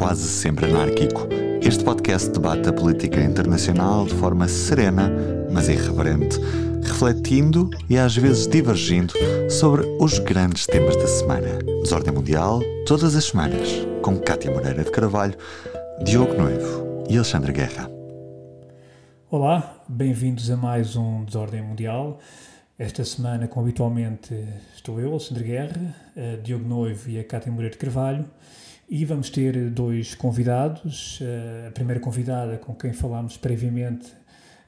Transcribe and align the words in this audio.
quase 0.00 0.26
sempre 0.26 0.64
anárquico. 0.64 1.28
Este 1.60 1.84
podcast 1.84 2.30
debate 2.30 2.66
a 2.70 2.72
política 2.72 3.22
internacional 3.22 4.06
de 4.06 4.14
forma 4.14 4.48
serena, 4.48 5.12
mas 5.52 5.68
irreverente, 5.68 6.38
refletindo 6.82 7.68
e 7.86 7.98
às 7.98 8.16
vezes 8.16 8.48
divergindo 8.48 9.12
sobre 9.50 9.82
os 10.00 10.18
grandes 10.20 10.64
temas 10.64 10.96
da 10.96 11.06
semana. 11.06 11.58
Desordem 11.82 12.14
Mundial, 12.14 12.62
todas 12.86 13.14
as 13.14 13.26
semanas, 13.26 13.68
com 14.00 14.18
Cátia 14.18 14.50
Moreira 14.50 14.82
de 14.82 14.90
Carvalho, 14.90 15.36
Diogo 16.02 16.32
Noivo 16.32 17.04
e 17.10 17.16
Alexandre 17.16 17.52
Guerra. 17.52 17.90
Olá, 19.30 19.84
bem-vindos 19.86 20.50
a 20.50 20.56
mais 20.56 20.96
um 20.96 21.26
Desordem 21.26 21.60
Mundial. 21.60 22.18
Esta 22.78 23.04
semana, 23.04 23.46
como 23.46 23.66
habitualmente, 23.66 24.34
estou 24.74 24.98
eu, 24.98 25.10
Alexandre 25.10 25.44
Guerra, 25.44 25.94
Diogo 26.42 26.66
Noivo 26.66 27.10
e 27.10 27.18
a 27.18 27.24
Cátia 27.24 27.52
Moreira 27.52 27.72
de 27.72 27.78
Carvalho. 27.78 28.24
E 28.92 29.04
vamos 29.04 29.30
ter 29.30 29.70
dois 29.70 30.16
convidados. 30.16 31.20
Eh, 31.22 31.68
a 31.68 31.70
primeira 31.70 32.00
convidada 32.00 32.58
com 32.58 32.74
quem 32.74 32.92
falámos 32.92 33.36
previamente 33.36 34.08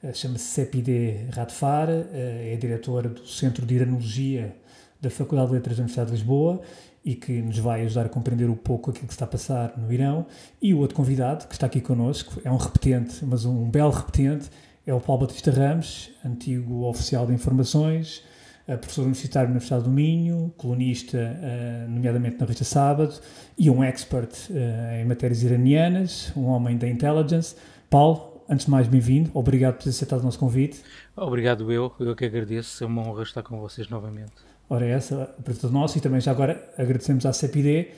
eh, 0.01 0.13
chama-se 0.13 0.45
Sepide 0.45 1.27
Radfar, 1.29 1.89
eh, 1.89 2.53
é 2.53 2.55
diretora 2.55 3.09
do 3.09 3.27
Centro 3.27 3.65
de 3.65 3.75
Iranologia 3.75 4.55
da 5.01 5.09
Faculdade 5.09 5.49
de 5.49 5.55
Letras 5.55 5.75
da 5.75 5.81
Universidade 5.81 6.11
de 6.11 6.15
Lisboa 6.15 6.61
e 7.03 7.15
que 7.15 7.41
nos 7.41 7.57
vai 7.57 7.83
ajudar 7.83 8.05
a 8.05 8.09
compreender 8.09 8.49
um 8.49 8.55
pouco 8.55 8.91
aquilo 8.91 9.07
que 9.07 9.13
está 9.13 9.25
a 9.25 9.27
passar 9.27 9.77
no 9.77 9.91
Irão. 9.91 10.25
E 10.61 10.73
o 10.73 10.77
outro 10.77 10.95
convidado, 10.95 11.45
que 11.45 11.53
está 11.55 11.65
aqui 11.65 11.81
connosco, 11.81 12.39
é 12.45 12.49
um 12.49 12.55
repetente, 12.55 13.25
mas 13.25 13.43
um 13.43 13.69
belo 13.69 13.91
repetente, 13.91 14.49
é 14.87 14.93
o 14.93 15.01
Paulo 15.01 15.27
Batista 15.27 15.51
Ramos, 15.51 16.11
antigo 16.23 16.85
oficial 16.85 17.27
de 17.27 17.33
informações, 17.33 18.23
professor 18.65 19.01
universitário 19.01 19.49
na 19.49 19.53
Universidade 19.53 19.83
do 19.83 19.89
Minho, 19.89 20.53
colunista, 20.57 21.17
uh, 21.17 21.89
nomeadamente 21.91 22.37
na 22.37 22.41
revista 22.41 22.63
Sábado, 22.63 23.13
e 23.57 23.69
um 23.69 23.83
expert 23.83 24.31
uh, 24.49 25.01
em 25.01 25.05
matérias 25.05 25.43
iranianas, 25.43 26.31
um 26.35 26.45
homem 26.45 26.77
da 26.77 26.87
intelligence. 26.87 27.55
Paulo, 27.89 28.41
antes 28.49 28.65
de 28.65 28.71
mais, 28.71 28.87
bem-vindo. 28.87 29.29
Obrigado 29.33 29.75
por 29.75 29.83
ter 29.83 29.89
aceitado 29.89 30.21
o 30.21 30.23
nosso 30.23 30.39
convite. 30.39 30.81
Obrigado 31.15 31.71
eu, 31.71 31.91
eu 31.99 32.15
que 32.15 32.23
agradeço. 32.23 32.83
É 32.83 32.87
uma 32.87 33.01
honra 33.01 33.23
estar 33.23 33.43
com 33.43 33.59
vocês 33.59 33.89
novamente. 33.89 34.31
Ora, 34.69 34.85
essa, 34.87 35.35
para 35.43 35.53
todos 35.53 35.71
nós, 35.71 35.93
e 35.97 35.99
também 35.99 36.21
já 36.21 36.31
agora 36.31 36.63
agradecemos 36.77 37.25
à 37.25 37.33
CPD. 37.33 37.89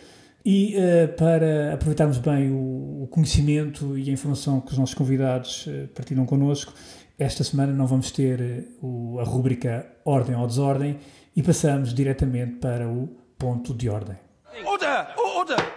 E 0.44 0.76
uh, 0.76 1.14
para 1.16 1.74
aproveitarmos 1.74 2.18
bem 2.18 2.52
o, 2.52 3.04
o, 3.04 3.08
conhecimento 3.12 3.98
e 3.98 4.10
a 4.10 4.14
informação 4.14 4.62
que 4.62 4.72
os 4.72 4.78
nossos 4.78 4.94
convidados 4.94 5.68
partilham 5.96 6.26
connosco, 6.26 6.74
esta 7.18 7.44
semana 7.44 7.72
não 7.72 7.88
vamos 7.88 8.12
ter 8.12 8.42
eh, 8.42 8.64
o, 8.82 9.20
a 9.20 9.24
rúbrica 9.24 9.86
Ordem 10.04 10.36
ou 10.36 10.46
Desordem 10.46 11.00
e 11.36 11.42
passamos 11.42 11.94
diretamente 11.94 12.56
para 12.58 12.88
o 12.88 13.08
ponto 13.38 13.74
de 13.74 13.90
ordem. 13.90 14.18
Order! 14.66 15.08
Order! 15.18 15.76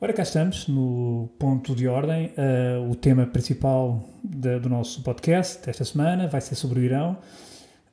Ora, 0.00 0.12
cá 0.12 0.22
estamos 0.22 0.68
no 0.68 1.28
ponto 1.38 1.74
de 1.74 1.88
ordem. 1.88 2.32
Uh, 2.36 2.90
o 2.90 2.94
tema 2.94 3.26
principal 3.26 4.02
de, 4.22 4.58
do 4.60 4.68
nosso 4.68 5.02
podcast 5.02 5.64
desta 5.64 5.84
semana 5.84 6.28
vai 6.28 6.40
ser 6.40 6.54
sobre 6.54 6.80
o 6.80 6.82
Irão, 6.82 7.18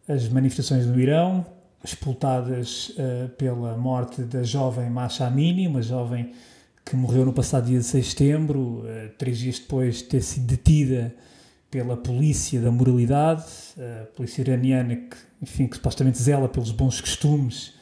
as 0.07 0.27
manifestações 0.29 0.85
no 0.85 0.99
Irão, 0.99 1.45
expultadas 1.83 2.89
uh, 2.89 3.29
pela 3.29 3.75
morte 3.75 4.21
da 4.21 4.43
jovem 4.43 4.89
Masha 4.89 5.25
Amini, 5.25 5.67
uma 5.67 5.81
jovem 5.81 6.31
que 6.83 6.95
morreu 6.95 7.25
no 7.25 7.33
passado 7.33 7.65
dia 7.65 7.77
16 7.77 8.03
de 8.03 8.11
setembro, 8.11 8.59
uh, 8.59 9.09
três 9.17 9.39
dias 9.39 9.57
depois 9.57 9.97
de 9.97 10.03
ter 10.03 10.21
sido 10.21 10.45
detida 10.45 11.13
pela 11.69 11.97
polícia 11.97 12.61
da 12.61 12.71
moralidade, 12.71 13.43
a 13.77 14.05
polícia 14.15 14.41
iraniana 14.41 14.95
que, 14.95 15.17
enfim, 15.41 15.67
que 15.67 15.75
supostamente 15.75 16.21
zela 16.21 16.47
pelos 16.47 16.71
bons 16.71 17.01
costumes 17.01 17.73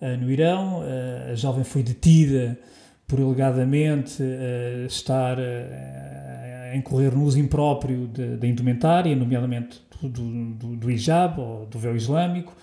uh, 0.00 0.16
no 0.20 0.30
Irão. 0.30 0.80
Uh, 0.80 1.32
a 1.32 1.34
jovem 1.34 1.64
foi 1.64 1.82
detida 1.82 2.58
por 3.06 3.20
alegadamente 3.20 4.22
uh, 4.22 4.86
estar 4.86 5.38
a 5.38 6.76
incorrer 6.76 7.14
no 7.14 7.24
uso 7.24 7.38
impróprio 7.38 8.06
da 8.08 8.46
indumentária, 8.46 9.16
nomeadamente 9.16 9.80
do, 10.02 10.08
do, 10.08 10.76
do, 10.76 10.90
hijab 10.90 11.40
ou 11.40 11.64
do 11.64 11.78
véu 11.78 11.96
islâmico. 11.96 12.54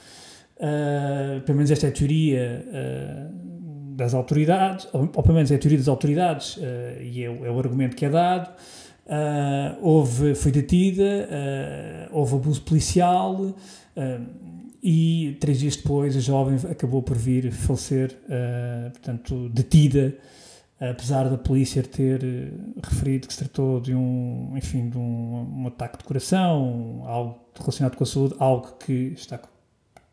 pelo 1.43 1.57
menos 1.57 1.71
esta 1.71 1.87
é 1.87 1.89
a 1.89 1.91
teoria 1.91 2.63
das 3.95 4.13
autoridades, 4.13 4.87
ou, 4.93 5.01
ou, 5.01 5.23
pelo 5.23 5.33
menos 5.33 5.51
é 5.51 5.55
a 5.55 5.57
teoria 5.57 5.79
das 5.79 5.87
autoridades, 5.87 6.59
e 7.01 7.23
é, 7.23 7.25
é 7.25 7.49
o 7.49 7.57
argumento 7.57 7.95
que 7.95 8.05
é 8.05 8.09
dado. 8.09 8.51
Uh, 9.05 9.77
houve, 9.83 10.33
foi 10.33 10.51
detida, 10.51 11.29
uh, 11.29 12.17
houve 12.17 12.37
abuso 12.37 12.59
policial 12.63 13.35
uh, 13.39 13.55
e 14.81 15.37
três 15.39 15.59
dias 15.59 15.75
depois 15.75 16.17
a 16.17 16.19
jovem 16.19 16.57
acabou 16.71 17.03
por 17.03 17.15
vir 17.15 17.51
falecer, 17.51 18.15
portanto, 18.93 19.49
detida, 19.49 20.15
apesar 20.79 21.27
da 21.27 21.37
polícia 21.39 21.81
ter 21.81 22.21
referido 22.83 23.27
que 23.27 23.33
se 23.33 23.39
tratou 23.39 23.79
de 23.79 23.95
um, 23.95 24.53
enfim, 24.55 24.89
de 24.89 24.97
um, 24.97 25.61
um 25.63 25.67
ataque 25.67 25.97
de 25.97 26.03
coração, 26.03 27.01
algo 27.05 27.39
relacionado 27.59 27.95
com 27.95 28.03
a 28.03 28.07
saúde, 28.07 28.35
algo 28.37 28.73
que 28.77 29.13
está 29.15 29.39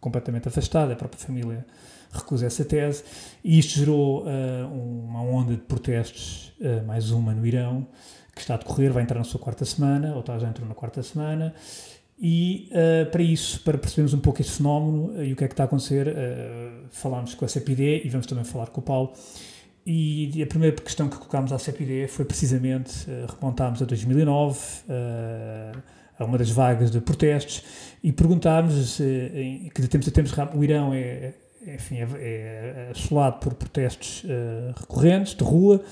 completamente 0.01 0.49
afastado, 0.49 0.91
a 0.91 0.97
própria 0.97 1.21
família 1.21 1.67
recusa 2.11 2.47
essa 2.47 2.65
tese, 2.65 3.05
e 3.45 3.59
isto 3.59 3.79
gerou 3.79 4.25
uma 4.25 5.21
onda 5.21 5.53
de 5.53 5.61
protestos, 5.61 6.55
mais 6.87 7.11
uma 7.11 7.35
no 7.35 7.47
Irão, 7.47 7.87
que 8.35 8.41
está 8.41 8.55
a 8.55 8.57
decorrer, 8.57 8.93
vai 8.93 9.03
entrar 9.03 9.19
na 9.19 9.25
sua 9.25 9.41
quarta 9.41 9.65
semana, 9.65 10.15
ou 10.15 10.25
já 10.39 10.49
entrou 10.49 10.69
na 10.69 10.75
quarta 10.75 11.03
semana, 11.03 11.55
e 12.25 12.71
uh, 12.71 13.11
para 13.11 13.21
isso, 13.21 13.61
para 13.63 13.77
percebermos 13.77 14.15
um 14.15 14.21
pouco 14.21 14.41
este 14.41 14.53
fenómeno 14.53 15.07
uh, 15.07 15.25
e 15.25 15.33
o 15.33 15.37
que 15.37 15.43
é 15.43 15.49
que 15.49 15.55
está 15.55 15.65
a 15.65 15.67
acontecer, 15.67 16.07
uh, 16.07 16.87
falámos 16.93 17.35
com 17.35 17.45
a 17.45 17.49
CPD 17.49 18.03
e 18.05 18.09
vamos 18.09 18.29
também 18.29 18.45
falar 18.45 18.69
com 18.69 18.81
o 18.81 18.85
Paulo. 18.85 19.13
E 19.85 20.41
a 20.41 20.47
primeira 20.47 20.77
questão 20.77 21.09
que 21.09 21.17
colocámos 21.17 21.53
à 21.53 21.59
CPD 21.59 22.07
foi 22.07 22.25
precisamente, 22.25 23.05
remontámos 23.37 23.83
a 23.83 23.85
2009, 23.85 24.61
a 26.17 26.25
uma 26.25 26.39
das 26.39 26.51
vagas 26.51 26.89
de 26.89 27.01
protestos, 27.01 27.65
e 28.01 28.13
perguntámos 28.13 28.99
que 28.99 29.83
de 29.83 29.89
tempos 29.89 30.07
a 30.07 30.13
tempos 30.13 30.33
o 30.55 30.63
Irão 30.63 30.95
é, 30.95 31.35
enfim, 31.67 31.97
é, 31.97 32.07
é 32.15 32.89
assolado 32.93 33.41
por 33.41 33.55
protestos 33.55 34.25
recorrentes, 34.77 35.35
de 35.35 35.43
rua, 35.43 35.83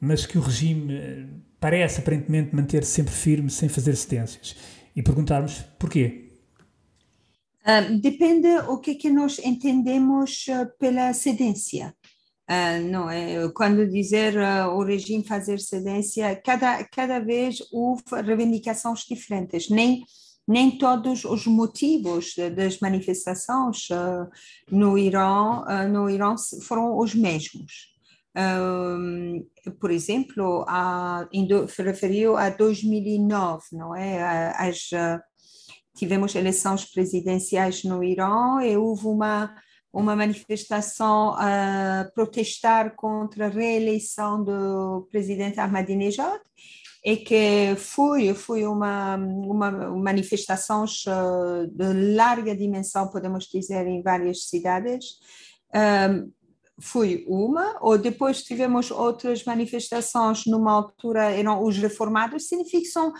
mas 0.00 0.26
que 0.26 0.36
o 0.36 0.40
regime 0.40 1.28
parece 1.60 2.00
aparentemente 2.00 2.54
manter-se 2.54 2.90
sempre 2.90 3.12
firme, 3.12 3.50
sem 3.50 3.68
fazer 3.68 3.96
cedências. 3.96 4.56
E 4.94 5.02
perguntarmos 5.02 5.62
porquê. 5.78 6.28
Uh, 7.62 7.98
depende 8.00 8.48
o 8.68 8.78
que, 8.78 8.94
que 8.94 9.10
nós 9.10 9.38
entendemos 9.38 10.46
uh, 10.48 10.66
pela 10.78 11.12
cedência. 11.12 11.94
Uh, 12.50 12.82
não 12.90 13.10
é? 13.10 13.46
Quando 13.54 13.86
dizer 13.86 14.34
o 14.72 14.82
regime 14.82 15.22
fazer 15.22 15.60
cedência, 15.60 16.34
cada, 16.42 16.82
cada 16.84 17.18
vez 17.18 17.58
houve 17.70 18.02
reivindicações 18.24 19.00
diferentes, 19.00 19.68
nem, 19.68 20.02
nem 20.46 20.78
todos 20.78 21.26
os 21.26 21.46
motivos 21.46 22.34
das 22.56 22.80
manifestações 22.80 23.88
no 24.70 24.96
Irã, 24.96 25.62
no 25.90 26.08
Irã 26.08 26.34
foram 26.62 26.96
os 26.96 27.14
mesmos. 27.14 27.97
Por 29.80 29.90
exemplo, 29.90 30.64
a, 30.68 31.28
referiu 31.82 32.36
a 32.36 32.50
2009, 32.50 33.64
não 33.72 33.96
é? 33.96 34.52
As, 34.56 34.90
tivemos 35.96 36.34
eleições 36.34 36.84
presidenciais 36.84 37.82
no 37.82 38.02
Irã 38.04 38.62
e 38.62 38.76
houve 38.76 39.06
uma, 39.06 39.54
uma 39.92 40.14
manifestação 40.14 41.34
a 41.36 42.08
protestar 42.14 42.94
contra 42.94 43.46
a 43.46 43.50
reeleição 43.50 44.44
do 44.44 45.08
presidente 45.10 45.58
Ahmadinejad 45.58 46.40
e 47.04 47.16
que 47.16 47.74
foi, 47.76 48.34
foi 48.34 48.66
uma, 48.66 49.16
uma 49.16 49.70
manifestação 49.70 50.84
de 50.84 52.14
larga 52.14 52.54
dimensão, 52.54 53.08
podemos 53.08 53.46
dizer, 53.46 53.86
em 53.86 54.02
várias 54.02 54.44
cidades. 54.48 55.04
Um, 55.74 56.32
foi 56.80 57.24
uma, 57.26 57.76
ou 57.80 57.98
depois 57.98 58.42
tivemos 58.42 58.90
outras 58.90 59.44
manifestações 59.44 60.46
numa 60.46 60.72
altura, 60.72 61.30
eram 61.30 61.62
os 61.62 61.76
reformados, 61.76 62.48
significa 62.48 62.82
que 62.82 62.88
são 62.88 63.12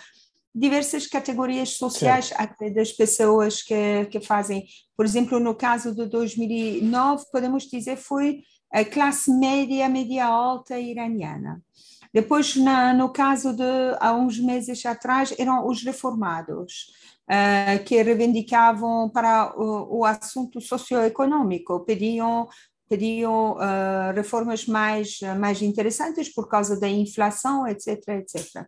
diversas 0.55 1.07
categorias 1.07 1.77
sociais 1.77 2.33
das 2.75 2.93
pessoas 2.93 3.63
que, 3.63 4.07
que 4.07 4.21
fazem. 4.21 4.67
Por 4.97 5.05
exemplo, 5.05 5.39
no 5.39 5.55
caso 5.55 5.95
de 5.95 6.07
2009, 6.07 7.25
podemos 7.33 7.65
dizer 7.65 7.97
foi 7.97 8.43
a 8.73 8.85
classe 8.85 9.31
média, 9.31 9.89
média 9.89 10.27
alta 10.27 10.79
iraniana. 10.79 11.63
Depois, 12.13 12.57
na, 12.57 12.93
no 12.95 13.11
caso 13.11 13.53
de 13.53 13.63
há 14.01 14.13
uns 14.15 14.39
meses 14.39 14.85
atrás, 14.87 15.35
eram 15.39 15.67
os 15.67 15.83
reformados. 15.83 16.93
Uh, 17.31 17.85
que 17.85 18.03
reivindicavam 18.03 19.11
para 19.11 19.53
o, 19.55 19.99
o 19.99 20.05
assunto 20.07 20.63
socioeconômico, 20.63 21.81
pediam 21.81 22.49
pediam 22.89 23.53
uh, 23.53 24.13
reformas 24.15 24.67
mais, 24.67 25.21
mais 25.39 25.61
interessantes 25.63 26.33
por 26.33 26.49
causa 26.49 26.79
da 26.79 26.89
inflação, 26.89 27.67
etc, 27.67 27.99
etc. 28.09 28.65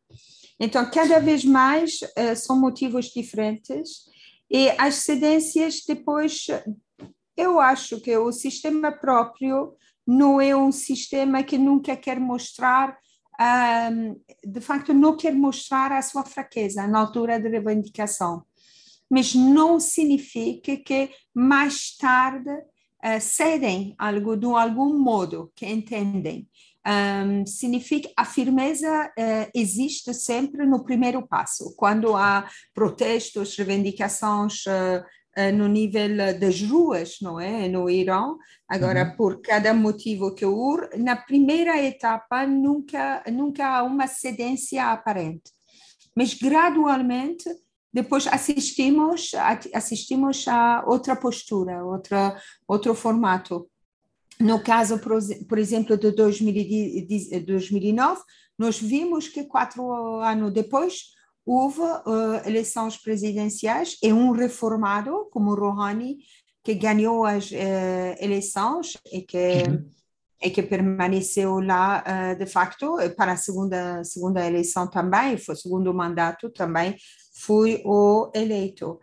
Então, 0.58 0.90
cada 0.90 1.19
vez 1.19 1.44
mais 1.44 2.00
uh, 2.02 2.37
são 2.37 2.58
motivos 2.58 3.06
diferentes 3.06 4.05
e 4.50 4.69
as 4.78 4.96
cedências 4.96 5.82
depois, 5.87 6.46
eu 7.37 7.61
acho 7.61 8.00
que 8.00 8.17
o 8.17 8.32
sistema 8.32 8.90
próprio 8.93 9.75
não 10.06 10.40
é 10.40 10.55
um 10.56 10.73
sistema 10.73 11.43
que 11.43 11.56
nunca 11.56 11.96
quer 11.96 12.19
mostrar 12.19 12.99
um, 13.40 14.20
de 14.44 14.61
facto, 14.61 14.93
não 14.93 15.16
quer 15.16 15.34
mostrar 15.34 15.93
a 15.93 16.02
sua 16.02 16.25
fraqueza 16.25 16.87
na 16.87 16.99
altura 16.99 17.40
de 17.40 17.49
reivindicação. 17.49 18.44
Mas 19.08 19.34
não 19.34 19.81
significa 19.81 20.76
que 20.76 21.11
mais 21.34 21.96
tarde 21.96 22.50
uh, 23.05 23.20
cedem 23.20 23.94
algo 23.99 24.37
de 24.37 24.47
algum 24.47 24.99
modo 24.99 25.50
que 25.55 25.67
entendem. 25.67 26.49
Um, 26.87 27.44
significa 27.44 28.08
a 28.17 28.25
firmeza 28.25 29.06
uh, 29.06 29.50
existe 29.55 30.14
sempre 30.14 30.64
no 30.64 30.82
primeiro 30.82 31.26
passo, 31.26 31.75
quando 31.76 32.17
há 32.17 32.49
protestos, 32.73 33.55
reivindicações 33.56 34.64
uh, 34.67 35.05
no 35.55 35.69
nível 35.69 36.38
das 36.38 36.61
ruas, 36.62 37.19
não 37.23 37.38
é? 37.38 37.69
No 37.69 37.88
Irã, 37.88 38.35
agora 38.69 39.05
uhum. 39.05 39.17
por 39.17 39.41
cada 39.41 39.73
motivo 39.73 40.35
que 40.35 40.44
houve, 40.44 40.88
na 40.97 41.17
primeira 41.17 41.81
etapa 41.81 42.47
nunca 42.47 43.23
nunca 43.31 43.67
há 43.67 43.82
uma 43.82 44.06
cedência 44.06 44.87
aparente, 44.87 45.52
mas 46.17 46.35
gradualmente 46.35 47.44
depois 47.92 48.26
assistimos 48.26 49.32
assistimos 49.75 50.46
a 50.46 50.84
outra 50.87 51.16
postura, 51.16 51.84
outra 51.84 52.40
outro 52.66 52.94
formato. 52.94 53.69
No 54.38 54.62
caso, 54.62 54.98
por, 55.46 55.58
exemplo, 55.58 55.98
de 55.98 56.12
2009, 56.12 58.22
nós 58.58 58.81
vimos 58.81 59.28
que 59.28 59.44
quatro 59.44 60.20
anos 60.20 60.52
depois 60.52 61.10
houve 61.44 61.81
uh, 61.81 62.46
eleições 62.46 62.96
presidenciais 62.96 63.96
e 64.02 64.12
um 64.12 64.31
reformado, 64.31 65.28
como 65.31 65.54
Rouhani, 65.54 66.19
que 66.62 66.75
ganhou 66.75 67.25
as 67.25 67.50
uh, 67.50 68.14
eleições 68.19 68.96
e 69.12 69.22
que, 69.22 69.64
uhum. 69.69 69.88
e 70.42 70.50
que 70.50 70.62
permaneceu 70.62 71.60
lá, 71.60 72.04
uh, 72.06 72.38
de 72.38 72.46
facto, 72.46 72.96
para 73.16 73.32
a 73.32 73.37
segunda, 73.37 74.04
segunda 74.04 74.46
eleição 74.46 74.88
também, 74.88 75.37
foi 75.37 75.56
segundo 75.56 75.92
mandato 75.92 76.50
também, 76.50 76.96
foi 77.40 77.82
o 77.84 78.31
eleito. 78.34 78.98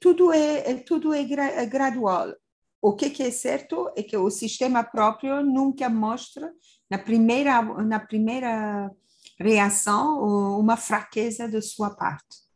tudo 0.00 0.32
é, 0.32 0.74
tudo 0.74 1.12
é 1.12 1.24
gra 1.24 1.64
gradual 1.66 2.32
o 2.80 2.94
que, 2.94 3.10
que, 3.10 3.22
é 3.22 3.30
certo 3.30 3.90
é 3.96 4.02
que 4.02 4.16
o 4.16 4.30
sistema 4.30 4.84
próprio 4.84 5.44
nunca 5.44 5.88
mostra, 5.88 6.50
na 6.88 6.98
primeira, 6.98 7.60
na 7.62 7.98
primeira 7.98 8.90
reação, 9.38 10.58
uma 10.58 10.76
fraqueza 10.76 11.48
da 11.48 11.60
sua 11.60 11.90
parte. 11.90 12.48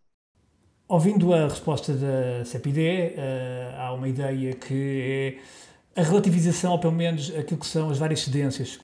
Ouvindo 0.88 1.32
a 1.32 1.48
resposta 1.48 1.92
da 1.94 2.44
CEPID, 2.44 2.78
uh, 2.78 3.78
há 3.78 3.94
uma 3.94 4.08
ideia 4.08 4.54
que 4.54 5.38
é 5.96 6.00
a 6.00 6.04
relativização, 6.04 6.72
ou 6.72 6.78
pelo 6.78 6.92
menos 6.92 7.34
aquilo 7.34 7.58
que 7.58 7.66
são 7.66 7.90
as 7.90 7.98
várias 7.98 8.20
cedências. 8.20 8.78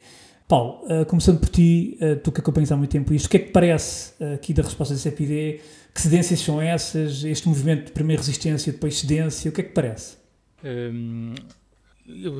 Paulo, 0.48 0.82
uh, 0.84 1.04
começando 1.06 1.38
por 1.38 1.50
ti, 1.50 1.98
uh, 2.00 2.16
tu 2.16 2.32
que 2.32 2.40
acompanhas 2.40 2.72
há 2.72 2.76
muito 2.76 2.90
tempo 2.90 3.12
isto, 3.12 3.26
o 3.26 3.28
que 3.28 3.36
é 3.36 3.40
que 3.40 3.52
parece 3.52 4.12
aqui 4.34 4.52
da 4.52 4.62
resposta 4.62 4.94
da 4.94 5.00
CEPID? 5.00 5.60
Que 5.94 6.00
cedências 6.00 6.40
são 6.40 6.60
essas? 6.60 7.24
Este 7.24 7.48
movimento 7.48 7.86
de 7.86 7.92
primeiro 7.92 8.22
resistência, 8.22 8.72
depois 8.72 8.98
cedência, 8.98 9.50
o 9.50 9.52
que 9.52 9.60
é 9.60 9.64
que 9.64 9.72
parece? 9.72 10.16
Hum, 10.64 11.34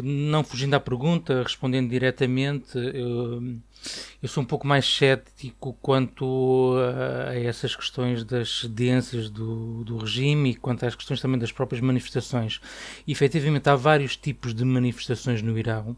não 0.03 0.43
fugindo 0.43 0.75
à 0.75 0.81
pergunta, 0.81 1.43
respondendo 1.43 1.91
diretamente, 1.91 2.79
eu, 2.79 3.43
eu, 4.23 4.29
sou 4.29 4.43
um 4.43 4.47
pouco 4.47 4.67
mais 4.67 4.87
cético 4.87 5.77
quanto 5.83 6.75
a, 6.79 7.31
a 7.31 7.39
essas 7.39 7.77
questões 7.77 8.25
das 8.25 8.61
cedências 8.61 9.29
do, 9.29 9.85
do, 9.85 9.99
regime 9.99 10.51
e 10.51 10.55
quanto 10.55 10.87
às 10.87 10.95
questões 10.95 11.21
também 11.21 11.39
das 11.39 11.53
próprias 11.53 11.83
manifestações. 11.83 12.61
E, 13.07 13.13
efetivamente, 13.13 13.69
há 13.69 13.77
vários 13.77 14.17
tipos 14.17 14.55
de 14.55 14.65
manifestações 14.65 15.43
no 15.43 15.59
Irão. 15.59 15.95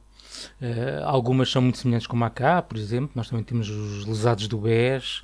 Uh, 0.60 1.04
algumas 1.04 1.50
são 1.50 1.62
muito 1.62 1.78
semelhantes 1.78 2.06
com 2.06 2.22
a 2.24 2.30
cá, 2.30 2.62
por 2.62 2.76
exemplo, 2.76 3.10
nós 3.14 3.28
também 3.28 3.44
temos 3.44 3.68
os 3.68 4.06
lesados 4.06 4.46
do 4.48 4.58
BES, 4.58 5.22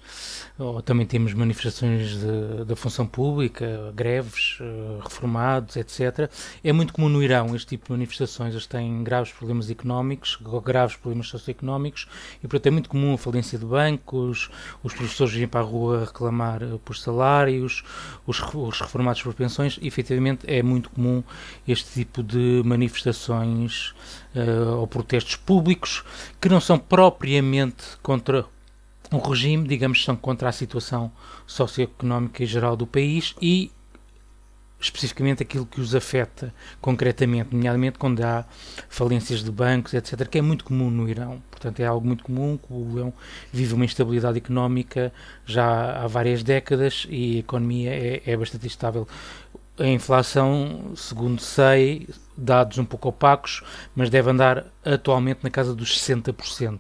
ou 0.58 0.80
também 0.80 1.06
temos 1.06 1.34
manifestações 1.34 2.18
da 2.66 2.74
função 2.74 3.06
pública, 3.06 3.92
greves, 3.94 4.58
uh, 4.60 5.00
reformados, 5.02 5.76
etc. 5.76 6.30
É 6.64 6.72
muito 6.72 6.92
comum 6.92 7.08
no 7.08 7.22
Irão 7.22 7.54
este 7.54 7.68
tipo 7.68 7.86
de 7.86 7.92
manifestações, 7.92 8.52
eles 8.54 8.66
têm 8.66 9.04
graves 9.04 9.32
problemas 9.32 9.70
económicos, 9.70 10.38
graves 10.64 10.96
problemas 10.96 11.28
socioeconómicos, 11.28 12.08
e 12.42 12.48
portanto 12.48 12.66
é 12.66 12.70
muito 12.70 12.88
comum 12.88 13.14
a 13.14 13.18
falência 13.18 13.58
de 13.58 13.64
bancos, 13.64 14.50
os 14.82 14.94
professores 14.94 15.32
virem 15.32 15.48
para 15.48 15.60
a 15.60 15.64
rua 15.64 16.04
reclamar 16.06 16.62
uh, 16.62 16.78
por 16.78 16.96
salários, 16.96 17.84
os, 18.26 18.40
os 18.54 18.80
reformados 18.80 19.22
por 19.22 19.34
pensões, 19.34 19.78
e 19.80 19.86
efetivamente 19.86 20.46
é 20.46 20.62
muito 20.62 20.90
comum 20.90 21.22
este 21.66 21.92
tipo 21.92 22.22
de 22.22 22.62
manifestações 22.64 23.94
uh, 24.36 24.76
ou 24.76 24.86
protestos 24.86 25.36
públicos 25.36 26.04
que 26.40 26.48
não 26.48 26.60
são 26.60 26.78
propriamente 26.78 27.96
contra 28.02 28.44
o 29.10 29.18
regime, 29.18 29.66
digamos, 29.66 30.04
são 30.04 30.16
contra 30.16 30.48
a 30.48 30.52
situação 30.52 31.10
socioeconómica 31.46 32.42
e 32.42 32.46
geral 32.46 32.76
do 32.76 32.86
país 32.86 33.34
e 33.40 33.70
especificamente 34.78 35.42
aquilo 35.42 35.64
que 35.64 35.80
os 35.80 35.94
afeta 35.94 36.52
concretamente, 36.80 37.54
nomeadamente 37.54 37.98
quando 37.98 38.22
há 38.22 38.44
falências 38.88 39.42
de 39.42 39.50
bancos, 39.50 39.94
etc., 39.94 40.28
que 40.28 40.38
é 40.38 40.42
muito 40.42 40.64
comum 40.64 40.90
no 40.90 41.08
Irão. 41.08 41.42
Portanto, 41.50 41.80
é 41.80 41.86
algo 41.86 42.06
muito 42.06 42.24
comum, 42.24 42.58
o 42.68 42.98
Irão 42.98 43.12
vive 43.52 43.74
uma 43.74 43.84
instabilidade 43.84 44.38
económica 44.38 45.12
já 45.46 46.02
há 46.02 46.06
várias 46.06 46.42
décadas 46.42 47.06
e 47.08 47.36
a 47.36 47.38
economia 47.40 47.90
é, 47.90 48.22
é 48.26 48.36
bastante 48.36 48.66
estável. 48.66 49.08
A 49.78 49.86
inflação, 49.86 50.92
segundo 50.94 51.40
sei, 51.40 52.06
dados 52.36 52.78
um 52.78 52.84
pouco 52.84 53.08
opacos, 53.08 53.62
mas 53.94 54.10
deve 54.10 54.30
andar 54.30 54.66
atualmente 54.84 55.40
na 55.42 55.50
casa 55.50 55.74
dos 55.74 55.98
60%. 55.98 56.78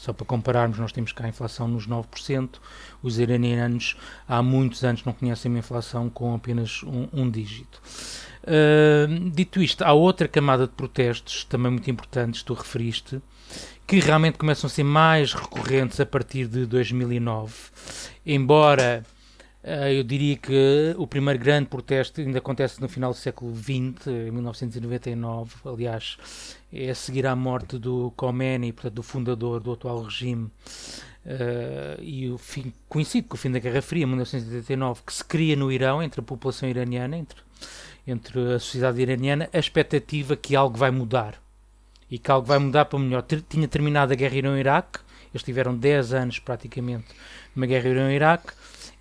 Só 0.00 0.14
para 0.14 0.24
compararmos, 0.24 0.78
nós 0.78 0.92
temos 0.92 1.12
cá 1.12 1.26
a 1.26 1.28
inflação 1.28 1.68
nos 1.68 1.86
9%. 1.86 2.58
Os 3.02 3.18
iranianos 3.18 3.98
há 4.26 4.42
muitos 4.42 4.82
anos 4.82 5.04
não 5.04 5.12
conhecem 5.12 5.50
uma 5.50 5.58
inflação 5.58 6.08
com 6.08 6.34
apenas 6.34 6.82
um, 6.84 7.06
um 7.12 7.30
dígito. 7.30 7.82
Uh, 8.42 9.28
dito 9.28 9.62
isto, 9.62 9.82
há 9.82 9.92
outra 9.92 10.26
camada 10.26 10.66
de 10.66 10.72
protestos 10.72 11.44
também 11.44 11.70
muito 11.70 11.90
importantes, 11.90 12.42
tu 12.42 12.54
referiste, 12.54 13.20
que 13.86 14.00
realmente 14.00 14.38
começam 14.38 14.68
a 14.68 14.70
ser 14.70 14.84
mais 14.84 15.34
recorrentes 15.34 16.00
a 16.00 16.06
partir 16.06 16.46
de 16.46 16.64
2009. 16.64 17.52
Embora 18.24 19.04
eu 19.62 20.02
diria 20.02 20.36
que 20.36 20.94
o 20.96 21.06
primeiro 21.06 21.38
grande 21.38 21.68
protesto 21.68 22.20
ainda 22.20 22.38
acontece 22.38 22.80
no 22.80 22.88
final 22.88 23.12
do 23.12 23.16
século 23.16 23.54
XX, 23.54 24.06
em 24.06 24.30
1999. 24.30 25.54
Aliás, 25.66 26.56
é 26.72 26.90
a 26.90 26.94
seguir 26.94 27.26
à 27.26 27.36
morte 27.36 27.78
do 27.78 28.12
Khomeini, 28.16 28.72
portanto, 28.72 28.94
do 28.94 29.02
fundador 29.02 29.60
do 29.60 29.72
atual 29.72 30.02
regime. 30.02 30.50
Uh, 31.26 32.00
e 32.00 32.30
o 32.30 32.38
fim, 32.38 32.72
coincide 32.88 33.28
com 33.28 33.34
o 33.34 33.38
fim 33.38 33.50
da 33.50 33.58
Guerra 33.58 33.82
Fria, 33.82 34.06
1989, 34.06 35.02
que 35.04 35.12
se 35.12 35.24
cria 35.24 35.54
no 35.54 35.70
Irão, 35.70 36.02
entre 36.02 36.20
a 36.20 36.22
população 36.22 36.66
iraniana, 36.66 37.18
entre, 37.18 37.40
entre 38.06 38.54
a 38.54 38.58
sociedade 38.58 39.02
iraniana, 39.02 39.48
a 39.52 39.58
expectativa 39.58 40.34
que 40.36 40.56
algo 40.56 40.78
vai 40.78 40.90
mudar. 40.90 41.34
E 42.10 42.18
que 42.18 42.30
algo 42.30 42.46
vai 42.46 42.58
mudar 42.58 42.86
para 42.86 42.98
melhor. 42.98 43.22
Tinha 43.48 43.68
terminado 43.68 44.12
a 44.12 44.16
guerra 44.16 44.36
Irão-Iraque, 44.36 45.00
eles 45.32 45.42
tiveram 45.42 45.76
10 45.76 46.14
anos 46.14 46.38
praticamente 46.38 47.04
numa 47.54 47.66
guerra 47.66 47.90
Irão-Iraque, 47.90 48.52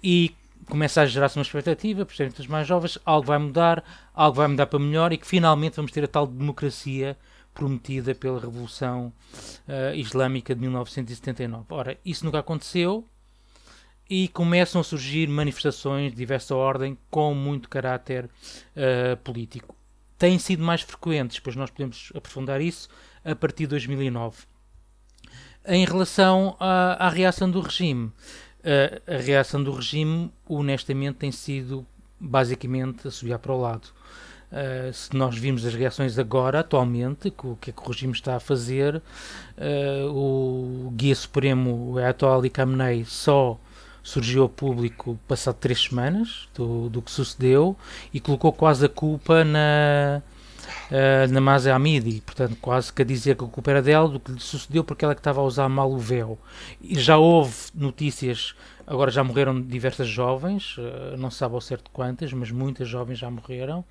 e 0.04 0.36
começa 0.70 1.02
a 1.02 1.06
gerar-se 1.06 1.38
uma 1.38 1.42
expectativa, 1.42 2.06
por 2.06 2.16
serem 2.16 2.32
mais 2.48 2.68
jovens, 2.68 3.00
algo 3.04 3.28
vai 3.28 3.38
mudar, 3.38 3.84
algo 4.14 4.38
vai 4.38 4.48
mudar 4.48 4.68
para 4.68 4.80
melhor 4.80 5.12
e 5.12 5.18
que 5.18 5.28
finalmente 5.28 5.76
vamos 5.76 5.92
ter 5.92 6.04
a 6.04 6.08
tal 6.08 6.28
democracia 6.28 7.18
prometida 7.54 8.16
pela 8.16 8.40
Revolução 8.40 9.12
uh, 9.68 9.96
Islâmica 9.96 10.54
de 10.56 10.62
1979. 10.62 11.66
Ora, 11.70 11.98
isso 12.06 12.24
nunca 12.24 12.40
aconteceu 12.40 13.06
e 14.10 14.28
começam 14.30 14.80
a 14.80 14.84
surgir 14.84 15.28
manifestações 15.28 16.12
de 16.12 16.18
diversa 16.18 16.56
ordem 16.56 16.98
com 17.10 17.34
muito 17.34 17.68
caráter 17.68 18.26
uh, 18.26 19.18
político. 19.24 19.76
Têm 20.18 20.38
sido 20.38 20.64
mais 20.64 20.82
frequentes, 20.82 21.40
pois 21.40 21.56
nós 21.56 21.70
podemos 21.70 22.12
aprofundar 22.16 22.62
isso 22.62 22.90
a 23.26 23.36
partir 23.36 23.64
de 23.64 23.68
2009. 23.68 24.44
Em 25.66 25.86
relação 25.86 26.56
à, 26.60 27.08
à 27.08 27.10
reação 27.10 27.50
do 27.50 27.60
regime, 27.60 28.12
a, 28.64 29.16
a 29.16 29.18
reação 29.18 29.64
do 29.64 29.72
regime, 29.72 30.32
honestamente, 30.48 31.16
tem 31.16 31.32
sido 31.32 31.86
basicamente 32.20 33.08
a 33.08 33.12
subir 33.12 33.38
para 33.40 33.54
o 33.54 33.60
lado. 33.60 33.88
Uh, 34.52 34.92
se 34.92 35.16
nós 35.16 35.38
vimos 35.38 35.64
as 35.64 35.76
reações 35.76 36.18
agora, 36.18 36.62
atualmente, 36.62 37.32
o 37.44 37.56
que 37.56 37.70
é 37.70 37.74
que 37.74 37.82
o 37.82 37.92
regime 37.92 38.14
está 38.14 38.36
a 38.36 38.40
fazer, 38.40 38.96
uh, 38.96 40.10
o 40.12 40.92
Guia 40.96 41.16
Supremo, 41.16 41.98
Ayatollah 41.98 42.38
Ali 42.38 42.50
Khamenei, 42.50 43.06
só 43.06 43.60
surgiu 44.02 44.44
ao 44.44 44.50
público 44.50 45.20
passado 45.28 45.56
três 45.60 45.84
semanas 45.84 46.50
do, 46.56 46.90
do 46.90 47.02
que 47.02 47.12
sucedeu 47.12 47.78
e 48.12 48.20
colocou 48.20 48.52
quase 48.52 48.86
a 48.86 48.90
culpa 48.90 49.44
na, 49.44 50.24
uh, 50.92 51.32
na 51.32 51.42
Masa 51.42 51.74
Amidi, 51.76 52.22
portanto, 52.26 52.58
quase 52.62 52.92
que 52.92 53.02
a 53.02 53.06
dizer 53.06 53.36
que 53.36 53.44
a 53.44 53.48
culpa 53.48 53.72
era 53.72 53.82
dela 53.82 54.08
do 54.08 54.20
que 54.20 54.32
lhe 54.32 54.40
sucedeu 54.40 54.84
porque 54.84 55.04
ela 55.04 55.16
que 55.16 55.22
estava 55.22 55.42
a 55.42 55.44
usar 55.44 55.70
mal 55.70 55.92
o 55.92 55.98
véu. 55.98 56.38
E 56.82 57.00
já 57.00 57.18
houve 57.18 57.54
notícias 57.74 58.56
Agora 58.90 59.12
já 59.12 59.24
morreram 59.24 59.62
diversas 59.62 60.08
jovens, 60.08 60.76
uh, 60.80 61.16
não 61.16 61.30
se 61.30 61.38
sabe 61.38 61.54
ao 61.54 61.62
certo 61.62 61.92
quantas, 61.92 62.34
mas 62.34 62.50
muitas 62.50 62.88
jovens 62.88 63.20
já 63.20 63.30
morreram. 63.30 63.82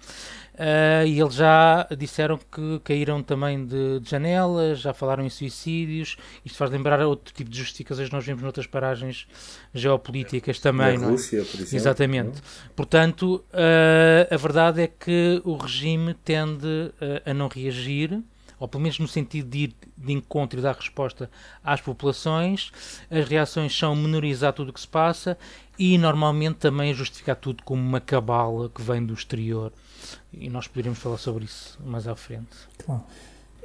Uh, 0.55 1.07
e 1.07 1.21
eles 1.21 1.35
já 1.35 1.87
disseram 1.97 2.37
que 2.37 2.81
caíram 2.83 3.23
também 3.23 3.65
de, 3.65 4.01
de, 4.01 4.11
janelas, 4.11 4.81
já 4.81 4.93
falaram 4.93 5.25
em 5.25 5.31
suicídios. 5.31 6.17
Isto 6.45 6.59
faz 6.59 6.73
lembrar 6.73 7.01
outro 7.07 7.33
tipo 7.33 7.49
de 7.49 7.57
justificações 7.57 8.09
que 8.09 8.15
nós 8.15 8.27
vemos 8.27 8.43
noutras 8.43 8.67
paragens 8.67 9.29
geopolíticas 9.73 10.59
também. 10.59 10.99
Na 10.99 11.07
é? 11.07 11.11
Rússia, 11.11 11.45
por 11.45 11.61
exemplo. 11.61 11.77
Exatamente. 11.77 12.43
Não? 12.43 12.75
Portanto, 12.75 13.45
uh, 13.53 14.35
a 14.35 14.37
verdade 14.37 14.83
é 14.83 14.89
que 14.89 15.41
o 15.45 15.55
regime 15.55 16.13
tende 16.13 16.93
a 17.25 17.33
não 17.33 17.47
reagir 17.47 18.21
ou 18.59 18.69
pelo 18.69 18.83
menos 18.83 18.99
no 18.99 19.09
sentido 19.09 19.49
de 19.49 19.59
ir 19.59 19.75
de 19.97 20.13
encontro 20.13 20.59
e 20.59 20.63
dar 20.63 20.75
resposta 20.75 21.31
às 21.63 21.81
populações. 21.81 22.73
As 23.11 23.29
reações 23.29 23.77
são 23.77 23.95
menorizar 23.95 24.53
tudo 24.53 24.71
o 24.71 24.73
que 24.73 24.81
se 24.81 24.89
passa 24.89 25.39
e 25.79 25.97
normalmente 25.97 26.57
também 26.57 26.93
justificar 26.93 27.37
tudo 27.37 27.63
como 27.63 27.81
uma 27.81 28.01
cabala 28.01 28.69
que 28.69 28.83
vem 28.83 29.05
do 29.05 29.15
exterior. 29.15 29.73
E 30.33 30.49
nós 30.49 30.67
poderíamos 30.67 30.99
falar 30.99 31.19
sobre 31.19 31.45
isso 31.45 31.79
mais 31.85 32.07
à 32.09 32.17
frente. 32.17 32.57
Claro. 32.85 33.05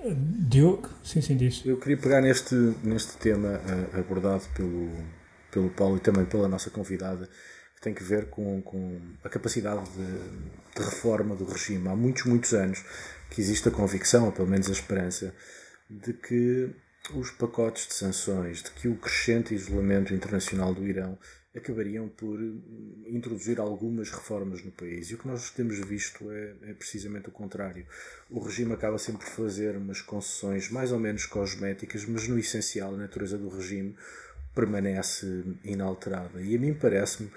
Diogo, 0.06 0.90
sim, 1.04 1.22
sim, 1.22 1.38
diz. 1.38 1.66
Eu 1.66 1.78
queria 1.78 1.98
pegar 1.98 2.22
neste, 2.22 2.56
neste 2.84 3.16
tema 3.18 3.60
uh, 3.60 4.00
abordado 4.00 4.44
pelo, 4.54 4.92
pelo 5.50 5.70
Paulo 5.70 5.96
e 5.96 6.00
também 6.02 6.26
pela 6.26 6.48
nossa 6.48 6.70
convidada, 6.70 7.30
que 7.76 7.82
tem 7.82 7.94
que 7.94 8.04
ver 8.04 8.26
com, 8.30 8.62
com 8.62 9.00
a 9.24 9.30
capacidade 9.30 9.82
de, 9.92 10.82
de 10.82 10.84
reforma 10.84 11.36
do 11.36 11.46
regime. 11.46 11.88
Há 11.88 11.96
muitos, 11.96 12.26
muitos 12.26 12.54
anos 12.54 12.84
que 13.34 13.42
existe 13.42 13.68
a 13.68 13.72
convicção, 13.72 14.26
ou 14.28 14.32
pelo 14.32 14.48
menos 14.48 14.70
a 14.70 14.72
esperança, 14.72 15.34
de 15.90 16.14
que 16.14 16.70
os 17.16 17.32
pacotes 17.32 17.88
de 17.88 17.96
sanções, 17.96 18.62
de 18.62 18.70
que 18.72 18.88
o 18.88 18.96
crescente 18.96 19.56
isolamento 19.56 20.14
internacional 20.14 20.74
do 20.74 20.88
Irão 20.88 21.18
acabariam 21.56 22.08
por 22.08 22.40
introduzir 23.08 23.60
algumas 23.60 24.10
reformas 24.10 24.64
no 24.64 24.72
país. 24.72 25.10
E 25.10 25.16
o 25.16 25.18
que 25.18 25.28
nós 25.28 25.50
temos 25.50 25.80
visto 25.80 26.32
é, 26.32 26.54
é, 26.64 26.74
precisamente 26.74 27.30
o 27.30 27.32
contrário. 27.32 27.86
O 28.30 28.40
regime 28.40 28.74
acaba 28.74 28.98
sempre 28.98 29.26
por 29.26 29.32
fazer 29.32 29.76
umas 29.78 30.02
concessões 30.02 30.70
mais 30.70 30.92
ou 30.92 31.00
menos 31.00 31.26
cosméticas, 31.26 32.06
mas 32.06 32.28
no 32.28 32.40
essencial 32.40 32.94
a 32.94 32.98
natureza 32.98 33.38
do 33.38 33.50
regime 33.50 33.96
permanece 34.56 35.44
inalterada. 35.64 36.42
E 36.42 36.56
a 36.56 36.60
mim 36.60 36.74
parece-me 36.74 37.30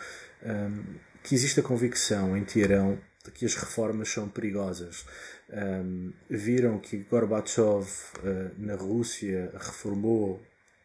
hum, 0.44 0.84
que 1.22 1.34
existe 1.34 1.60
a 1.60 1.62
convicção 1.62 2.36
em 2.36 2.44
Teherão 2.44 2.98
de 3.24 3.30
que 3.32 3.44
as 3.44 3.54
reformas 3.54 4.08
são 4.08 4.28
perigosas 4.28 5.04
um, 5.52 6.12
viram 6.28 6.78
que 6.78 6.96
Gorbachev 6.98 7.86
uh, 8.18 8.50
na 8.58 8.74
Rússia 8.74 9.50
reformou, 9.54 10.40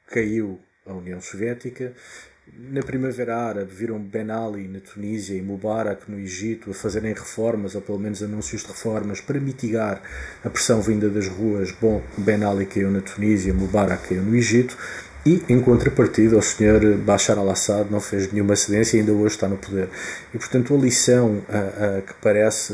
caiu 0.07 0.59
a 0.85 0.93
União 0.93 1.21
Soviética. 1.21 1.93
Na 2.53 2.81
Primavera 2.81 3.37
Árabe 3.37 3.71
viram 3.73 3.99
Ben 3.99 4.29
Ali 4.29 4.67
na 4.67 4.79
Tunísia 4.79 5.35
e 5.37 5.41
Mubarak 5.41 6.09
no 6.09 6.19
Egito 6.19 6.71
a 6.71 6.73
fazerem 6.73 7.13
reformas, 7.13 7.75
ou 7.75 7.81
pelo 7.81 7.99
menos 7.99 8.21
anúncios 8.21 8.63
de 8.63 8.67
reformas, 8.67 9.21
para 9.21 9.39
mitigar 9.39 10.01
a 10.43 10.49
pressão 10.49 10.81
vinda 10.81 11.09
das 11.09 11.27
ruas. 11.27 11.71
Bom, 11.71 12.01
Ben 12.17 12.43
Ali 12.43 12.65
caiu 12.65 12.91
na 12.91 12.99
Tunísia, 12.99 13.53
Mubarak 13.53 14.09
caiu 14.09 14.23
no 14.23 14.35
Egito. 14.35 14.75
E, 15.23 15.43
em 15.49 15.61
contrapartida, 15.61 16.35
o 16.35 16.41
senhor 16.41 16.97
Bashar 16.97 17.37
al-Assad 17.37 17.91
não 17.91 17.99
fez 17.99 18.31
nenhuma 18.31 18.55
cedência 18.55 18.97
e 18.97 19.01
ainda 19.01 19.11
hoje 19.11 19.35
está 19.35 19.47
no 19.47 19.57
poder. 19.57 19.87
E, 20.33 20.37
portanto, 20.37 20.73
a 20.73 20.77
lição 20.77 21.43
que 22.07 22.13
parece 22.21 22.73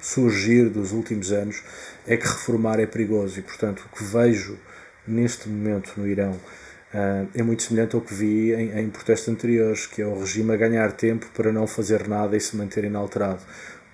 surgir 0.00 0.68
dos 0.68 0.90
últimos 0.90 1.30
anos 1.30 1.62
é 2.06 2.16
que 2.16 2.26
reformar 2.26 2.80
é 2.80 2.86
perigoso. 2.86 3.38
E, 3.38 3.42
portanto, 3.42 3.84
o 3.86 3.96
que 3.96 4.02
vejo 4.02 4.58
neste 5.06 5.48
momento 5.48 5.92
no 5.96 6.06
Irão 6.06 6.32
uh, 6.32 7.28
é 7.34 7.42
muito 7.42 7.62
semelhante 7.62 7.94
ao 7.94 8.00
que 8.00 8.14
vi 8.14 8.52
em, 8.52 8.80
em 8.80 8.90
protestos 8.90 9.28
anteriores, 9.28 9.86
que 9.86 10.02
é 10.02 10.06
o 10.06 10.18
regime 10.18 10.52
a 10.52 10.56
ganhar 10.56 10.92
tempo 10.92 11.26
para 11.34 11.52
não 11.52 11.66
fazer 11.66 12.08
nada 12.08 12.36
e 12.36 12.40
se 12.40 12.56
manter 12.56 12.84
inalterado. 12.84 13.40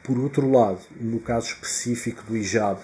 Por 0.09 0.19
outro 0.21 0.51
lado, 0.51 0.79
no 0.99 1.21
caso 1.21 1.49
específico 1.49 2.25
do 2.27 2.35
hijab, 2.35 2.81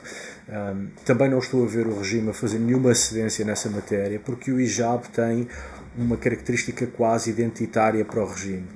um, 0.46 0.88
também 1.06 1.30
não 1.30 1.38
estou 1.38 1.64
a 1.64 1.66
ver 1.66 1.86
o 1.86 1.98
regime 1.98 2.28
a 2.28 2.34
fazer 2.34 2.58
nenhuma 2.58 2.94
cedência 2.94 3.42
nessa 3.46 3.70
matéria, 3.70 4.20
porque 4.22 4.52
o 4.52 4.60
hijab 4.60 5.08
tem 5.08 5.48
uma 5.96 6.18
característica 6.18 6.86
quase 6.86 7.30
identitária 7.30 8.04
para 8.04 8.22
o 8.22 8.26
regime. 8.26 8.66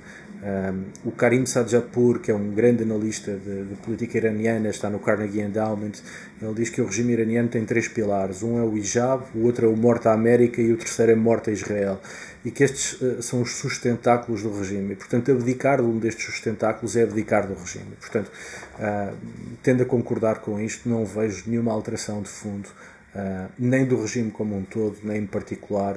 Um, 0.40 0.85
o 1.04 1.11
Karim 1.11 1.45
Sadjapur, 1.47 2.21
que 2.21 2.30
é 2.30 2.35
um 2.35 2.52
grande 2.52 2.85
analista 2.85 3.33
de, 3.33 3.64
de, 3.64 3.75
política 3.76 4.18
iraniana, 4.18 4.68
está 4.68 4.88
no 4.88 5.00
Carnegie 5.00 5.40
Endowment. 5.40 5.92
Ele 6.40 6.54
diz 6.54 6.71
que 6.71 6.80
o 6.80 6.87
regime 6.87 7.12
iraniano 7.12 7.49
tem 7.49 7.64
três 7.64 7.88
pilares: 7.88 8.42
um 8.42 8.57
é 8.59 8.62
o 8.62 8.76
hijab, 8.76 9.25
o 9.35 9.45
outro 9.45 9.66
é 9.66 9.68
o 9.68 9.76
morte 9.76 10.07
à 10.07 10.12
América 10.12 10.62
e 10.62 10.73
o 10.73 10.76
terceiro 10.76 11.11
é 11.11 11.16
morte 11.16 11.50
a 11.50 11.52
Israel. 11.52 12.00
E 12.45 12.52
que 12.52 12.62
estes 12.62 13.00
uh, 13.02 13.21
são 13.21 13.42
os 13.42 13.57
sustentáculos 13.57 14.42
do 14.45 14.57
regime. 14.57 14.92
E, 14.92 14.97
portanto, 14.97 15.33
abdicar 15.33 15.78
de 15.78 15.88
um 15.88 15.99
destes 15.99 16.25
sustentáculos 16.26 16.97
é 16.97 17.02
abdicar 17.02 17.49
do 17.49 17.54
regime. 17.54 17.97
Portanto, 18.00 18.30
uh, 18.78 19.16
tendo 19.61 19.83
a 19.83 19.87
concordar 19.87 20.38
com 20.38 20.61
isto, 20.61 20.88
não 20.88 21.04
vejo 21.04 21.45
nenhuma 21.49 21.73
alteração 21.73 22.23
de 22.23 22.28
fundo. 22.28 22.68
Uh, 23.12 23.50
nem 23.59 23.85
do 23.85 24.00
regime 24.00 24.30
como 24.30 24.57
um 24.57 24.62
todo, 24.62 24.99
nem 25.02 25.23
em 25.23 25.26
particular 25.26 25.97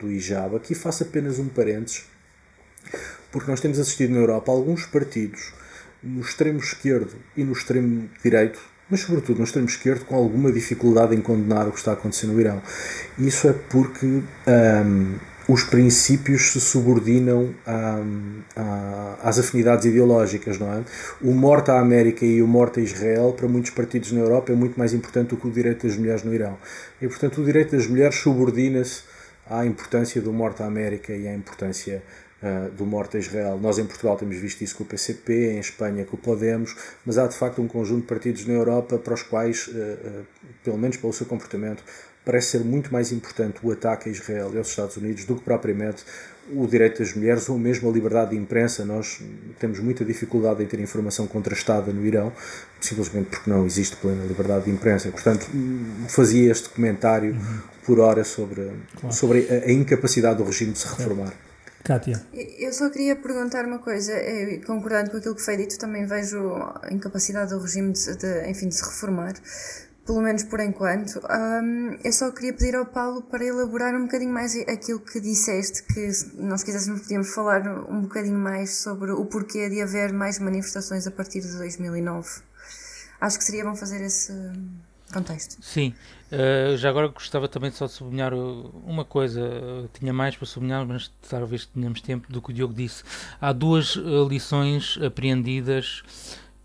do 0.00 0.10
hijab. 0.10 0.56
Aqui 0.56 0.74
faço 0.74 1.04
apenas 1.04 1.38
um 1.38 1.46
parênteses 1.46 2.04
porque 3.36 3.50
nós 3.50 3.60
temos 3.60 3.78
assistido 3.78 4.14
na 4.14 4.20
Europa 4.20 4.50
alguns 4.50 4.86
partidos 4.86 5.52
no 6.02 6.22
extremo 6.22 6.58
esquerdo 6.58 7.16
e 7.36 7.44
no 7.44 7.52
extremo 7.52 8.08
direito, 8.24 8.58
mas 8.88 9.00
sobretudo 9.00 9.36
no 9.36 9.44
extremo 9.44 9.68
esquerdo, 9.68 10.06
com 10.06 10.16
alguma 10.16 10.50
dificuldade 10.50 11.14
em 11.14 11.20
condenar 11.20 11.68
o 11.68 11.70
que 11.70 11.76
está 11.76 11.92
acontecendo 11.92 12.32
no 12.32 12.40
Irão. 12.40 12.62
Isso 13.18 13.46
é 13.46 13.52
porque 13.52 14.06
um, 14.06 15.18
os 15.46 15.64
princípios 15.64 16.52
se 16.52 16.62
subordinam 16.62 17.54
a, 17.66 18.00
a, 18.56 19.18
às 19.28 19.38
afinidades 19.38 19.84
ideológicas, 19.84 20.58
não 20.58 20.72
é? 20.72 20.82
O 21.20 21.34
morte 21.34 21.70
à 21.70 21.78
América 21.78 22.24
e 22.24 22.40
o 22.40 22.48
morte 22.48 22.80
a 22.80 22.82
Israel, 22.82 23.34
para 23.36 23.46
muitos 23.46 23.70
partidos 23.72 24.12
na 24.12 24.20
Europa, 24.20 24.50
é 24.50 24.54
muito 24.54 24.78
mais 24.78 24.94
importante 24.94 25.28
do 25.28 25.36
que 25.36 25.46
o 25.46 25.50
direito 25.50 25.86
das 25.86 25.94
mulheres 25.94 26.22
no 26.22 26.32
Irão. 26.32 26.56
E, 27.02 27.06
portanto, 27.06 27.42
o 27.42 27.44
direito 27.44 27.76
das 27.76 27.86
mulheres 27.86 28.16
subordina-se 28.16 29.02
à 29.46 29.66
importância 29.66 30.22
do 30.22 30.32
morte 30.32 30.62
à 30.62 30.66
América 30.66 31.14
e 31.14 31.28
à 31.28 31.34
importância 31.34 32.02
uh, 32.46 32.70
do 32.70 32.86
morte 32.86 33.16
a 33.16 33.20
Israel. 33.20 33.58
Nós 33.60 33.78
em 33.78 33.84
Portugal 33.84 34.16
temos 34.16 34.36
visto 34.36 34.62
isso 34.62 34.76
com 34.76 34.84
o 34.84 34.86
PCP, 34.86 35.52
em 35.52 35.58
Espanha 35.58 36.04
com 36.04 36.16
o 36.16 36.18
Podemos, 36.18 36.76
mas 37.04 37.18
há 37.18 37.26
de 37.26 37.36
facto 37.36 37.60
um 37.60 37.68
conjunto 37.68 38.02
de 38.02 38.06
partidos 38.06 38.46
na 38.46 38.54
Europa 38.54 38.98
para 38.98 39.14
os 39.14 39.22
quais, 39.22 39.68
uh, 39.68 39.70
uh, 39.70 40.26
pelo 40.62 40.78
menos 40.78 40.96
pelo 40.96 41.12
seu 41.12 41.26
comportamento, 41.26 41.82
parece 42.26 42.48
ser 42.48 42.64
muito 42.64 42.92
mais 42.92 43.12
importante 43.12 43.58
o 43.62 43.70
ataque 43.70 44.08
a 44.08 44.12
Israel 44.12 44.50
e 44.52 44.58
aos 44.58 44.68
Estados 44.68 44.96
Unidos 44.96 45.24
do 45.24 45.36
que 45.36 45.42
propriamente 45.42 46.04
o 46.52 46.66
direito 46.66 46.98
das 46.98 47.14
mulheres 47.14 47.48
ou 47.48 47.58
mesmo 47.58 47.88
a 47.88 47.92
liberdade 47.92 48.30
de 48.30 48.36
imprensa. 48.36 48.84
Nós 48.84 49.20
temos 49.58 49.78
muita 49.78 50.04
dificuldade 50.04 50.62
em 50.62 50.66
ter 50.66 50.80
informação 50.80 51.26
contrastada 51.26 51.92
no 51.92 52.04
Irão, 52.04 52.32
simplesmente 52.80 53.30
porque 53.30 53.48
não 53.48 53.64
existe 53.64 53.96
plena 53.96 54.24
liberdade 54.24 54.64
de 54.64 54.70
imprensa. 54.70 55.08
Portanto, 55.10 55.46
fazia 56.08 56.50
este 56.50 56.68
comentário 56.68 57.32
uhum. 57.32 57.58
por 57.84 58.00
hora 58.00 58.24
sobre, 58.24 58.72
claro. 59.00 59.14
sobre 59.14 59.46
a, 59.48 59.68
a, 59.68 59.72
incapacidade 59.72 60.38
do 60.38 60.44
regime 60.44 60.72
de 60.72 60.78
se 60.78 60.88
reformar. 60.88 61.32
Kátia. 61.86 62.20
Eu 62.32 62.72
só 62.72 62.90
queria 62.90 63.14
perguntar 63.14 63.64
uma 63.64 63.78
coisa, 63.78 64.12
concordando 64.66 65.12
com 65.12 65.18
aquilo 65.18 65.36
que 65.36 65.42
foi 65.42 65.56
dito, 65.56 65.78
também 65.78 66.04
vejo 66.04 66.36
a 66.82 66.92
incapacidade 66.92 67.50
do 67.50 67.60
regime 67.60 67.92
de, 67.92 68.16
de 68.16 68.50
enfim, 68.50 68.68
de 68.68 68.74
se 68.74 68.84
reformar, 68.84 69.34
pelo 70.04 70.20
menos 70.20 70.42
por 70.42 70.58
enquanto. 70.58 71.20
Um, 71.30 71.96
eu 72.02 72.12
só 72.12 72.32
queria 72.32 72.52
pedir 72.52 72.74
ao 72.74 72.86
Paulo 72.86 73.22
para 73.22 73.44
elaborar 73.44 73.94
um 73.94 74.02
bocadinho 74.02 74.32
mais 74.32 74.56
aquilo 74.66 74.98
que 74.98 75.20
disseste, 75.20 75.84
que 75.84 76.12
se 76.12 76.36
nós 76.36 76.64
quiséssemos 76.64 77.02
podíamos 77.02 77.32
falar 77.32 77.62
um 77.88 78.02
bocadinho 78.02 78.38
mais 78.38 78.78
sobre 78.78 79.12
o 79.12 79.24
porquê 79.24 79.70
de 79.70 79.80
haver 79.80 80.12
mais 80.12 80.40
manifestações 80.40 81.06
a 81.06 81.12
partir 81.12 81.40
de 81.40 81.56
2009. 81.56 82.28
Acho 83.20 83.38
que 83.38 83.44
seria 83.44 83.64
bom 83.64 83.76
fazer 83.76 84.02
esse 84.02 84.32
contexto. 85.12 85.56
Sim, 85.62 85.94
uh, 86.32 86.76
já 86.76 86.88
agora 86.88 87.08
gostava 87.08 87.48
também 87.48 87.70
de 87.70 87.76
só 87.76 87.88
sublinhar 87.88 88.34
uma 88.34 89.04
coisa, 89.04 89.40
uh, 89.40 89.88
tinha 89.92 90.12
mais 90.12 90.36
para 90.36 90.46
sublinhar, 90.46 90.86
mas 90.86 91.10
talvez 91.28 91.66
tenhamos 91.66 92.00
tempo 92.00 92.32
do 92.32 92.42
que 92.42 92.50
o 92.50 92.52
Diogo 92.54 92.74
disse. 92.74 93.02
Há 93.40 93.52
duas 93.52 93.96
uh, 93.96 94.26
lições 94.28 94.98
apreendidas 95.02 96.02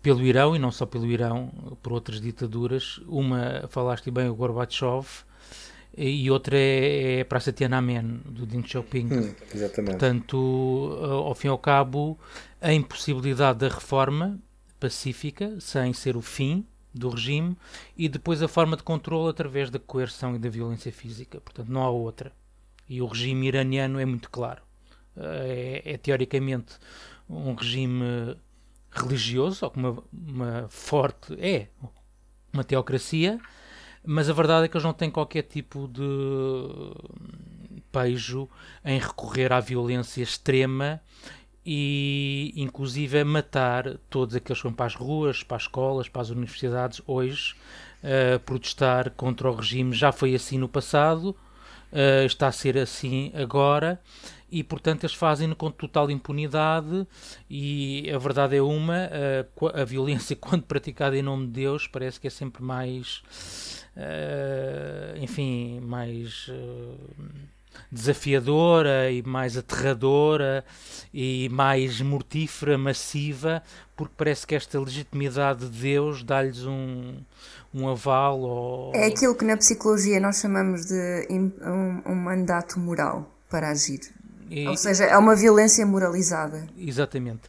pelo 0.02 0.22
Irão, 0.22 0.56
e 0.56 0.58
não 0.58 0.72
só 0.72 0.84
pelo 0.84 1.06
Irão, 1.06 1.50
por 1.82 1.92
outras 1.92 2.20
ditaduras. 2.20 3.00
Uma, 3.06 3.68
falaste 3.68 4.10
bem, 4.10 4.28
o 4.28 4.34
Gorbachev, 4.34 5.06
e 5.96 6.30
outra 6.30 6.56
é, 6.56 7.20
é 7.20 7.26
a 7.30 7.52
Tiananmen, 7.52 8.20
do 8.24 8.44
Deng 8.44 8.66
Xiaoping. 8.66 9.08
Hum, 9.12 9.34
exatamente. 9.54 9.90
Portanto, 9.92 10.98
ao 11.02 11.34
fim 11.34 11.48
e 11.48 11.50
ao 11.50 11.58
cabo, 11.58 12.18
a 12.60 12.72
impossibilidade 12.72 13.60
da 13.60 13.68
reforma 13.68 14.38
pacífica, 14.80 15.60
sem 15.60 15.92
ser 15.92 16.16
o 16.16 16.22
fim, 16.22 16.66
do 16.94 17.08
regime 17.08 17.56
e 17.96 18.08
depois 18.08 18.42
a 18.42 18.48
forma 18.48 18.76
de 18.76 18.82
controle 18.82 19.30
através 19.30 19.70
da 19.70 19.78
coerção 19.78 20.36
e 20.36 20.38
da 20.38 20.48
violência 20.48 20.92
física. 20.92 21.40
Portanto, 21.40 21.68
não 21.68 21.82
há 21.82 21.90
outra. 21.90 22.32
E 22.88 23.00
o 23.00 23.06
regime 23.06 23.46
iraniano 23.46 23.98
é 23.98 24.04
muito 24.04 24.30
claro. 24.30 24.62
É, 25.16 25.82
é 25.84 25.96
teoricamente 25.96 26.74
um 27.28 27.54
regime 27.54 28.36
religioso, 28.90 29.64
ou 29.64 29.70
com 29.70 29.80
uma, 29.80 30.04
uma 30.12 30.66
forte. 30.68 31.34
É 31.40 31.68
uma 32.52 32.64
teocracia, 32.64 33.40
mas 34.04 34.28
a 34.28 34.32
verdade 34.32 34.66
é 34.66 34.68
que 34.68 34.76
eles 34.76 34.84
não 34.84 34.92
têm 34.92 35.10
qualquer 35.10 35.42
tipo 35.42 35.88
de 35.88 36.02
pejo 37.90 38.48
em 38.84 38.98
recorrer 38.98 39.52
à 39.52 39.60
violência 39.60 40.22
extrema 40.22 41.00
e 41.64 42.52
inclusive 42.56 43.20
a 43.20 43.24
matar 43.24 43.96
todos 44.10 44.34
aqueles 44.34 44.60
que 44.60 44.66
vão 44.66 44.74
para 44.74 44.86
as 44.86 44.94
ruas, 44.94 45.42
para 45.42 45.56
as 45.56 45.62
escolas, 45.62 46.08
para 46.08 46.22
as 46.22 46.30
universidades 46.30 47.00
hoje 47.06 47.54
uh, 48.02 48.38
protestar 48.40 49.10
contra 49.12 49.50
o 49.50 49.54
regime. 49.54 49.94
Já 49.94 50.10
foi 50.10 50.34
assim 50.34 50.58
no 50.58 50.68
passado, 50.68 51.36
uh, 51.92 52.26
está 52.26 52.48
a 52.48 52.52
ser 52.52 52.76
assim 52.76 53.30
agora 53.34 54.00
e 54.50 54.62
portanto 54.62 55.04
eles 55.04 55.14
fazem 55.14 55.50
com 55.54 55.70
total 55.70 56.10
impunidade 56.10 57.06
e 57.48 58.10
a 58.12 58.18
verdade 58.18 58.56
é 58.56 58.60
uma 58.60 59.08
uh, 59.08 59.68
a 59.72 59.84
violência 59.84 60.34
quando 60.36 60.64
praticada 60.64 61.16
em 61.16 61.22
nome 61.22 61.46
de 61.46 61.52
Deus 61.52 61.86
parece 61.86 62.20
que 62.20 62.26
é 62.26 62.30
sempre 62.30 62.62
mais 62.62 63.22
enfim 65.20 65.80
mais 65.80 66.50
desafiadora 67.90 69.10
e 69.10 69.22
mais 69.22 69.56
aterradora 69.56 70.64
e 71.12 71.48
mais 71.50 72.00
mortífera, 72.00 72.78
massiva, 72.78 73.62
porque 73.96 74.14
parece 74.16 74.46
que 74.46 74.54
esta 74.54 74.80
legitimidade 74.80 75.68
de 75.68 75.80
Deus 75.82 76.22
dá-lhes 76.22 76.64
um, 76.64 77.16
um 77.74 77.88
aval. 77.88 78.40
Ou... 78.40 78.92
É 78.94 79.06
aquilo 79.06 79.34
que 79.34 79.44
na 79.44 79.56
psicologia 79.56 80.18
nós 80.20 80.40
chamamos 80.40 80.86
de 80.86 81.26
um, 81.30 82.02
um 82.06 82.14
mandato 82.14 82.78
moral 82.78 83.30
para 83.50 83.70
agir. 83.70 84.00
E, 84.50 84.68
Ou 84.68 84.76
seja, 84.76 85.04
é 85.04 85.16
uma 85.16 85.34
violência 85.34 85.84
moralizada. 85.86 86.66
Exatamente. 86.76 87.42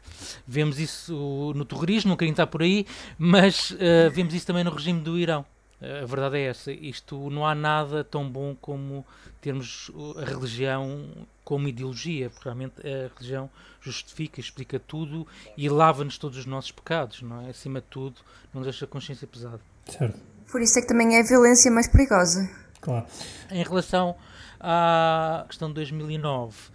Vemos 0.47 0.79
isso 0.79 1.51
no 1.53 1.65
terrorismo, 1.65 2.09
não 2.09 2.17
queria 2.17 2.31
estar 2.31 2.47
por 2.47 2.61
aí, 2.61 2.85
mas 3.17 3.71
uh, 3.71 4.09
vemos 4.13 4.33
isso 4.33 4.47
também 4.47 4.63
no 4.63 4.71
regime 4.71 5.01
do 5.01 5.17
Irão. 5.19 5.45
A 5.81 6.05
verdade 6.05 6.37
é 6.37 6.45
essa. 6.45 6.71
Isto 6.71 7.29
não 7.29 7.45
há 7.45 7.53
nada 7.53 8.05
tão 8.05 8.29
bom 8.29 8.55
como 8.61 9.05
termos 9.43 9.91
a 10.15 10.23
religião 10.23 11.27
como 11.43 11.67
ideologia, 11.67 12.29
porque 12.29 12.45
realmente 12.45 12.75
a 12.79 13.13
religião 13.13 13.49
justifica, 13.81 14.39
explica 14.39 14.79
tudo 14.79 15.27
e 15.57 15.67
lava-nos 15.67 16.17
todos 16.17 16.37
os 16.37 16.45
nossos 16.45 16.71
pecados, 16.71 17.21
não 17.21 17.41
é? 17.41 17.49
Acima 17.49 17.81
de 17.81 17.87
tudo, 17.87 18.21
não 18.53 18.61
deixa 18.61 18.85
a 18.85 18.87
consciência 18.87 19.27
pesada. 19.27 19.59
Certo. 19.85 20.17
Por 20.49 20.61
isso 20.61 20.79
é 20.79 20.81
que 20.81 20.87
também 20.87 21.17
é 21.17 21.19
a 21.19 21.23
violência 21.23 21.69
mais 21.69 21.87
perigosa. 21.87 22.49
Claro. 22.79 23.05
Em 23.51 23.63
relação 23.63 24.15
à 24.61 25.45
questão 25.49 25.67
de 25.67 25.75
2009, 25.75 26.57
uh, 26.57 26.71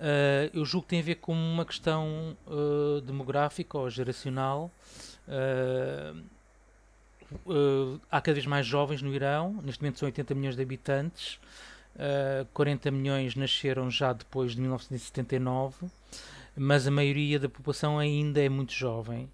eh, 0.00 0.50
eu 0.52 0.66
julgo 0.66 0.84
que 0.86 0.90
tem 0.90 1.00
a 1.00 1.04
ver 1.04 1.14
com 1.14 1.32
uma 1.32 1.64
questão 1.64 2.36
uh, 2.46 3.00
demográfica 3.00 3.78
ou 3.78 3.88
geracional. 3.88 4.70
Uh, 5.26 6.22
uh, 7.46 8.00
há 8.10 8.20
cada 8.20 8.34
vez 8.34 8.46
mais 8.46 8.66
jovens 8.66 9.00
no 9.00 9.14
Irão, 9.14 9.60
neste 9.62 9.80
momento 9.82 9.98
são 9.98 10.06
80 10.06 10.34
milhões 10.34 10.56
de 10.56 10.62
habitantes, 10.62 11.38
uh, 11.96 12.42
eh, 12.42 12.46
40 12.52 12.90
milhões 12.90 13.34
nasceram 13.34 13.90
já 13.90 14.12
depois 14.12 14.52
de 14.52 14.60
1979, 14.60 15.86
mas 16.56 16.86
a 16.86 16.90
maioria 16.90 17.38
da 17.38 17.48
população 17.48 17.98
ainda 17.98 18.42
é 18.42 18.48
muito 18.48 18.72
jovem 18.72 19.30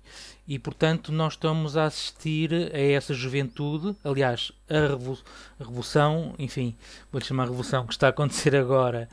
e, 0.46 0.58
portanto, 0.58 1.10
nós 1.10 1.32
estamos 1.32 1.76
a 1.76 1.84
assistir 1.84 2.52
a 2.72 2.78
essa 2.78 3.12
juventude. 3.12 3.96
Aliás, 4.04 4.52
a, 4.68 4.88
revo 4.88 5.18
a 5.58 5.64
revolução, 5.64 6.34
enfim, 6.38 6.76
vou-lhe 7.10 7.24
chamar 7.24 7.44
revolução 7.44 7.86
que 7.86 7.92
está 7.92 8.06
a 8.06 8.10
acontecer 8.10 8.54
agora. 8.54 9.08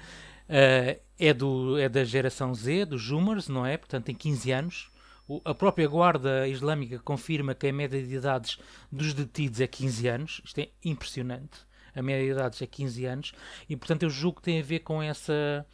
Uh, 0.48 1.00
é, 1.18 1.34
do, 1.34 1.78
é 1.78 1.88
da 1.88 2.04
geração 2.04 2.54
Z, 2.54 2.86
dos 2.86 3.08
Zoomers, 3.08 3.48
não 3.48 3.66
é? 3.66 3.78
Portanto, 3.78 4.06
tem 4.06 4.16
15 4.16 4.52
anos 4.52 4.96
a 5.44 5.56
própria 5.56 5.88
Guarda 5.88 6.48
Islâmica 6.48 7.00
confirma 7.00 7.56
que 7.56 7.68
a 7.68 7.74
média 7.74 8.02
de 8.02 8.14
idades 8.14 8.60
dos 8.92 9.14
detidos 9.14 9.60
é 9.60 9.68
15 9.68 10.08
anos. 10.08 10.42
Isto 10.46 10.60
é 10.60 10.70
impressionante. 10.84 11.65
A 11.96 12.02
média 12.02 12.26
de 12.26 12.32
idades 12.32 12.62
é 12.62 12.68
15 12.68 13.06
anos. 13.06 13.34
E, 13.70 13.76
portanto, 13.76 14.04
eu 14.04 14.10
julgo 14.10 14.38
que 14.38 14.44
tem 14.44 14.60
a 14.60 14.64
ver 14.64 14.80
com 14.80 15.02
essa, 15.02 15.66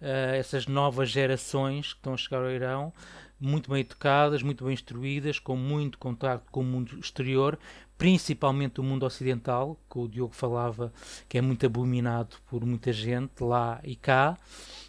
uh, 0.00 0.34
essas 0.34 0.66
novas 0.66 1.10
gerações 1.10 1.92
que 1.92 1.98
estão 1.98 2.14
a 2.14 2.16
chegar 2.16 2.42
ao 2.42 2.50
Irão, 2.50 2.92
muito 3.40 3.70
bem 3.70 3.80
educadas, 3.80 4.42
muito 4.42 4.64
bem 4.64 4.74
instruídas, 4.74 5.38
com 5.38 5.56
muito 5.56 5.96
contato 5.96 6.44
com 6.50 6.60
o 6.60 6.64
mundo 6.64 6.98
exterior, 6.98 7.58
principalmente 7.96 8.80
o 8.80 8.82
mundo 8.82 9.06
ocidental, 9.06 9.78
que 9.90 9.98
o 9.98 10.06
Diogo 10.06 10.34
falava 10.34 10.92
que 11.28 11.38
é 11.38 11.40
muito 11.40 11.64
abominado 11.64 12.36
por 12.48 12.64
muita 12.64 12.92
gente 12.92 13.42
lá 13.42 13.80
e 13.82 13.96
cá, 13.96 14.36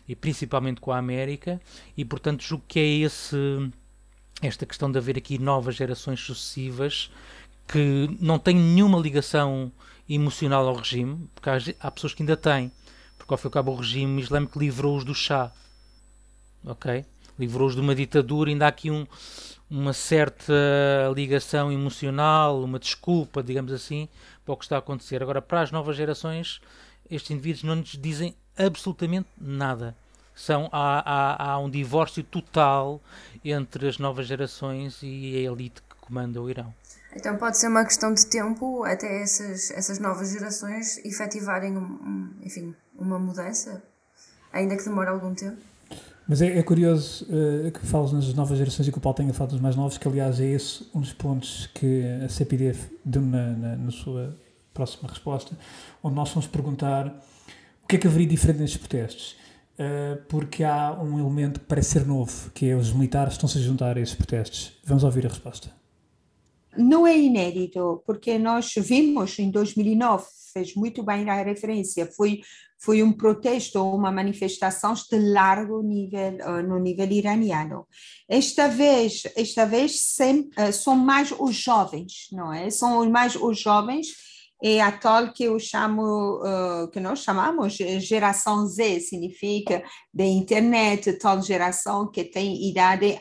e 0.07 0.15
principalmente 0.15 0.81
com 0.81 0.91
a 0.91 0.97
América, 0.97 1.61
e 1.95 2.03
portanto 2.03 2.43
julgo 2.43 2.65
que 2.67 2.79
é 2.79 2.85
esse 2.85 3.35
esta 4.41 4.65
questão 4.65 4.91
de 4.91 4.97
haver 4.97 5.17
aqui 5.17 5.37
novas 5.37 5.75
gerações 5.75 6.19
sucessivas 6.19 7.11
que 7.67 8.09
não 8.19 8.39
têm 8.39 8.55
nenhuma 8.55 8.99
ligação 8.99 9.71
emocional 10.13 10.67
ao 10.67 10.75
regime, 10.75 11.29
porque 11.33 11.49
há, 11.49 11.57
há 11.79 11.91
pessoas 11.91 12.13
que 12.13 12.23
ainda 12.23 12.37
têm, 12.37 12.71
porque 13.17 13.33
ao 13.33 13.37
fim 13.37 13.45
e 13.45 13.49
ao 13.49 13.51
cabo 13.51 13.71
o 13.71 13.75
regime 13.75 14.21
islâmico 14.21 14.59
livrou-os 14.59 15.03
do 15.03 15.13
chá, 15.13 15.51
ok? 16.65 17.05
Livrou-os 17.37 17.75
de 17.75 17.81
uma 17.81 17.95
ditadura, 17.95 18.49
ainda 18.49 18.65
há 18.65 18.69
aqui 18.69 18.91
um, 18.91 19.05
uma 19.69 19.93
certa 19.93 20.53
ligação 21.15 21.71
emocional, 21.71 22.61
uma 22.61 22.79
desculpa, 22.79 23.41
digamos 23.41 23.71
assim, 23.71 24.07
para 24.45 24.53
o 24.53 24.57
que 24.57 24.65
está 24.65 24.75
a 24.75 24.79
acontecer. 24.79 25.21
Agora, 25.23 25.41
para 25.41 25.61
as 25.61 25.71
novas 25.71 25.95
gerações, 25.95 26.61
estes 27.09 27.31
indivíduos 27.31 27.63
não 27.63 27.75
nos 27.75 27.97
dizem 27.97 28.35
absolutamente 28.57 29.27
nada 29.39 29.95
são, 30.35 30.69
há, 30.71 31.03
há, 31.05 31.51
há 31.51 31.59
um 31.59 31.69
divórcio 31.69 32.23
total 32.23 33.01
entre 33.43 33.87
as 33.87 33.97
novas 33.97 34.27
gerações 34.27 34.99
e 35.03 35.35
a 35.37 35.51
elite 35.51 35.81
que 35.81 35.95
comanda 36.01 36.41
o 36.41 36.49
Irão. 36.49 36.73
Então 37.15 37.35
pode 37.37 37.57
ser 37.57 37.67
uma 37.67 37.83
questão 37.83 38.13
de 38.13 38.25
tempo 38.25 38.83
até 38.83 39.21
essas, 39.21 39.71
essas 39.71 39.99
novas 39.99 40.31
gerações 40.31 40.97
efetivarem 41.05 41.77
um, 41.77 41.83
um, 41.83 42.29
enfim, 42.41 42.73
uma 42.97 43.19
mudança, 43.19 43.83
ainda 44.51 44.75
que 44.77 44.83
demore 44.83 45.09
algum 45.09 45.33
tempo. 45.33 45.57
Mas 46.27 46.41
é, 46.41 46.57
é 46.57 46.63
curioso 46.63 47.25
uh, 47.25 47.71
que 47.71 47.85
falas 47.85 48.13
nas 48.13 48.33
novas 48.33 48.57
gerações 48.57 48.87
e 48.87 48.91
que 48.91 48.97
o 48.97 49.01
Paulo 49.01 49.17
tenha 49.17 49.33
falado 49.33 49.51
dos 49.51 49.59
mais 49.59 49.75
novos, 49.75 49.97
que 49.97 50.07
aliás 50.07 50.39
é 50.39 50.45
esse 50.45 50.87
um 50.95 51.01
dos 51.01 51.11
pontos 51.11 51.69
que 51.73 52.03
a 52.23 52.29
CPDF 52.29 52.97
deu 53.03 53.21
na, 53.21 53.51
na, 53.51 53.75
na 53.75 53.91
sua 53.91 54.37
próxima 54.73 55.09
resposta, 55.09 55.57
onde 56.01 56.15
nós 56.15 56.29
fomos 56.29 56.47
perguntar 56.47 57.07
o 57.83 57.87
que 57.87 57.97
é 57.97 57.99
que 57.99 58.07
haveria 58.07 58.27
diferente 58.27 58.61
nestes 58.61 58.79
protestos. 58.79 59.35
Eh, 59.83 60.17
porque 60.27 60.63
há 60.63 60.93
um 61.01 61.19
elemento 61.19 61.59
que 61.59 61.65
parece 61.65 61.91
ser 61.91 62.05
novo, 62.05 62.51
que 62.51 62.69
é 62.69 62.75
os 62.75 62.93
militares 62.93 63.33
estão-se 63.33 63.57
a 63.57 63.61
juntar 63.61 63.97
a 63.97 63.99
esses 63.99 64.13
protestos. 64.13 64.73
Vamos 64.85 65.03
ouvir 65.03 65.25
a 65.25 65.29
resposta. 65.29 65.71
Não 66.77 67.05
é 67.05 67.17
inédito, 67.17 68.01
porque 68.05 68.37
nós 68.37 68.73
vimos 68.77 69.37
em 69.39 69.51
2009, 69.51 70.25
fez 70.53 70.75
muito 70.75 71.03
bem 71.03 71.29
a 71.29 71.43
referência, 71.43 72.09
foi, 72.15 72.41
foi 72.79 73.03
um 73.03 73.11
protesto, 73.11 73.83
uma 73.83 74.11
manifestação 74.11 74.93
de 74.93 75.19
largo 75.19 75.81
nível 75.81 76.37
uh, 76.45 76.63
no 76.63 76.79
nível 76.79 77.09
iraniano. 77.09 77.87
Esta 78.29 78.67
vez, 78.67 79.23
esta 79.35 79.65
vez 79.65 79.99
sem, 80.01 80.49
uh, 80.57 80.71
são 80.71 80.95
mais 80.95 81.33
os 81.37 81.55
jovens, 81.55 82.27
não 82.31 82.53
é? 82.53 82.69
São 82.69 83.09
mais 83.09 83.35
os 83.35 83.59
jovens 83.59 84.07
é 84.63 84.79
a 84.79 84.91
tal 84.91 85.33
que 85.33 85.45
eu 85.45 85.59
chamo, 85.59 86.39
uh, 86.43 86.87
que 86.91 86.99
nós 86.99 87.23
chamamos 87.23 87.73
geração 87.73 88.67
Z, 88.67 88.99
significa 88.99 89.83
da 90.13 90.23
internet, 90.23 91.13
tal 91.13 91.41
geração 91.41 92.11
que 92.11 92.23
tem 92.23 92.69
idade, 92.69 93.19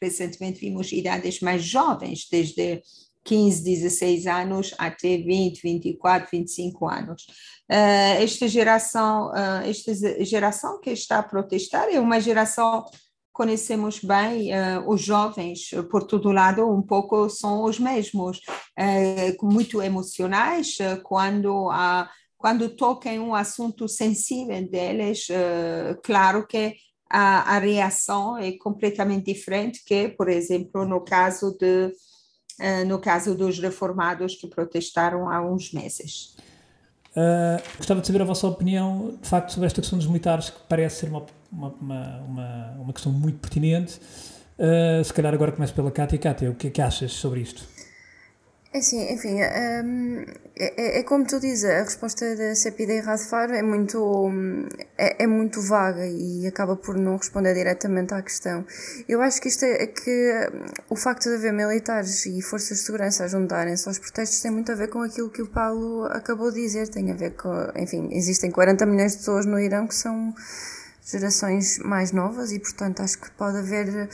recentemente 0.00 0.60
vimos 0.60 0.92
idades 0.92 1.40
mais 1.40 1.62
jovens, 1.64 2.26
desde 2.30 2.82
15, 3.24 3.62
16 3.62 4.26
anos 4.26 4.74
até 4.78 5.16
20, 5.16 5.62
24, 5.62 6.28
25 6.30 6.88
anos. 6.88 7.22
Uh, 7.70 8.20
esta 8.20 8.48
geração, 8.48 9.30
uh, 9.30 9.64
esta 9.64 10.24
geração 10.24 10.80
que 10.80 10.90
está 10.90 11.18
a 11.18 11.22
protestar 11.22 11.88
é 11.88 12.00
uma 12.00 12.20
geração 12.20 12.84
conhecemos 13.32 13.98
bem 13.98 14.52
uh, 14.52 14.86
os 14.86 15.00
jovens 15.00 15.70
por 15.90 16.02
todo 16.02 16.30
lado 16.30 16.68
um 16.68 16.82
pouco 16.82 17.30
são 17.30 17.64
os 17.64 17.78
mesmos 17.78 18.42
muito 19.40 19.80
emocionais 19.80 20.76
quando 21.02 21.70
a 21.70 22.10
quando 22.36 22.68
tocam 22.68 23.28
um 23.28 23.34
assunto 23.34 23.88
sensível 23.88 24.68
deles 24.68 25.28
claro 26.02 26.46
que 26.46 26.76
a, 27.12 27.56
a, 27.56 27.58
reação 27.58 28.38
é 28.38 28.52
completamente 28.52 29.32
diferente 29.32 29.84
que 29.84 30.08
por 30.08 30.28
exemplo 30.28 30.84
no 30.84 31.00
caso 31.00 31.56
de 31.58 31.92
no 32.86 32.98
caso 32.98 33.34
dos 33.34 33.58
reformados 33.58 34.36
que 34.36 34.46
protestaram 34.46 35.28
há 35.28 35.40
uns 35.40 35.72
meses 35.72 36.36
gostava 37.76 38.00
de 38.00 38.06
saber 38.06 38.22
a 38.22 38.24
vossa 38.24 38.46
opinião 38.46 39.18
de 39.20 39.28
facto 39.28 39.52
sobre 39.52 39.66
esta 39.66 39.80
questão 39.80 39.98
dos 39.98 40.06
militares 40.06 40.50
que 40.50 40.60
parece 40.68 41.00
ser 41.00 41.08
uma 41.08 41.24
uma, 41.52 41.68
uma, 41.80 42.20
uma, 42.26 42.70
uma 42.78 42.92
questão 42.92 43.12
muito 43.12 43.38
pertinente. 43.38 44.00
Uh, 44.58 45.04
se 45.04 45.12
calhar 45.12 45.34
agora 45.34 45.52
começo 45.52 45.74
pela 45.74 45.90
Cátia. 45.90 46.18
Cátia, 46.18 46.50
o 46.50 46.54
que 46.54 46.68
é 46.68 46.70
que 46.70 46.80
achas 46.80 47.12
sobre 47.12 47.40
isto? 47.40 47.62
É 48.74 48.80
sim, 48.80 49.12
enfim, 49.12 49.34
hum, 49.84 50.24
é, 50.56 50.82
é, 50.82 50.98
é, 51.00 51.02
como 51.02 51.26
tu 51.26 51.38
dizes, 51.38 51.64
a 51.64 51.82
resposta 51.82 52.34
da 52.34 52.54
CPD 52.54 53.00
Radfar 53.00 53.50
é 53.50 53.60
muito, 53.60 54.30
é, 54.96 55.24
é, 55.24 55.26
muito 55.26 55.60
vaga 55.60 56.06
e 56.06 56.46
acaba 56.46 56.74
por 56.74 56.96
não 56.96 57.18
responder 57.18 57.52
diretamente 57.52 58.14
à 58.14 58.22
questão. 58.22 58.64
Eu 59.06 59.20
acho 59.20 59.42
que 59.42 59.48
isto 59.48 59.66
é, 59.66 59.82
é 59.82 59.86
que 59.86 60.50
o 60.88 60.96
facto 60.96 61.24
de 61.24 61.34
haver 61.34 61.52
militares 61.52 62.24
e 62.24 62.40
forças 62.40 62.78
de 62.78 62.84
segurança 62.84 63.24
a 63.24 63.28
juntarem-se 63.28 63.86
aos 63.86 63.98
protestos 63.98 64.40
tem 64.40 64.50
muito 64.50 64.72
a 64.72 64.74
ver 64.74 64.88
com 64.88 65.02
aquilo 65.02 65.28
que 65.28 65.42
o 65.42 65.46
Paulo 65.46 66.06
acabou 66.06 66.50
de 66.50 66.62
dizer, 66.62 66.88
tem 66.88 67.10
a 67.10 67.14
ver 67.14 67.32
com, 67.32 67.52
enfim, 67.76 68.08
existem 68.12 68.50
40 68.50 68.86
milhões 68.86 69.12
de 69.12 69.18
pessoas 69.18 69.44
no 69.44 69.60
Irão 69.60 69.86
que 69.86 69.94
são 69.94 70.34
gerações 71.12 71.78
mais 71.78 72.12
novas 72.12 72.52
e 72.52 72.58
portanto 72.58 73.00
acho 73.00 73.20
que 73.20 73.30
pode 73.32 73.58
haver 73.58 74.08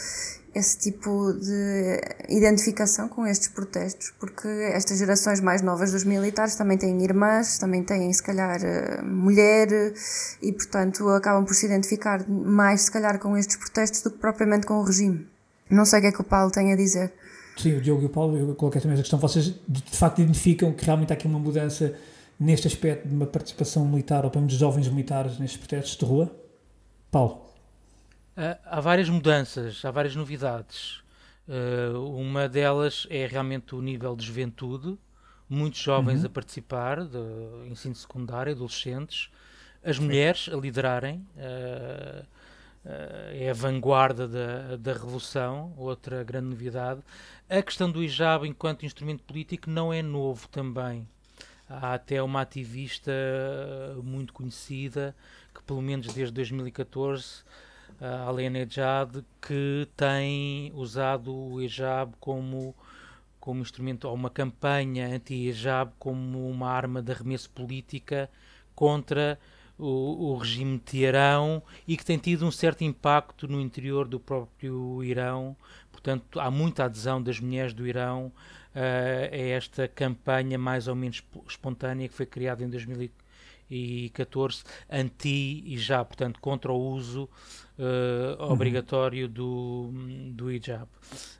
esse 0.54 0.78
tipo 0.78 1.32
de 1.34 2.00
identificação 2.28 3.08
com 3.08 3.26
estes 3.26 3.48
protestos, 3.48 4.12
porque 4.18 4.48
estas 4.48 4.98
gerações 4.98 5.40
mais 5.40 5.62
novas 5.62 5.92
dos 5.92 6.04
militares 6.04 6.56
também 6.56 6.76
têm 6.76 7.00
irmãs, 7.02 7.58
também 7.58 7.84
têm, 7.84 8.12
se 8.12 8.22
calhar, 8.22 8.60
eh, 8.64 9.00
mulher, 9.02 9.68
e, 10.42 10.52
portanto, 10.52 11.08
acabam 11.10 11.44
por 11.44 11.54
se 11.54 11.66
identificar 11.66 12.28
mais, 12.28 12.82
se 12.82 12.90
calhar, 12.90 13.18
com 13.18 13.36
estes 13.36 13.56
protestos 13.56 14.02
do 14.02 14.10
que 14.10 14.18
propriamente 14.18 14.66
com 14.66 14.74
o 14.74 14.82
regime. 14.82 15.26
Não 15.70 15.84
sei 15.84 15.98
o 15.98 16.02
que 16.02 16.08
é 16.08 16.12
que 16.12 16.20
o 16.20 16.24
Paulo 16.24 16.50
tem 16.50 16.72
a 16.72 16.76
dizer. 16.76 17.12
Sim, 17.56 17.76
o 17.76 17.80
Diogo 17.80 18.02
e 18.02 18.06
o 18.06 18.10
Paulo, 18.10 18.36
eu 18.36 18.54
coloquei 18.54 18.80
também 18.80 18.94
essa 18.94 19.02
questão. 19.02 19.18
Vocês, 19.18 19.54
de 19.68 19.96
facto, 19.96 20.20
identificam 20.20 20.72
que 20.72 20.84
realmente 20.84 21.12
há 21.12 21.14
aqui 21.14 21.26
uma 21.26 21.38
mudança 21.38 21.94
neste 22.40 22.66
aspecto 22.66 23.06
de 23.06 23.14
uma 23.14 23.26
participação 23.26 23.84
militar, 23.86 24.24
ou 24.24 24.30
pelo 24.30 24.42
menos 24.42 24.54
de 24.54 24.60
jovens 24.60 24.88
militares 24.88 25.38
nestes 25.38 25.58
protestos 25.58 25.96
de 25.96 26.04
rua? 26.04 26.47
Paulo? 27.10 27.48
há 28.64 28.80
várias 28.80 29.08
mudanças, 29.08 29.84
há 29.84 29.90
várias 29.90 30.14
novidades. 30.14 31.02
Uh, 31.48 31.98
uma 32.14 32.46
delas 32.46 33.06
é 33.08 33.26
realmente 33.26 33.74
o 33.74 33.80
nível 33.80 34.14
de 34.14 34.26
juventude, 34.26 34.98
muitos 35.48 35.80
jovens 35.80 36.20
uhum. 36.20 36.26
a 36.26 36.28
participar, 36.28 37.04
de 37.04 37.18
ensino 37.70 37.94
secundário, 37.94 38.52
adolescentes, 38.52 39.30
as 39.82 39.98
mulheres 39.98 40.50
a 40.52 40.56
liderarem, 40.56 41.26
uh, 41.36 42.22
uh, 42.22 42.88
é 43.32 43.48
a 43.48 43.54
vanguarda 43.54 44.28
da, 44.28 44.76
da 44.76 44.92
revolução, 44.92 45.72
outra 45.76 46.22
grande 46.22 46.48
novidade. 46.48 47.00
A 47.48 47.62
questão 47.62 47.90
do 47.90 48.02
hijab 48.02 48.46
enquanto 48.46 48.84
instrumento 48.84 49.22
político 49.22 49.70
não 49.70 49.90
é 49.90 50.02
novo 50.02 50.46
também. 50.48 51.08
Há 51.66 51.94
até 51.94 52.22
uma 52.22 52.42
ativista 52.42 53.10
muito 54.02 54.32
conhecida 54.32 55.14
que, 55.58 55.64
pelo 55.64 55.82
menos 55.82 56.06
desde 56.14 56.32
2014, 56.34 57.42
a 58.00 58.22
Alenejad, 58.24 59.24
que 59.42 59.88
tem 59.96 60.72
usado 60.74 61.34
o 61.34 61.60
hijab 61.60 62.12
como, 62.20 62.74
como 63.40 63.60
instrumento, 63.60 64.06
ou 64.06 64.14
uma 64.14 64.30
campanha 64.30 65.08
anti-hijab 65.08 65.92
como 65.98 66.48
uma 66.48 66.70
arma 66.70 67.02
de 67.02 67.12
arremesso 67.12 67.50
política 67.50 68.30
contra 68.74 69.38
o, 69.76 70.30
o, 70.30 70.36
regime 70.36 70.78
de 70.78 70.84
Teherão 70.84 71.62
e 71.86 71.96
que 71.96 72.04
tem 72.04 72.18
tido 72.18 72.46
um 72.46 72.50
certo 72.50 72.82
impacto 72.82 73.48
no 73.48 73.60
interior 73.60 74.06
do 74.06 74.20
próprio 74.20 75.02
Irão. 75.02 75.56
Portanto, 75.90 76.38
há 76.38 76.50
muita 76.50 76.84
adesão 76.84 77.20
das 77.20 77.40
mulheres 77.40 77.72
do 77.72 77.86
Irão 77.86 78.26
uh, 78.26 79.32
a 79.32 79.36
esta 79.36 79.88
campanha 79.88 80.56
mais 80.56 80.86
ou 80.86 80.94
menos 80.94 81.22
espontânea 81.48 82.08
que 82.08 82.14
foi 82.14 82.26
criada 82.26 82.62
em 82.62 82.68
2014 82.68 83.27
anti-hijab, 84.90 86.08
portanto, 86.08 86.40
contra 86.40 86.72
o 86.72 86.78
uso 86.78 87.28
uh, 87.78 88.42
obrigatório 88.44 89.28
do, 89.28 89.90
do 90.32 90.50
hijab. 90.50 90.88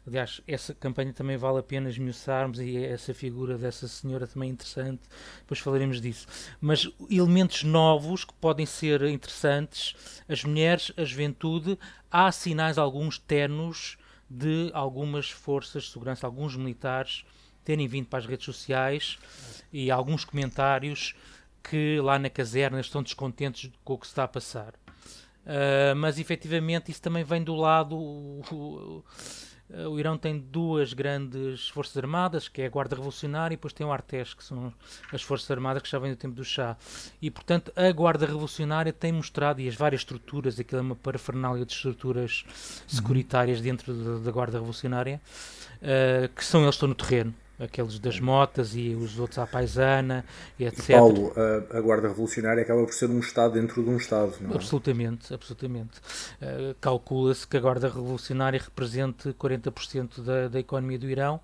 Aliás, 0.07 0.41
essa 0.47 0.75
campanha 0.75 1.13
também 1.13 1.37
vale 1.37 1.59
a 1.59 1.63
pena 1.63 1.89
esmiuçarmos 1.89 2.61
e 2.61 2.77
essa 2.77 3.13
figura 3.13 3.59
dessa 3.59 3.89
senhora 3.89 4.27
também 4.27 4.51
é 4.51 4.53
interessante, 4.53 5.03
depois 5.41 5.61
falaremos 5.61 6.01
disso. 6.01 6.27
Mas 6.61 6.91
elementos 7.11 7.65
novos 7.65 8.25
que 8.25 8.35
podem 8.35 8.67
ser 8.67 9.03
interessantes, 9.03 9.95
as 10.29 10.45
mulheres, 10.45 10.93
a 10.97 11.05
juventude, 11.05 11.79
há 12.11 12.31
sinais 12.33 12.79
alguns 12.79 13.19
ternos 13.19 13.99
de 14.31 14.71
algumas 14.75 15.31
forças 15.31 15.85
de 15.85 15.91
segurança, 15.91 16.27
alguns 16.27 16.55
militares 16.57 17.25
terem 17.65 17.87
vindo 17.87 18.07
para 18.07 18.19
as 18.19 18.27
redes 18.27 18.47
sociais 18.47 19.19
e 19.71 19.91
alguns 19.91 20.25
comentários 20.25 21.15
que 21.63 22.01
lá 22.01 22.19
na 22.19 22.31
caserna 22.31 22.81
estão 22.81 23.03
descontentes 23.03 23.71
com 23.85 23.95
o 23.95 23.99
que 23.99 24.07
se 24.07 24.13
está 24.13 24.25
a 24.25 24.29
passar. 24.29 24.75
Uh, 25.49 25.97
mas 25.97 26.19
efetivamente 26.19 26.91
isso 26.91 27.01
também 27.01 27.25
vem 27.25 27.43
do 27.43 27.55
lado. 27.55 27.97
O, 27.97 28.43
o, 28.51 29.05
o, 29.91 29.99
Irão 29.99 30.19
tem 30.19 30.39
duas 30.39 30.93
grandes 30.93 31.69
forças 31.69 31.97
armadas, 31.97 32.49
que 32.49 32.61
é 32.61 32.67
a 32.67 32.69
Guarda 32.69 32.97
Revolucionária 32.97 33.55
e 33.55 33.57
depois 33.57 33.73
tem 33.73 33.87
o 33.87 33.93
Artesh, 33.93 34.35
que 34.35 34.45
são 34.45 34.73
as 35.11 35.23
forças 35.23 35.51
armadas 35.51 35.83
que 35.83 35.91
já 35.91 35.99
vêm 35.99 36.11
do 36.11 36.17
tempo 36.19 36.35
do 36.35 36.45
Shah. 36.45 36.77
E 37.21 37.31
portanto 37.31 37.73
a 37.75 37.91
Guarda 37.93 38.27
Revolucionária 38.27 38.93
tem 38.93 39.11
mostrado, 39.11 39.63
e 39.63 39.69
as 39.69 39.75
várias 39.75 40.03
estruturas, 40.03 40.61
aquilo 40.61 40.81
é 40.81 40.83
uma 40.83 40.97
parafernália 40.97 41.65
de 41.65 41.73
estruturas 41.73 42.45
securitárias 42.87 43.61
dentro 43.63 43.95
da, 43.95 44.25
da 44.25 44.31
Guarda 44.31 44.59
Revolucionária, 44.59 45.19
uh, 45.77 46.29
que 46.35 46.45
são 46.45 46.61
eles 46.63 46.75
que 46.75 46.77
estão 46.77 46.89
no 46.89 46.95
terreno 46.95 47.35
aqueles 47.59 47.99
das 47.99 48.21
motas 48.21 48.75
e 48.75 48.95
os 48.95 49.19
outros 49.19 49.39
à 49.39 49.47
paisana 49.47 50.25
e 50.59 50.65
etc. 50.65 50.97
Paulo, 50.97 51.33
a, 51.37 51.79
a, 51.79 51.81
Guarda 51.81 52.09
Revolucionária 52.09 52.63
acaba 52.63 52.85
por 52.85 52.95
ser 52.95 53.11
um 53.11 53.19
Estado 53.19 53.55
dentro 53.55 53.83
de 53.83 53.91
um 53.91 53.97
Estado, 53.97 54.35
não 54.41 54.53
é? 54.53 54.55
Absolutamente, 54.55 55.35
absolutamente. 55.35 55.99
Uh, 56.41 56.75
Calcula-se 56.81 57.47
que 57.47 57.57
a 57.57 57.61
Guarda 57.61 57.89
Revolucionária 57.89 58.61
represente 58.61 59.31
40% 59.31 60.23
da, 60.23 60.49
da 60.49 60.61
economia 60.61 60.99
do 60.99 61.09
Irão 61.09 61.41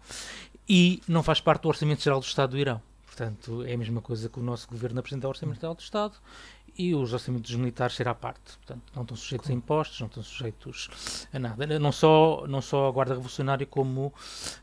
e 0.69 1.03
não 1.09 1.23
faz 1.23 1.41
parte 1.41 1.63
do 1.63 1.69
Orçamento 1.69 2.03
Geral 2.03 2.21
do 2.21 2.27
Estado 2.27 2.51
do 2.51 2.59
Irão. 2.59 2.81
Portanto, 3.07 3.63
é 3.65 3.75
a 3.75 3.79
mesma 3.79 4.01
coisa 4.01 4.29
que 4.29 4.41
o 4.41 4.43
nosso 4.43 4.67
governo 4.69 4.99
apresenta 4.99 5.27
ao 5.27 5.31
Orçamento 5.31 5.61
Geral 5.61 5.75
do 5.75 5.81
Estado 5.81 6.15
e 6.77 6.95
os 6.95 7.13
orçamentos 7.13 7.51
dos 7.51 7.59
militares 7.59 7.95
será 7.95 8.11
à 8.11 8.15
parte. 8.15 8.57
Portanto, 8.57 8.83
não 8.95 9.03
estão 9.03 9.17
sujeitos 9.17 9.51
a 9.51 9.53
impostos, 9.53 10.01
não 10.01 10.09
estão 10.09 10.23
sujeitos 10.23 11.27
a 11.33 11.39
nada. 11.39 11.79
Não 11.79 11.93
só, 11.93 12.47
não 12.49 12.61
só 12.61 12.89
a 12.89 12.91
Guarda 12.91 13.15
Revolucionária, 13.15 13.67
como 13.67 14.13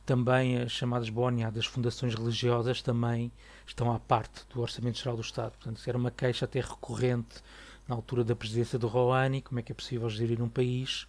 também 0.06 0.58
as 0.58 0.72
chamadas 0.72 1.10
boniadas, 1.10 1.66
fundações 1.66 2.14
religiosas, 2.14 2.82
também 2.82 3.32
estão 3.66 3.92
à 3.94 4.00
parte 4.00 4.46
do 4.54 4.62
Orçamento 4.62 4.98
Geral 4.98 5.16
do 5.16 5.22
Estado. 5.22 5.52
Portanto, 5.52 5.82
era 5.88 5.98
uma 5.98 6.12
queixa 6.12 6.46
até 6.46 6.60
recorrente 6.60 7.42
na 7.88 7.96
altura 7.96 8.24
da 8.24 8.36
presidência 8.36 8.78
do 8.78 8.88
Rouhani, 8.88 9.42
como 9.42 9.60
é 9.60 9.64
que 9.64 9.72
é 9.72 9.76
possível 9.76 10.10
gerir 10.10 10.42
um 10.42 10.50
país 10.50 11.08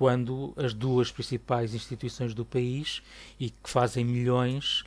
quando 0.00 0.54
as 0.56 0.72
duas 0.72 1.12
principais 1.12 1.74
instituições 1.74 2.32
do 2.32 2.42
país 2.42 3.02
e 3.38 3.50
que 3.50 3.68
fazem 3.68 4.02
milhões, 4.02 4.80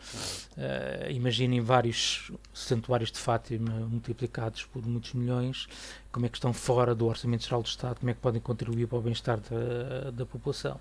uh, 0.58 1.12
imaginem 1.12 1.62
vários 1.62 2.32
santuários 2.52 3.12
de 3.12 3.20
Fátima 3.20 3.74
multiplicados 3.88 4.66
por 4.66 4.84
muitos 4.84 5.14
milhões, 5.14 5.68
como 6.12 6.26
é 6.26 6.30
que 6.30 6.38
estão 6.38 6.52
fora 6.52 6.96
do 6.96 7.06
Orçamento 7.06 7.44
Geral 7.44 7.62
do 7.62 7.68
Estado, 7.68 8.00
como 8.00 8.10
é 8.10 8.16
que 8.16 8.22
podem 8.22 8.42
contribuir 8.42 8.88
para 8.88 8.98
o 8.98 9.02
bem-estar 9.04 9.40
da, 9.40 10.10
da 10.10 10.26
população. 10.26 10.80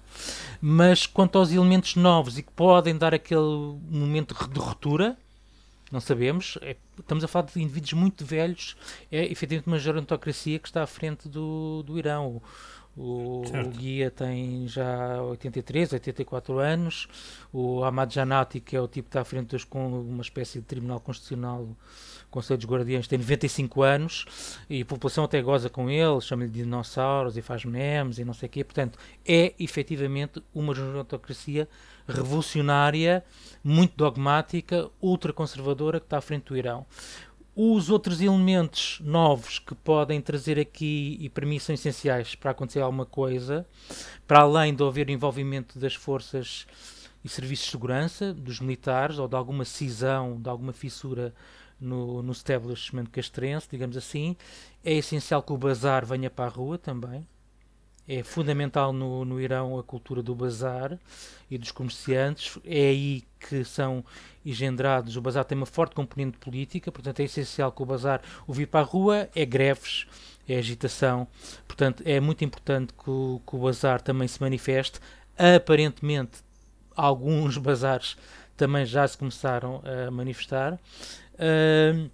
Mas 0.63 1.07
quanto 1.07 1.37
aos 1.37 1.53
elementos 1.53 1.95
novos 1.95 2.39
e 2.39 2.43
que 2.43 2.53
podem 2.53 2.97
dar 2.97 3.13
aquele 3.13 3.77
momento 3.91 4.35
de 4.49 4.59
ruptura, 4.59 5.15
não 5.91 6.01
sabemos. 6.01 6.57
É, 6.63 6.75
estamos 6.99 7.23
a 7.23 7.29
falar 7.29 7.49
de 7.49 7.61
indivíduos 7.61 7.93
muito 7.93 8.25
velhos. 8.25 8.79
É 9.11 9.31
efetivamente 9.31 9.67
uma 9.67 9.79
gerontocracia 9.79 10.59
que 10.59 10.69
está 10.69 10.83
à 10.83 10.87
frente 10.87 11.29
do, 11.29 11.83
do 11.83 11.99
Irão. 11.99 12.41
O, 12.97 13.43
guia 13.71 14.11
tem 14.11 14.69
já 14.69 15.23
83, 15.23 15.95
84 15.95 16.59
anos. 16.59 17.09
O 17.53 17.83
Ahmad 17.85 18.13
Janati, 18.13 18.61
que 18.61 18.77
é 18.77 18.81
o 18.81 18.87
tipo 18.87 19.05
que 19.05 19.09
está 19.11 19.23
à 19.23 19.25
frente 19.25 19.49
dos, 19.49 19.65
com 19.65 20.01
uma 20.01 20.23
espécie 20.23 20.61
de 20.61 20.67
tribunal 20.67 21.01
constitucional, 21.01 21.69
Conselho 22.31 22.59
dos 22.59 22.67
Guardiões, 22.67 23.07
tem 23.07 23.19
95 23.19 23.83
anos 23.83 24.25
e 24.69 24.81
a 24.81 24.85
população 24.87 25.25
até 25.25 25.41
goza 25.43 25.69
com 25.69 25.91
ele, 25.91 26.19
chama-lhe 26.23 26.51
de 26.51 26.63
dinossauros 26.63 27.37
e 27.37 27.43
faz 27.43 27.65
memes 27.65 28.19
e 28.19 28.25
não 28.25 28.33
sei 28.33 28.47
o 28.47 28.51
quê. 28.51 28.65
Portanto, 28.65 28.99
é 29.27 29.55
efetivamente 29.59 30.43
uma 30.55 30.75
gerontocracia 30.75 31.69
revolucionária, 32.09 33.23
muito 33.63 33.95
dogmática, 33.97 34.91
ultraconservadora 35.01 36.01
que 36.01 36.07
está 36.07 36.19
à 36.19 36.21
frente 36.23 36.45
do 36.45 36.57
Irão. 36.57 36.87
Os 37.55 37.91
outros 37.91 38.23
elementos 38.23 38.99
novos 39.05 39.59
que 39.59 39.75
podem 39.75 40.23
trazer 40.23 40.59
aqui, 40.59 41.19
e 41.21 41.29
para 41.29 41.45
mim 41.45 41.59
são 41.59 41.75
essenciais 41.75 42.35
para 42.35 42.51
acontecer 42.51 42.81
alguma 42.81 43.05
coisa, 43.05 43.67
para 44.27 44.41
além 44.41 44.75
de 44.75 44.83
haver 44.83 45.11
envolvimento 45.11 45.79
das 45.79 45.95
forças 45.95 46.67
e 47.23 47.29
serviços 47.29 47.67
de 47.67 47.73
segurança, 47.73 48.33
dos 48.33 48.59
militares, 48.59 49.19
ou 49.19 49.29
de 49.29 49.37
alguma 49.37 49.67
cisão, 49.67 50.41
de 50.41 50.49
alguma 50.49 50.73
fissura 50.73 51.35
no, 51.79 52.23
no 52.23 52.33
establishment 52.33 53.07
castrense, 53.07 53.69
digamos 53.71 53.99
assim, 53.99 54.35
é 54.83 54.95
essencial 54.95 55.43
que 55.43 55.53
o 55.53 55.59
bazar 55.59 56.07
venha 56.07 56.31
para 56.31 56.47
a 56.47 56.49
rua 56.49 56.79
também 56.79 57.27
é 58.07 58.23
fundamental 58.23 58.93
no, 58.93 59.25
no 59.25 59.41
Irão 59.41 59.79
a 59.79 59.83
cultura 59.83 60.23
do 60.23 60.35
bazar 60.35 60.99
e 61.51 61.57
dos 61.57 61.71
comerciantes. 61.71 62.59
É 62.65 62.89
aí 62.89 63.23
que 63.39 63.65
são 63.65 64.05
engendrados. 64.45 65.17
O 65.17 65.21
bazar 65.23 65.45
tem 65.45 65.57
uma 65.57 65.67
forte 65.67 65.95
componente 65.95 66.37
política, 66.39 66.91
portanto 66.91 67.21
é 67.21 67.25
essencial 67.25 67.71
que 67.71 67.83
o 67.83 67.87
bazar, 67.87 68.21
o 68.47 68.53
vir 68.53 68.67
para 68.67 68.81
a 68.81 68.83
rua, 68.83 69.29
é 69.35 69.45
greves, 69.45 70.07
é 70.49 70.59
agitação. 70.59 71.29
Portanto, 71.67 72.03
é 72.05 72.19
muito 72.21 72.45
importante 72.45 72.93
que 72.93 73.09
o, 73.09 73.41
que 73.47 73.57
o 73.57 73.59
bazar 73.61 74.01
também 74.01 74.27
se 74.27 74.41
manifeste. 74.41 74.99
Aparentemente, 75.57 76.41
alguns 76.97 77.57
bazares 77.59 78.17
também 78.57 78.85
já 78.85 79.07
se 79.07 79.17
começaram 79.17 79.81
a 79.85 80.11
manifestar. 80.11 80.75
Uh, 81.35 82.11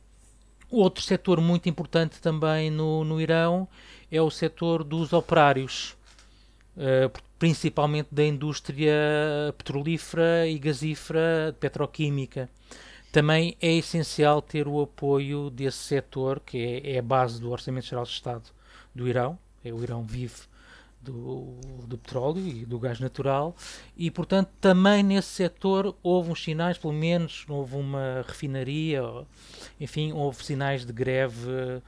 outro 0.71 1.03
setor 1.03 1.41
muito 1.41 1.69
importante 1.69 2.21
também 2.21 2.71
no, 2.71 3.05
no 3.05 3.21
Irão 3.21 3.67
é 4.11 4.21
o 4.21 4.31
setor 4.31 4.83
dos 4.85 5.13
operários, 5.13 5.97
uh, 6.77 7.11
principalmente 7.39 8.09
da 8.11 8.25
indústria 8.25 8.93
petrolífera 9.57 10.47
e 10.47 10.59
gasífera 10.59 11.55
petroquímica. 11.61 12.49
Também 13.11 13.57
é 13.61 13.73
essencial 13.73 14.43
ter 14.43 14.69
o 14.69 14.83
apoio 14.83 15.51
desse 15.51 15.79
setor, 15.79 16.41
que 16.41 16.59
é, 16.59 16.95
é 16.95 16.99
a 16.99 17.03
base 17.03 17.41
do 17.41 17.51
Orçamento 17.51 17.87
Geral 17.87 18.05
do 18.05 18.11
Estado 18.11 18.51
do 18.95 19.09
Irão. 19.09 19.39
É, 19.65 19.73
o 19.73 19.83
Irão 19.83 20.03
vive 20.03 20.49
do, 21.01 21.55
do, 21.87 21.97
petróleo 21.97 22.47
e 22.47 22.67
do 22.67 22.79
gás 22.79 22.99
natural 22.99 23.55
e 23.97 24.11
portanto 24.11 24.51
também 24.61 25.03
nesse 25.03 25.29
setor 25.29 25.95
houve 26.03 26.31
uns 26.31 26.43
sinais, 26.43 26.77
pelo 26.77 26.93
menos 26.93 27.45
houve 27.49 27.77
uma 27.77 28.25
refinaria, 28.27 29.03
enfim, 29.81 30.13
houve 30.13 30.45
sinais 30.45 30.85
de 30.85 30.93
greve, 30.93 31.81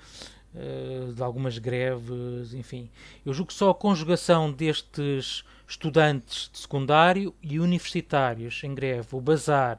uh, 0.54 1.12
de 1.12 1.22
algumas 1.22 1.58
greves, 1.58 2.54
enfim. 2.54 2.88
Eu 3.24 3.32
julgo 3.32 3.48
que 3.48 3.54
só 3.54 3.70
a 3.70 3.74
conjugação 3.74 4.50
destes 4.50 5.44
estudantes 5.68 6.50
de 6.52 6.58
secundário 6.58 7.34
e 7.42 7.60
universitários 7.60 8.60
em 8.64 8.74
greve, 8.74 9.08
o 9.12 9.20
bazar, 9.20 9.78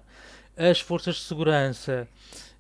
as 0.55 0.79
forças 0.79 1.15
de 1.15 1.21
segurança, 1.21 2.07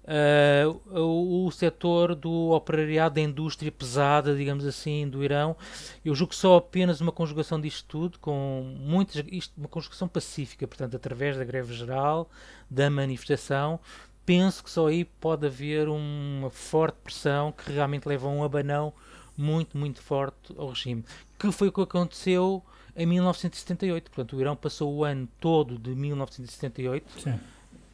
uh, 0.03 0.99
o, 0.99 1.45
o 1.45 1.51
setor 1.51 2.15
do 2.15 2.49
operariado 2.49 3.15
da 3.15 3.21
indústria 3.21 3.71
pesada, 3.71 4.35
digamos 4.35 4.65
assim, 4.65 5.07
do 5.07 5.23
Irão. 5.23 5.55
Eu 6.03 6.13
julgo 6.15 6.31
que 6.31 6.35
só 6.35 6.57
apenas 6.57 7.01
uma 7.01 7.11
conjugação 7.11 7.59
disto 7.59 7.85
tudo, 7.87 8.19
com 8.19 8.75
muitas, 8.79 9.23
isto, 9.27 9.53
uma 9.57 9.67
conjugação 9.67 10.07
pacífica, 10.07 10.67
portanto, 10.67 10.95
através 10.95 11.37
da 11.37 11.43
greve 11.43 11.73
geral, 11.73 12.29
da 12.69 12.89
manifestação, 12.89 13.79
penso 14.25 14.63
que 14.63 14.69
só 14.69 14.87
aí 14.87 15.05
pode 15.05 15.45
haver 15.45 15.87
uma 15.87 16.49
forte 16.49 16.97
pressão 17.03 17.51
que 17.51 17.71
realmente 17.71 18.07
leva 18.07 18.27
a 18.27 18.31
um 18.31 18.43
abanão 18.43 18.93
muito, 19.37 19.77
muito 19.77 20.01
forte 20.01 20.53
ao 20.57 20.69
regime. 20.69 21.03
Que 21.39 21.51
foi 21.51 21.69
o 21.69 21.71
que 21.71 21.81
aconteceu 21.81 22.63
em 22.95 23.05
1978. 23.05 24.11
Portanto, 24.11 24.37
o 24.37 24.41
Irão 24.41 24.55
passou 24.55 24.93
o 24.93 25.03
ano 25.03 25.27
todo 25.39 25.77
de 25.77 25.95
1978 25.95 27.21
Sim 27.21 27.39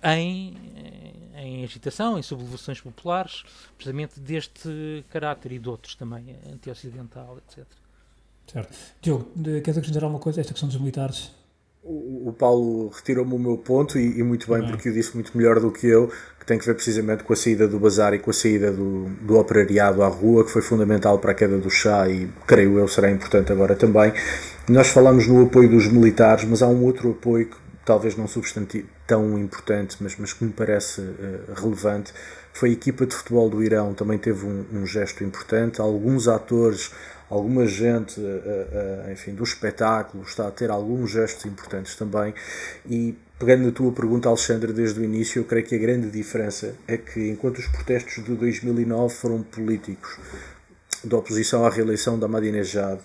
em, 0.04 0.56
em 1.36 1.64
agitação, 1.64 2.18
em 2.18 2.22
sublevações 2.22 2.80
populares, 2.80 3.44
precisamente 3.76 4.20
deste 4.20 5.04
caráter 5.10 5.52
e 5.52 5.60
de 5.60 5.70
outros 5.70 5.96
também, 5.96 6.36
anti-ocidental, 6.52 7.38
etc. 7.38 7.66
Certo. 8.48 8.78
Diogo, 9.02 9.32
queres 9.44 9.78
acrescentar 9.78 10.04
alguma 10.04 10.22
coisa 10.22 10.40
a 10.40 10.42
esta 10.42 10.54
questão 10.54 10.70
dos 10.70 10.78
militares? 10.78 11.32
O, 11.84 12.34
Paulo 12.38 12.90
retirou-me 12.90 13.34
o 13.34 13.40
meu 13.40 13.58
ponto 13.58 13.98
e, 13.98 14.20
e 14.20 14.24
muito 14.24 14.52
bem, 14.52 14.62
bem, 14.62 14.72
porque 14.72 14.90
o 14.90 14.94
disse 14.94 15.14
muito 15.14 15.38
melhor 15.38 15.60
do 15.60 15.72
que 15.72 15.88
eu, 15.88 16.12
que 16.38 16.46
tem 16.46 16.60
que 16.60 16.66
ver 16.66 16.74
precisamente 16.74 17.24
com 17.24 17.32
a 17.32 17.36
saída 17.36 17.68
do 17.68 17.80
bazar 17.80 18.14
e 18.14 18.20
com 18.20 18.30
a 18.30 18.34
saída 18.34 18.72
do, 18.72 19.06
do 19.22 19.38
operariado 19.38 20.04
à 20.04 20.08
rua, 20.08 20.44
que 20.44 20.52
foi 20.52 20.62
fundamental 20.62 21.18
para 21.20 21.32
a 21.32 21.34
queda 21.34 21.58
do 21.58 21.70
chá 21.70 22.10
e 22.10 22.30
creio 22.46 22.78
eu 22.78 22.88
será 22.88 23.10
importante 23.10 23.52
agora 23.52 23.76
também. 23.76 24.12
Nós 24.68 24.90
falamos 24.90 25.28
no 25.28 25.44
apoio 25.44 25.70
dos 25.70 25.88
militares, 25.88 26.44
mas 26.44 26.62
há 26.62 26.68
um 26.68 26.84
outro 26.84 27.12
apoio 27.12 27.46
que 27.46 27.58
talvez 27.86 28.18
não 28.18 28.28
substantivo 28.28 28.86
tão 29.08 29.40
importante, 29.40 29.96
mas, 30.02 30.18
mas 30.18 30.34
que 30.34 30.44
me 30.44 30.52
parece 30.52 31.00
uh, 31.00 31.54
relevante, 31.56 32.14
foi 32.54 32.72
a 32.72 32.74
equipa 32.74 33.06
de 33.06 33.16
futebol 33.16 33.50
do 33.50 33.64
Irão, 33.64 33.94
também 33.94 34.18
teve 34.18 34.46
um, 34.46 34.66
um 34.74 34.86
gesto 34.86 35.24
importante, 35.24 35.80
alguns 35.80 36.28
atores, 36.28 36.92
alguma 37.30 37.66
gente, 37.66 38.20
uh, 38.20 38.24
uh, 38.24 39.12
enfim, 39.12 39.34
do 39.34 39.44
espetáculo 39.44 40.24
está 40.24 40.48
a 40.48 40.52
ter 40.52 40.70
alguns 40.70 41.12
gestos 41.12 41.46
importantes 41.46 41.96
também, 41.96 42.34
e 42.90 43.16
pegando 43.40 43.66
na 43.66 43.72
tua 43.72 43.92
pergunta, 43.92 44.30
Alexandre, 44.30 44.74
desde 44.74 45.00
o 45.00 45.04
início, 45.04 45.40
eu 45.40 45.46
creio 45.46 45.66
que 45.66 45.76
a 45.76 45.78
grande 45.78 46.10
diferença 46.10 46.76
é 46.88 46.98
que 46.98 47.30
enquanto 47.30 47.60
os 47.60 47.68
protestos 47.68 48.24
de 48.24 48.34
2009 48.36 49.14
foram 49.14 49.44
políticos, 49.44 50.18
da 51.04 51.18
oposição 51.18 51.66
à 51.66 51.70
reeleição 51.70 52.18
da 52.18 52.26
Ahmadinejad. 52.26 53.00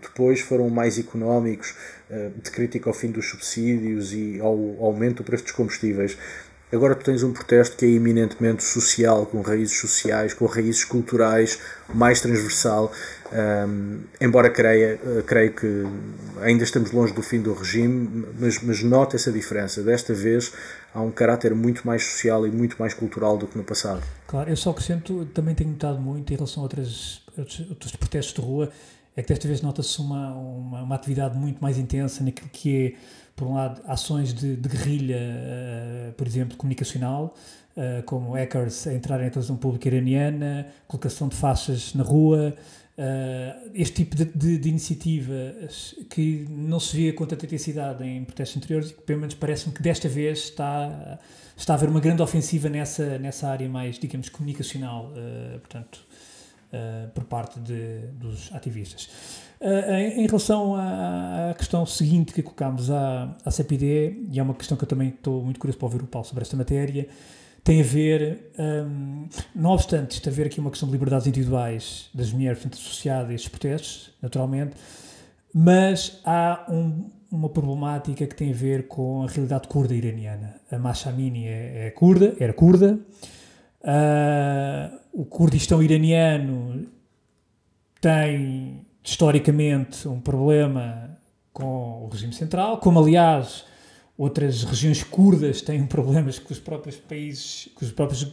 Depois 0.00 0.40
foram 0.40 0.70
mais 0.70 0.98
económicos, 0.98 1.74
eh, 2.10 2.30
de 2.42 2.50
crítica 2.50 2.88
ao 2.88 2.94
fim 2.94 3.10
dos 3.10 3.28
subsídios 3.28 4.12
e 4.12 4.40
ao 4.40 4.56
aumento 4.82 5.18
do 5.18 5.24
preço 5.24 5.44
dos 5.44 5.52
combustíveis. 5.52 6.16
Agora 6.72 6.96
tu 6.96 7.04
tens 7.04 7.22
um 7.22 7.32
protesto 7.32 7.76
que 7.76 7.84
é 7.84 7.90
eminentemente 7.90 8.64
social, 8.64 9.24
com 9.26 9.40
raízes 9.40 9.78
sociais, 9.78 10.34
com 10.34 10.46
raízes 10.46 10.84
culturais, 10.84 11.60
mais 11.94 12.20
transversal. 12.20 12.90
Um, 13.32 14.00
embora 14.20 14.50
creia, 14.50 15.00
eh, 15.04 15.22
creio 15.24 15.52
que 15.52 15.84
ainda 16.42 16.64
estamos 16.64 16.90
longe 16.90 17.12
do 17.12 17.22
fim 17.22 17.40
do 17.40 17.54
regime, 17.54 18.26
mas, 18.38 18.60
mas 18.60 18.82
nota 18.82 19.14
essa 19.14 19.30
diferença. 19.30 19.80
Desta 19.80 20.12
vez 20.12 20.52
há 20.92 21.00
um 21.00 21.10
caráter 21.10 21.54
muito 21.54 21.86
mais 21.86 22.02
social 22.02 22.44
e 22.46 22.50
muito 22.50 22.76
mais 22.80 22.94
cultural 22.94 23.38
do 23.38 23.46
que 23.46 23.56
no 23.56 23.62
passado. 23.62 24.02
Claro, 24.26 24.50
eu 24.50 24.56
só 24.56 24.70
acrescento, 24.70 25.24
também 25.26 25.54
tenho 25.54 25.70
notado 25.70 26.00
muito 26.00 26.32
em 26.32 26.36
relação 26.36 26.62
a 26.62 26.64
outras, 26.64 27.22
outros, 27.38 27.60
outros 27.70 27.94
protestos 27.94 28.34
de 28.34 28.40
rua, 28.40 28.72
é 29.16 29.22
que 29.22 29.28
desta 29.28 29.48
vez 29.48 29.62
nota-se 29.62 29.98
uma, 29.98 30.34
uma, 30.34 30.82
uma, 30.82 30.94
atividade 30.94 31.38
muito 31.38 31.58
mais 31.60 31.78
intensa 31.78 32.22
naquilo 32.22 32.50
que 32.52 32.86
é, 32.86 32.94
por 33.36 33.46
um 33.46 33.54
lado, 33.54 33.82
ações 33.86 34.32
de, 34.32 34.56
de 34.56 34.68
guerrilha, 34.68 35.18
uh, 35.18 36.12
por 36.14 36.26
exemplo, 36.26 36.56
comunicacional, 36.56 37.34
uh, 37.76 38.02
como 38.04 38.32
hackers 38.32 38.86
a 38.86 38.94
entrarem 38.94 39.26
na 39.26 39.30
televisão 39.30 39.56
pública 39.56 39.88
iraniana, 39.88 40.66
colocação 40.88 41.28
de 41.28 41.36
faixas 41.36 41.92
na 41.94 42.02
rua, 42.02 42.56
uh, 42.96 43.70
este 43.74 44.04
tipo 44.04 44.16
de, 44.16 44.24
de, 44.24 44.56
de, 44.56 44.68
iniciativas 44.70 45.94
que 46.08 46.46
não 46.48 46.80
se 46.80 46.96
via 46.96 47.12
com 47.12 47.26
tanta 47.26 47.44
intensidade 47.44 48.02
em 48.02 48.24
protestos 48.24 48.56
anteriores 48.56 48.90
e 48.90 48.94
que, 48.94 49.02
pelo 49.02 49.20
menos, 49.20 49.34
parece-me 49.34 49.74
que 49.74 49.82
desta 49.82 50.08
vez 50.08 50.38
está, 50.38 51.18
está 51.54 51.74
a 51.74 51.76
haver 51.76 51.90
uma 51.90 52.00
grande 52.00 52.22
ofensiva 52.22 52.70
nessa, 52.70 53.18
nessa 53.18 53.48
área 53.48 53.68
mais, 53.68 53.98
digamos, 53.98 54.30
comunicacional. 54.30 55.12
portanto, 55.60 56.06
por 57.14 57.24
parte 57.24 57.60
de, 57.60 58.00
dos 58.18 58.52
ativistas. 58.52 59.08
Uh, 59.58 59.90
em, 59.90 60.24
em, 60.24 60.26
relação 60.26 60.74
à, 60.74 61.54
questão 61.56 61.86
seguinte 61.86 62.34
que 62.34 62.42
colocámos 62.42 62.90
à, 62.90 63.34
à 63.44 63.50
CPD, 63.50 64.26
e 64.30 64.38
é 64.38 64.42
uma 64.42 64.54
questão 64.54 64.76
que 64.76 64.84
eu 64.84 64.88
também 64.88 65.08
estou 65.08 65.42
muito 65.42 65.58
curioso 65.58 65.78
para 65.78 65.86
ouvir 65.86 66.02
o 66.02 66.06
Paulo 66.06 66.26
sobre 66.26 66.42
esta 66.42 66.56
matéria, 66.56 67.08
tem 67.64 67.80
a 67.80 67.84
ver, 67.84 68.52
um, 68.58 68.62
ehm, 68.62 69.28
não 69.54 69.70
obstante 69.70 70.12
isto 70.12 70.28
haver 70.28 70.46
aqui 70.46 70.60
uma 70.60 70.70
questão 70.70 70.88
de 70.88 70.92
liberdades 70.92 71.26
individuais 71.26 72.08
das 72.14 72.30
mulheres 72.32 72.58
portanto, 72.58 72.78
associada 72.78 73.32
a 73.32 73.34
estes 73.34 73.48
protestos, 73.48 74.12
naturalmente, 74.22 74.76
mas 75.52 76.20
há 76.24 76.64
um, 76.68 77.10
uma 77.30 77.48
problemática 77.48 78.26
que 78.26 78.36
tem 78.36 78.50
a 78.50 78.54
ver 78.54 78.86
com 78.86 79.24
a 79.24 79.26
realidade 79.26 79.68
curda 79.68 79.94
iraniana. 79.94 80.60
A 80.70 80.78
Masha 80.78 81.08
Amini 81.08 81.46
é, 81.46 81.86
é 81.86 81.90
curda, 81.90 82.36
era 82.38 82.52
curda, 82.52 83.00
uh, 83.80 84.98
o 85.12 85.24
Kurdistão 85.24 85.82
iraniano 85.82 86.86
tem 88.00 88.86
historicamente 89.06 90.08
um 90.08 90.20
problema 90.20 91.16
com 91.52 92.04
o 92.04 92.08
regime 92.08 92.32
central, 92.32 92.78
como 92.78 92.98
aliás 92.98 93.64
outras 94.18 94.64
regiões 94.64 95.04
curdas 95.04 95.62
têm 95.62 95.86
problemas 95.86 96.38
com 96.38 96.52
os 96.52 96.58
próprios 96.58 96.96
países, 96.96 97.70
com 97.74 97.84
os 97.84 97.92
próprios 97.92 98.26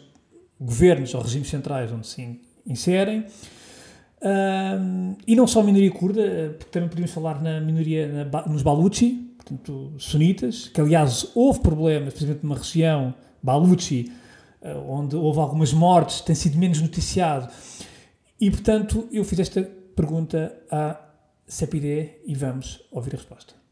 governos 0.59 1.13
ou 1.13 1.21
regimes 1.21 1.47
centrais 1.47 1.91
onde 1.91 2.07
se 2.07 2.39
inserem. 2.65 3.25
Um, 4.21 5.15
e 5.27 5.35
não 5.35 5.45
só 5.45 5.59
a 5.59 5.63
minoria 5.63 5.91
curda, 5.91 6.55
porque 6.57 6.71
também 6.71 6.89
podemos 6.89 7.11
falar 7.11 7.41
na 7.41 7.59
minoria 7.59 8.27
na, 8.31 8.47
nos 8.47 8.63
Baluchi, 8.63 9.35
portanto, 9.37 9.93
sunitas, 9.97 10.69
que 10.69 10.79
aliás 10.79 11.29
houve 11.35 11.59
problemas, 11.59 12.13
precisamente 12.13 12.43
numa 12.43 12.55
região, 12.55 13.13
Baluchi, 13.43 14.11
eh, 14.61 14.73
onde 14.87 15.17
houve 15.17 15.39
algumas 15.39 15.73
mortes, 15.73 16.21
tem 16.21 16.33
sido 16.33 16.57
menos 16.57 16.81
noticiado. 16.81 17.49
E, 18.39 18.49
portanto, 18.49 19.09
eu 19.11 19.25
fiz 19.25 19.39
esta 19.39 19.69
pergunta 19.95 20.65
à 20.69 20.99
CEPID 21.47 22.21
e 22.25 22.35
vamos 22.35 22.87
ouvir 22.91 23.15
a 23.15 23.17
resposta. 23.17 23.63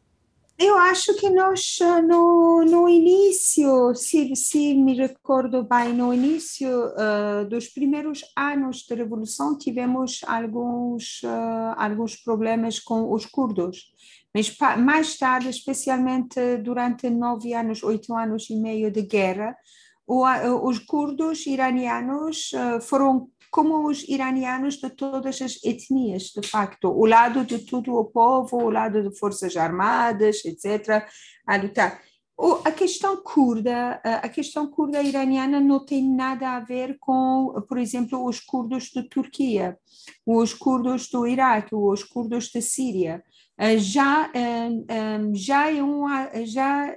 Eu 0.63 0.77
acho 0.77 1.15
que 1.15 1.27
nós, 1.27 1.79
eh, 1.81 2.01
no, 2.03 2.63
no 2.63 2.87
início, 2.87 3.95
se, 3.95 4.35
se 4.35 4.75
me 4.75 4.93
recordo 4.93 5.63
bem, 5.63 5.91
no 5.91 6.13
início 6.13 6.69
uh, 6.69 7.49
dos 7.49 7.67
primeiros 7.67 8.21
anos 8.37 8.85
da 8.87 8.95
Revolução, 8.95 9.57
tivemos 9.57 10.19
alguns, 10.27 11.23
uh, 11.23 11.73
alguns 11.75 12.15
problemas 12.15 12.79
com 12.79 13.11
os 13.11 13.25
curdos. 13.25 13.91
Mas 14.35 14.55
mais 14.77 15.17
tarde, 15.17 15.49
especialmente 15.49 16.57
durante 16.57 17.09
nove 17.09 17.55
anos, 17.55 17.81
oito 17.81 18.13
anos 18.13 18.47
e 18.51 18.55
meio 18.55 18.91
de 18.91 19.01
guerra, 19.01 19.57
os 20.07 20.77
curdos 20.77 21.45
iranianos 21.47 22.51
foram 22.81 23.29
como 23.51 23.85
os 23.85 24.07
iranianos 24.07 24.77
de 24.77 24.89
todas 24.89 25.41
as 25.41 25.61
etnias, 25.61 26.31
de 26.33 26.47
facto, 26.47 26.87
o 26.87 27.05
lado 27.05 27.43
de 27.43 27.59
todo 27.59 27.93
o 27.93 28.05
povo, 28.05 28.57
o 28.57 28.69
lado 28.69 29.03
de 29.03 29.19
forças 29.19 29.57
armadas, 29.57 30.43
etc., 30.45 31.05
a 31.45 31.57
lutar. 31.57 32.01
A 32.65 32.71
questão 32.71 33.17
curda, 33.17 34.01
eh, 34.03 34.21
a 34.23 34.29
questão 34.29 34.65
curda 34.65 35.03
iraniana 35.03 35.59
não 35.59 35.85
tem 35.85 36.03
nada 36.03 36.55
a 36.55 36.59
ver 36.59 36.97
com, 36.99 37.53
por 37.67 37.77
exemplo, 37.77 38.25
os 38.25 38.39
curdos 38.39 38.85
de 38.85 39.03
Turquia, 39.03 39.77
os 40.25 40.53
curdos 40.53 41.07
do 41.09 41.27
Iraque, 41.27 41.75
os 41.75 42.03
curdos 42.03 42.49
da 42.51 42.61
Síria. 42.61 43.21
Eh, 43.59 43.77
já, 43.77 44.31
já, 45.33 45.71
é 45.71 45.83
uma, 45.83 46.31
já 46.45 46.95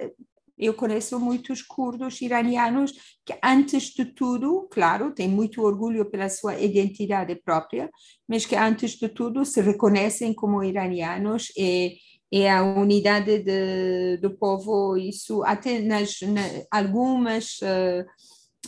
eu 0.59 0.75
conheço 0.75 1.19
muitos 1.19 1.63
curdos 1.63 2.21
iranianos 2.21 2.93
que, 3.25 3.37
antes 3.43 3.85
de 3.95 4.05
tudo, 4.05 4.69
claro, 4.71 5.13
têm 5.13 5.29
muito 5.29 5.63
orgulho 5.63 6.05
pela 6.11 6.29
sua 6.29 6.59
identidade 6.59 7.35
própria, 7.37 7.91
mas 8.29 8.47
que, 8.47 8.55
antes 8.55 8.93
de 8.93 9.09
tudo, 9.09 9.45
se 9.45 9.61
reconhecem 9.61 10.33
como 10.33 10.63
iranianos 10.63 11.53
e, 11.57 11.97
e 12.31 12.47
a 12.47 12.63
unidade 12.63 13.41
de, 13.41 14.17
do 14.19 14.37
povo, 14.37 14.97
isso 14.97 15.43
até 15.45 15.81
nas, 15.81 16.21
nas 16.21 16.67
algumas. 16.71 17.59
Uh, 17.61 18.05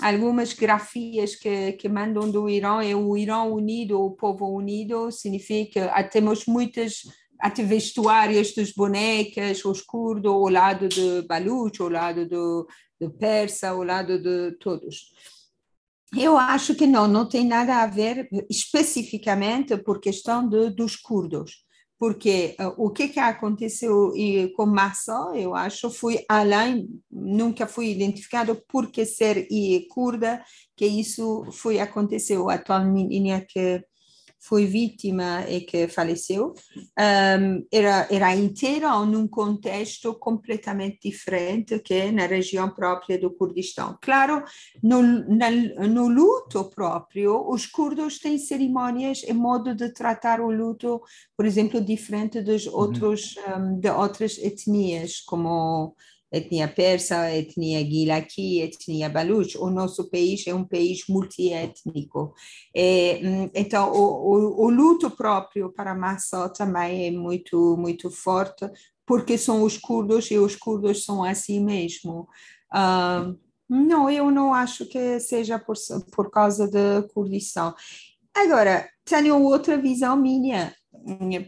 algumas 0.01 0.53
grafias 0.53 1.35
que, 1.37 1.72
que 1.72 1.88
mandam 1.88 2.31
do 2.31 2.49
Irã 2.51 2.83
é 2.83 2.94
o 2.94 3.16
Irã 3.16 3.44
unido, 3.44 3.99
o 3.99 4.11
povo 4.11 4.46
unido, 4.46 5.11
significa 5.11 5.90
que 6.03 6.11
temos 6.11 6.44
muitas 6.46 7.03
até 7.40 7.62
vestuários 7.62 8.55
dos 8.55 8.72
bonecas, 8.72 9.64
os 9.64 9.81
curdos 9.81 10.33
ao 10.33 10.49
lado 10.49 10.88
de 10.88 11.22
Baluch, 11.22 11.81
ao 11.81 11.88
lado 11.88 12.27
do, 12.29 12.66
do 13.01 13.11
persa, 13.11 13.70
ao 13.70 13.83
lado 13.83 14.18
de 14.18 14.53
todos. 14.59 15.12
Eu 16.16 16.38
acho 16.38 16.75
que 16.75 16.87
não, 16.87 17.09
não 17.09 17.29
tem 17.29 17.44
nada 17.44 17.83
a 17.83 17.87
ver 17.87 18.29
especificamente 18.49 19.77
por 19.77 20.01
questão 20.01 20.49
de, 20.49 20.70
dos 20.70 20.96
curdos, 20.96 21.64
porque 21.99 22.55
uh, 22.61 22.72
o 22.77 22.90
que, 22.90 23.09
que 23.09 23.18
aconteceu 23.18 24.12
com 24.55 24.66
Massa, 24.66 25.33
eu 25.35 25.55
acho, 25.55 25.90
foi 25.90 26.25
além, 26.29 26.88
nunca 27.11 27.66
foi 27.66 27.88
identificado 27.88 28.62
por 28.68 28.90
que 28.90 29.05
ser 29.05 29.46
e 29.51 29.87
curda, 29.90 30.42
que 30.77 30.87
isso 30.87 31.44
foi 31.53 31.81
aconteceu 31.81 32.49
atualmente 32.49 33.46
que 33.49 33.83
foi 34.38 34.66
vítima 34.66 35.44
e 35.49 35.61
que 35.61 35.88
faleceu, 35.88 36.55
um, 36.77 37.66
era, 37.72 38.07
era 38.11 38.35
inteira 38.35 38.96
num 39.05 39.27
contexto 39.27 40.14
completamente 40.14 41.09
diferente 41.09 41.79
que 41.81 42.11
na 42.12 42.27
região 42.27 42.70
própria 42.70 43.18
do 43.18 43.31
Kurdistão. 43.31 43.99
Claro, 44.01 44.44
no, 44.83 45.03
na, 45.03 45.51
no 45.51 46.09
luto 46.09 46.64
próprio, 46.64 47.49
os 47.49 47.66
curdos 47.66 48.18
têm 48.18 48.38
cerimônias 48.38 49.22
e 49.27 49.33
modo 49.33 49.75
de 49.75 49.92
tratar 49.92 50.40
o 50.40 50.51
luto, 50.51 51.03
por 51.37 51.44
exemplo, 51.44 51.81
diferente 51.81 52.40
dos 52.40 52.66
uhum. 52.66 52.75
outros, 52.75 53.35
um, 53.57 53.81
de 53.81 53.90
outras 53.90 54.38
etnias, 54.38 55.20
como 55.20 55.94
etnia 56.33 56.69
persa, 56.69 57.31
etnia 57.35 57.83
guilaqui, 57.83 58.61
etnia 58.61 59.09
baluch. 59.09 59.57
O 59.59 59.71
nosso 59.71 60.11
país 60.11 60.47
é 60.47 60.55
um 60.55 60.65
país 60.65 61.05
multiétnico. 61.09 62.35
É, 62.75 63.21
então, 63.55 63.93
o, 63.93 64.35
o, 64.35 64.65
o, 64.67 64.71
luto 64.71 65.11
próprio 65.11 65.73
para 65.73 65.95
Massa 65.95 66.49
também 66.49 67.07
é 67.07 67.11
muito, 67.11 67.77
muito 67.77 68.11
forte, 68.11 68.69
porque 69.07 69.39
são 69.39 69.62
os 69.62 69.79
curdos 69.79 70.31
e 70.31 70.39
os 70.39 70.57
curdos 70.57 71.05
são 71.05 71.23
assim 71.23 71.65
mesmo. 71.65 72.29
Uh, 72.75 73.39
não, 73.69 74.09
eu 74.11 74.31
não 74.31 74.55
acho 74.55 74.87
que 74.87 75.19
seja 75.21 75.59
por, 75.59 75.77
por 76.12 76.31
causa 76.31 76.71
da 76.71 77.03
Kurdição. 77.15 77.75
Agora, 78.35 78.89
tenho 79.05 79.41
outra 79.43 79.79
visão 79.79 80.17
minha 80.17 80.75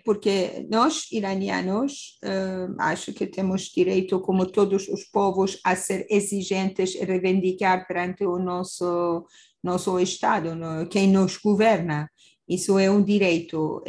porque 0.05 0.67
nós, 0.71 1.11
iranianos, 1.11 2.19
uh, 2.25 2.75
acho 2.79 3.13
que 3.13 3.27
temos 3.27 3.63
direito, 3.63 4.21
como 4.21 4.47
todos 4.47 4.89
os 4.89 5.05
povos, 5.05 5.59
a 5.65 5.75
ser 5.75 6.07
exigentes 6.09 6.95
e 6.95 7.05
reivindicar 7.05 7.87
perante 7.87 8.25
o 8.25 8.39
nosso, 8.39 9.27
nosso 9.63 9.99
Estado, 9.99 10.51
quem 10.89 11.09
nos 11.09 11.37
governa. 11.37 12.11
Isso 12.49 12.79
é 12.79 12.91
um 12.91 13.03
direito. 13.03 13.83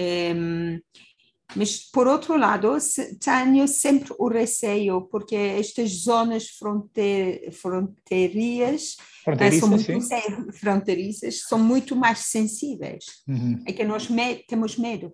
Mas, 1.55 1.79
por 1.91 2.07
outro 2.07 2.37
lado, 2.37 2.77
tenho 3.19 3.67
sempre 3.67 4.13
o 4.19 4.27
receio, 4.27 5.01
porque 5.09 5.35
estas 5.35 5.89
zonas 6.03 6.47
fronte 6.49 7.49
fronteiriças, 7.51 8.97
fronteiriças, 9.23 9.59
são 9.59 9.69
muito 9.69 10.53
fronteiriças 10.53 11.41
são 11.41 11.59
muito 11.59 11.95
mais 11.95 12.19
sensíveis. 12.19 13.05
Uhum. 13.27 13.63
É 13.65 13.73
que 13.73 13.83
nós 13.83 14.09
me 14.09 14.35
temos 14.47 14.77
medo 14.77 15.11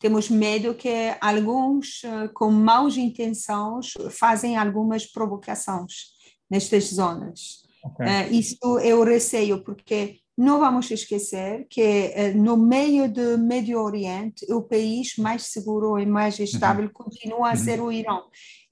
temos 0.00 0.30
medo 0.30 0.74
que 0.74 1.14
alguns 1.20 2.02
eh, 2.02 2.28
com 2.32 2.50
maus 2.50 2.96
intenções 2.96 3.92
fazem 4.10 4.56
algumas 4.56 5.04
provocações 5.04 5.92
nestas 6.50 6.84
zonas. 6.84 7.62
Okay. 7.84 8.06
Uh, 8.06 8.34
isso 8.34 8.78
é 8.78 8.94
o 8.94 9.04
receio, 9.04 9.62
porque 9.62 10.18
não 10.36 10.58
vamos 10.58 10.90
esquecer 10.90 11.66
que 11.68 12.12
uh, 12.16 12.38
no 12.38 12.56
meio 12.56 13.12
do 13.12 13.38
Médio 13.38 13.78
Oriente, 13.78 14.50
o 14.50 14.62
país 14.62 15.16
mais 15.18 15.44
seguro 15.44 15.98
e 15.98 16.06
mais 16.06 16.38
uhum. 16.38 16.44
estável 16.44 16.84
uhum. 16.86 16.92
continua 16.92 17.50
a 17.50 17.56
ser 17.56 17.78
uhum. 17.78 17.86
o 17.86 17.92
Irã. 17.92 18.20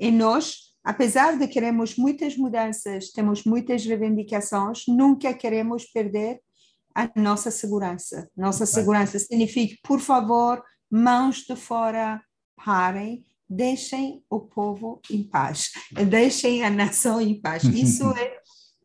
E 0.01 0.11
nós, 0.11 0.75
apesar 0.83 1.39
de 1.39 1.47
queremos 1.47 1.97
muitas 1.97 2.39
mudanças, 2.39 3.11
temos 3.11 3.45
muitas 3.45 3.85
reivindicações, 3.85 4.85
nunca 4.89 5.35
queremos 5.35 5.85
perder 5.85 6.41
a 6.95 7.09
nossa 7.15 7.51
segurança. 7.51 8.29
Nossa 8.37 8.65
okay. 8.65 8.75
segurança 8.75 9.19
significa, 9.19 9.77
por 9.83 10.01
favor, 10.01 10.63
mãos 10.91 11.45
de 11.47 11.57
fora 11.57 12.23
parem, 12.57 13.25
deixem 13.49 14.23
o 14.29 14.41
povo 14.41 15.01
em 15.11 15.23
paz, 15.23 15.71
deixem 16.07 16.65
a 16.65 16.71
nação 16.71 17.21
em 17.21 17.41
paz. 17.41 17.65
Isso 17.73 18.11
é, 18.11 18.39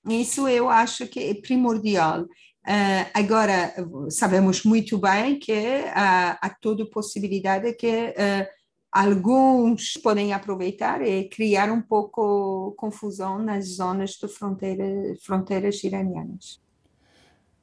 isso 0.09 0.47
eu 0.47 0.69
acho 0.69 1.07
que 1.07 1.19
é 1.19 1.33
primordial. 1.33 2.23
Uh, 2.23 3.05
agora, 3.13 3.73
sabemos 4.09 4.63
muito 4.63 4.97
bem 4.97 5.37
que 5.37 5.51
uh, 5.51 6.37
há 6.41 6.55
toda 6.61 6.85
possibilidade 6.85 7.73
que 7.73 7.87
uh, 7.87 8.47
alguns 8.89 9.93
podem 9.93 10.31
aproveitar 10.31 11.01
e 11.01 11.27
criar 11.27 11.69
um 11.69 11.81
pouco 11.81 12.73
confusão 12.77 13.37
nas 13.37 13.75
zonas 13.75 14.11
de 14.11 14.27
fronteira, 14.29 14.85
fronteiras 15.25 15.83
iranianas. 15.83 16.61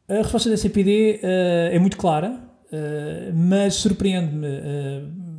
A 0.07 0.17
resposta 0.17 0.51
da 0.51 0.57
CPD 0.57 1.21
é 1.23 1.79
muito 1.79 1.97
clara, 1.97 2.50
eh, 2.73 3.33
mas 3.35 3.75
surpreende-me. 3.75 4.47
Uh, 4.47 5.31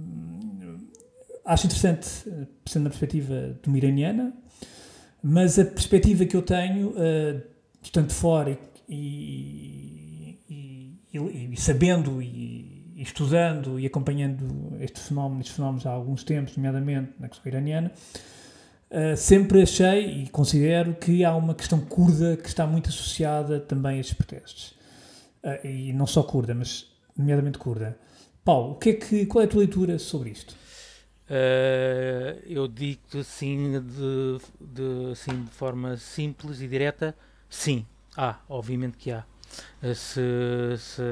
acho 1.46 1.66
interessante, 1.66 2.08
sendo 2.66 2.84
na 2.84 2.90
perspectiva 2.90 3.58
de 3.62 3.68
uma 3.68 3.78
iraniana, 3.78 4.34
mas 5.24 5.58
a 5.58 5.66
perspectiva 5.66 6.26
que 6.26 6.36
eu 6.36 6.42
tenho, 6.42 6.90
uh, 6.90 7.42
estando 7.82 8.12
fora 8.12 8.58
e, 8.88 10.38
e, 10.50 11.00
e, 11.14 11.54
e 11.54 11.58
sabendo 11.58 12.22
e, 12.22 12.94
estudando 12.98 13.80
e 13.80 13.86
acompanhando 13.86 14.78
este 14.80 15.00
fenómeno, 15.00 15.42
estes 15.42 15.56
fenómenos 15.56 15.86
há 15.86 15.92
alguns 15.92 16.24
tempos, 16.24 16.56
nomeadamente 16.56 17.14
na 17.20 17.28
questão 17.28 17.50
iraniana, 17.52 17.92
Uh, 18.92 19.16
sempre 19.16 19.62
achei 19.62 20.24
e 20.24 20.28
considero 20.28 20.94
que 20.94 21.24
há 21.24 21.34
uma 21.34 21.56
questão 21.56 21.80
curda 21.80 22.36
que 22.36 22.50
está 22.50 22.68
muito 22.68 22.90
associada 22.90 23.58
também 23.58 23.96
a 23.96 24.00
estes 24.02 24.18
protestos. 24.18 24.76
Uh, 25.42 25.66
e 25.66 25.94
não 25.94 26.06
só 26.06 26.22
curda, 26.22 26.54
mas 26.54 26.91
nomeadamente 27.18 27.58
curda. 27.58 27.98
Paulo, 28.44 28.74
o 28.74 28.76
que 28.76 28.90
é 28.90 28.94
que, 28.94 29.26
qual 29.26 29.42
é 29.44 29.46
a 29.46 29.48
tua 29.48 29.60
leitura 29.60 30.00
sobre 30.00 30.32
isto? 30.32 30.56
Uh, 31.32 32.42
eu 32.46 32.68
digo 32.68 33.00
assim 33.20 33.80
de, 33.80 34.38
de, 34.60 35.12
assim 35.12 35.44
de 35.44 35.52
forma 35.52 35.96
simples 35.96 36.60
e 36.60 36.68
direta, 36.68 37.16
sim, 37.50 37.86
há, 38.18 38.40
obviamente 38.50 38.98
que 38.98 39.12
há. 39.12 39.24
Uh, 39.82 39.96
se, 39.96 40.22
se, 40.78 41.04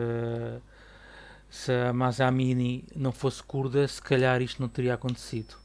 se 1.49 1.71
a 1.71 1.93
Mazamini 1.93 2.83
não 2.95 3.11
fosse 3.11 3.41
curda, 3.41 3.87
se 3.87 4.01
calhar 4.01 4.41
isto 4.41 4.61
não 4.61 4.67
teria 4.67 4.95
acontecido. 4.95 5.55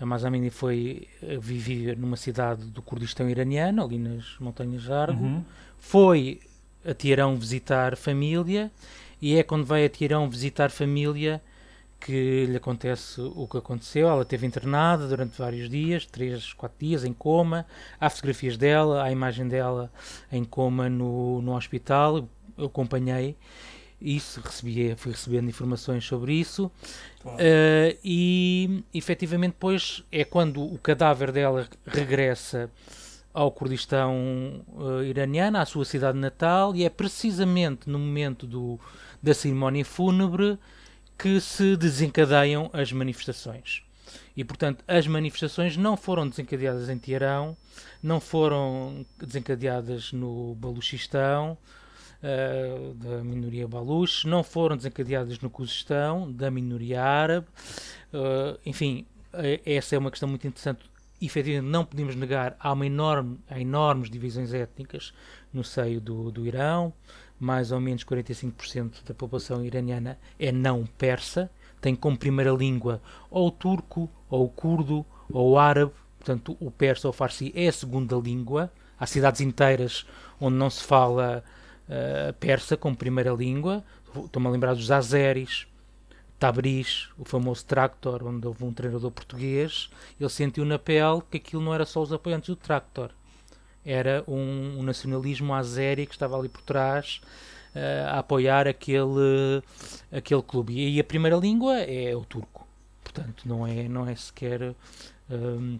A 0.00 0.04
Mazamini 0.04 0.50
foi 0.50 1.08
viver 1.40 1.96
numa 1.96 2.16
cidade 2.16 2.66
do 2.66 2.82
Kurdistão 2.82 3.30
iraniano, 3.30 3.82
ali 3.82 3.98
nas 3.98 4.36
Montanhas 4.38 4.82
de 4.82 4.92
Argo, 4.92 5.24
uhum. 5.24 5.44
foi 5.78 6.40
a 6.84 6.92
Teherão 6.92 7.36
visitar 7.36 7.96
família 7.96 8.70
e 9.20 9.36
é 9.36 9.42
quando 9.42 9.64
vai 9.64 9.84
a 9.84 9.88
Tirão 9.88 10.28
visitar 10.28 10.70
família 10.70 11.42
que 11.98 12.46
lhe 12.46 12.56
acontece 12.56 13.20
o 13.20 13.48
que 13.48 13.56
aconteceu. 13.56 14.08
Ela 14.08 14.22
esteve 14.22 14.46
internada 14.46 15.08
durante 15.08 15.36
vários 15.38 15.68
dias, 15.68 16.06
três, 16.06 16.52
quatro 16.52 16.76
dias, 16.78 17.04
em 17.04 17.12
coma. 17.12 17.66
Há 17.98 18.10
fotografias 18.10 18.56
dela, 18.56 19.02
há 19.02 19.06
a 19.06 19.12
imagem 19.12 19.48
dela 19.48 19.90
em 20.30 20.44
coma 20.44 20.88
no, 20.88 21.40
no 21.42 21.56
hospital. 21.56 22.28
Eu 22.56 22.66
acompanhei 22.66 23.36
isso, 24.00 24.40
recebi, 24.40 24.94
fui 24.96 25.12
recebendo 25.12 25.48
informações 25.48 26.04
sobre 26.04 26.34
isso. 26.34 26.70
Uh, 27.24 27.96
e 28.04 28.84
efetivamente, 28.92 29.52
depois 29.52 30.04
é 30.12 30.24
quando 30.24 30.62
o 30.62 30.78
cadáver 30.78 31.32
dela 31.32 31.66
regressa 31.86 32.70
ao 33.32 33.50
Kurdistão 33.50 34.64
uh, 34.68 35.02
iraniano, 35.02 35.58
à 35.58 35.66
sua 35.66 35.84
cidade 35.84 36.18
natal, 36.18 36.74
e 36.74 36.84
é 36.84 36.90
precisamente 36.90 37.88
no 37.88 37.98
momento 37.98 38.46
do, 38.46 38.78
da 39.26 39.34
cerimónia 39.34 39.84
fúnebre 39.84 40.56
que 41.18 41.40
se 41.40 41.76
desencadeiam 41.76 42.70
as 42.72 42.92
manifestações. 42.92 43.82
E, 44.36 44.44
portanto, 44.44 44.84
as 44.86 45.04
manifestações 45.08 45.76
não 45.76 45.96
foram 45.96 46.28
desencadeadas 46.28 46.88
em 46.88 46.96
Teherão, 46.96 47.56
não 48.00 48.20
foram 48.20 49.04
desencadeadas 49.18 50.12
no 50.12 50.54
Baluchistão, 50.54 51.58
uh, 52.22 52.94
da 52.94 53.24
minoria 53.24 53.66
Baluch, 53.66 54.28
não 54.28 54.44
foram 54.44 54.76
desencadeadas 54.76 55.40
no 55.40 55.50
Cuzestão, 55.50 56.30
da 56.30 56.48
minoria 56.48 57.02
árabe. 57.02 57.48
Uh, 58.12 58.56
enfim, 58.64 59.04
essa 59.64 59.96
é 59.96 59.98
uma 59.98 60.10
questão 60.10 60.28
muito 60.28 60.46
interessante 60.46 60.88
efetivamente 61.20 61.70
não 61.70 61.84
podemos 61.84 62.14
negar, 62.14 62.56
há, 62.60 62.72
uma 62.72 62.86
enorme, 62.86 63.38
há 63.48 63.60
enormes 63.60 64.10
divisões 64.10 64.52
étnicas 64.52 65.12
no 65.52 65.64
seio 65.64 66.00
do, 66.00 66.30
do 66.30 66.46
Irão, 66.46 66.92
mais 67.38 67.70
ou 67.72 67.80
menos 67.80 68.04
45% 68.04 69.04
da 69.04 69.14
população 69.14 69.64
iraniana 69.64 70.18
é 70.38 70.50
não 70.50 70.86
persa, 70.98 71.50
tem 71.80 71.94
como 71.94 72.16
primeira 72.16 72.50
língua 72.50 73.00
ou 73.30 73.48
o 73.48 73.50
turco, 73.50 74.10
ou 74.28 74.44
o 74.46 74.48
curdo, 74.48 75.04
ou 75.30 75.52
o 75.52 75.58
árabe, 75.58 75.92
portanto 76.18 76.56
o 76.58 76.70
persa 76.70 77.08
ou 77.08 77.10
o 77.10 77.16
farsi 77.16 77.52
é 77.54 77.68
a 77.68 77.72
segunda 77.72 78.16
língua, 78.16 78.72
há 78.98 79.06
cidades 79.06 79.40
inteiras 79.40 80.06
onde 80.40 80.56
não 80.56 80.70
se 80.70 80.82
fala 80.82 81.44
uh, 81.88 82.32
persa 82.34 82.76
como 82.76 82.96
primeira 82.96 83.32
língua, 83.32 83.84
estou-me 84.14 84.48
a 84.48 84.50
lembrar 84.50 84.74
dos 84.74 84.90
azeris, 84.90 85.66
Tabriz, 86.38 87.08
o 87.16 87.24
famoso 87.24 87.64
Tractor, 87.64 88.22
onde 88.26 88.46
houve 88.46 88.62
um 88.62 88.72
treinador 88.72 89.10
português, 89.10 89.88
ele 90.20 90.28
sentiu 90.28 90.66
na 90.66 90.78
pele 90.78 91.22
que 91.30 91.38
aquilo 91.38 91.62
não 91.62 91.72
era 91.72 91.86
só 91.86 92.02
os 92.02 92.12
apoiantes 92.12 92.50
do 92.50 92.56
Tractor, 92.56 93.10
era 93.86 94.24
um, 94.26 94.80
um 94.80 94.82
nacionalismo 94.82 95.54
azeri 95.54 96.06
que 96.06 96.12
estava 96.12 96.36
ali 96.36 96.48
por 96.48 96.60
trás 96.62 97.20
uh, 97.74 98.08
a 98.08 98.18
apoiar 98.18 98.66
aquele, 98.66 99.62
aquele 100.10 100.42
clube. 100.42 100.74
E, 100.74 100.98
a 100.98 101.04
primeira 101.04 101.36
língua 101.36 101.78
é 101.78 102.14
o 102.14 102.24
turco, 102.24 102.66
portanto, 103.02 103.44
não 103.46 103.64
é, 103.64 103.88
não 103.88 104.06
é 104.06 104.14
sequer. 104.16 104.74
Um, 105.30 105.78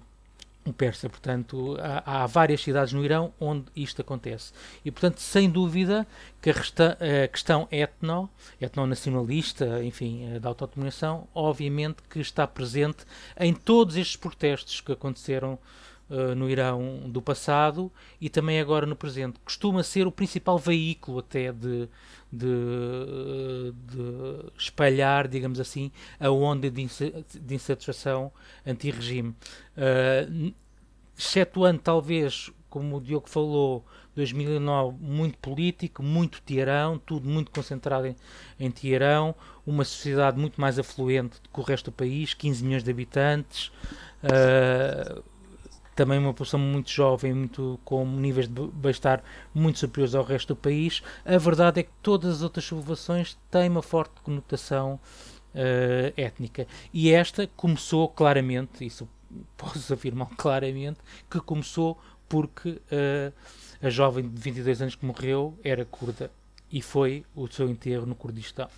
um 0.67 0.73
persa, 0.73 1.09
portanto, 1.09 1.77
há, 1.81 2.25
há, 2.25 2.27
várias 2.27 2.61
cidades 2.61 2.93
no 2.93 3.05
Irão 3.05 3.33
onde 3.39 3.67
isto 3.77 4.03
acontece. 4.03 4.53
E, 4.85 4.91
portanto, 4.91 5.21
sem 5.21 5.49
dúvida 5.49 6.07
que 6.43 6.51
a, 6.51 6.53
resta, 6.53 6.99
a 7.01 7.29
questão 7.29 7.69
etno, 7.71 8.29
etnonacionalista, 8.61 9.85
enfim, 9.85 10.25
eh, 10.25 10.41
da 10.41 10.49
autodeterminação, 10.49 11.29
obviamente 11.33 12.03
que 12.11 12.19
está 12.19 12.47
presente 12.47 13.05
em 13.39 13.55
todos 13.55 13.97
estes 13.97 14.17
protestos 14.17 14.81
que 14.81 14.91
aconteceram 14.91 15.57
uh, 16.11 16.35
no 16.35 16.49
Irão 16.49 17.03
do 17.07 17.21
passado 17.21 17.93
e 18.21 18.29
também 18.29 18.61
agora 18.61 18.87
no 18.87 18.97
presente. 18.97 19.39
Costuma 19.45 19.83
ser 19.83 20.07
o 20.07 20.13
principal 20.13 20.59
veículo 20.59 21.19
até 21.19 21.53
de, 21.53 21.89
de, 22.33 23.73
de 23.73 24.53
espalhar, 24.59 25.29
digamos 25.29 25.61
assim, 25.61 25.91
a 26.19 26.31
onda 26.31 26.71
de, 26.71 26.83
insatisfação 27.51 28.33
anti-regime. 28.67 29.35
Uh, 29.77 30.55
excetuando 31.19 31.81
talvez, 31.81 32.51
como 32.69 32.97
o 32.97 33.01
Diogo 33.01 33.29
falou, 33.29 33.85
2009 34.15 34.97
muito 34.99 35.39
político, 35.39 36.03
muito 36.03 36.41
Teherão, 36.43 36.99
tudo 36.99 37.29
muito 37.29 37.51
concentrado 37.51 38.07
em, 38.07 38.17
em 38.59 38.71
Teherão, 38.71 39.35
uma 39.67 39.85
sociedade 39.85 40.39
muito 40.39 40.61
mais 40.61 40.79
afluente 40.79 41.41
do 41.43 41.49
que 41.51 41.61
o 41.61 41.63
resto 41.63 41.91
do 41.91 41.95
país, 41.95 42.33
15 42.33 42.65
milhões 42.65 42.83
de 42.83 42.91
habitantes, 42.91 43.71
uh, 44.25 45.23
também 45.97 46.19
uma 46.19 46.33
população 46.33 46.61
muito 46.61 46.91
jovem, 46.91 47.33
muito 47.33 47.81
com 47.85 48.05
níveis 48.07 48.47
de 48.47 48.67
bem-estar 48.69 49.25
muito 49.55 49.79
superiores 49.79 50.15
ao 50.15 50.23
resto 50.23 50.49
do 50.49 50.57
país. 50.57 51.03
A 51.25 51.39
verdade 51.39 51.81
é 51.81 51.83
que 51.83 51.91
todas 52.03 52.37
as 52.37 52.43
outras 52.43 52.69
populações 52.69 53.37
têm 53.51 53.71
uma 53.71 53.83
forte 53.83 54.21
conotação 54.23 55.01
uh, 55.55 56.13
étnica. 56.17 56.67
E 56.93 57.11
esta 57.11 57.47
começou 57.57 58.09
claramente, 58.11 58.85
isso 58.85 59.09
posso 59.57 59.93
afirmar 59.93 60.29
claramente, 60.37 61.01
que 61.31 61.41
começou 61.41 61.99
porque 62.29 62.69
uh, 62.71 63.33
a 63.81 63.89
jovem 63.89 64.29
de 64.29 64.41
22 64.41 64.83
anos 64.83 64.95
que 64.95 65.07
morreu 65.07 65.59
era 65.65 65.85
curda 65.85 66.31
e 66.71 66.83
foi 66.83 67.25
o 67.35 67.49
seu 67.49 67.71
enterro 67.71 68.05
no 68.05 68.15
Kurdistão. 68.15 68.69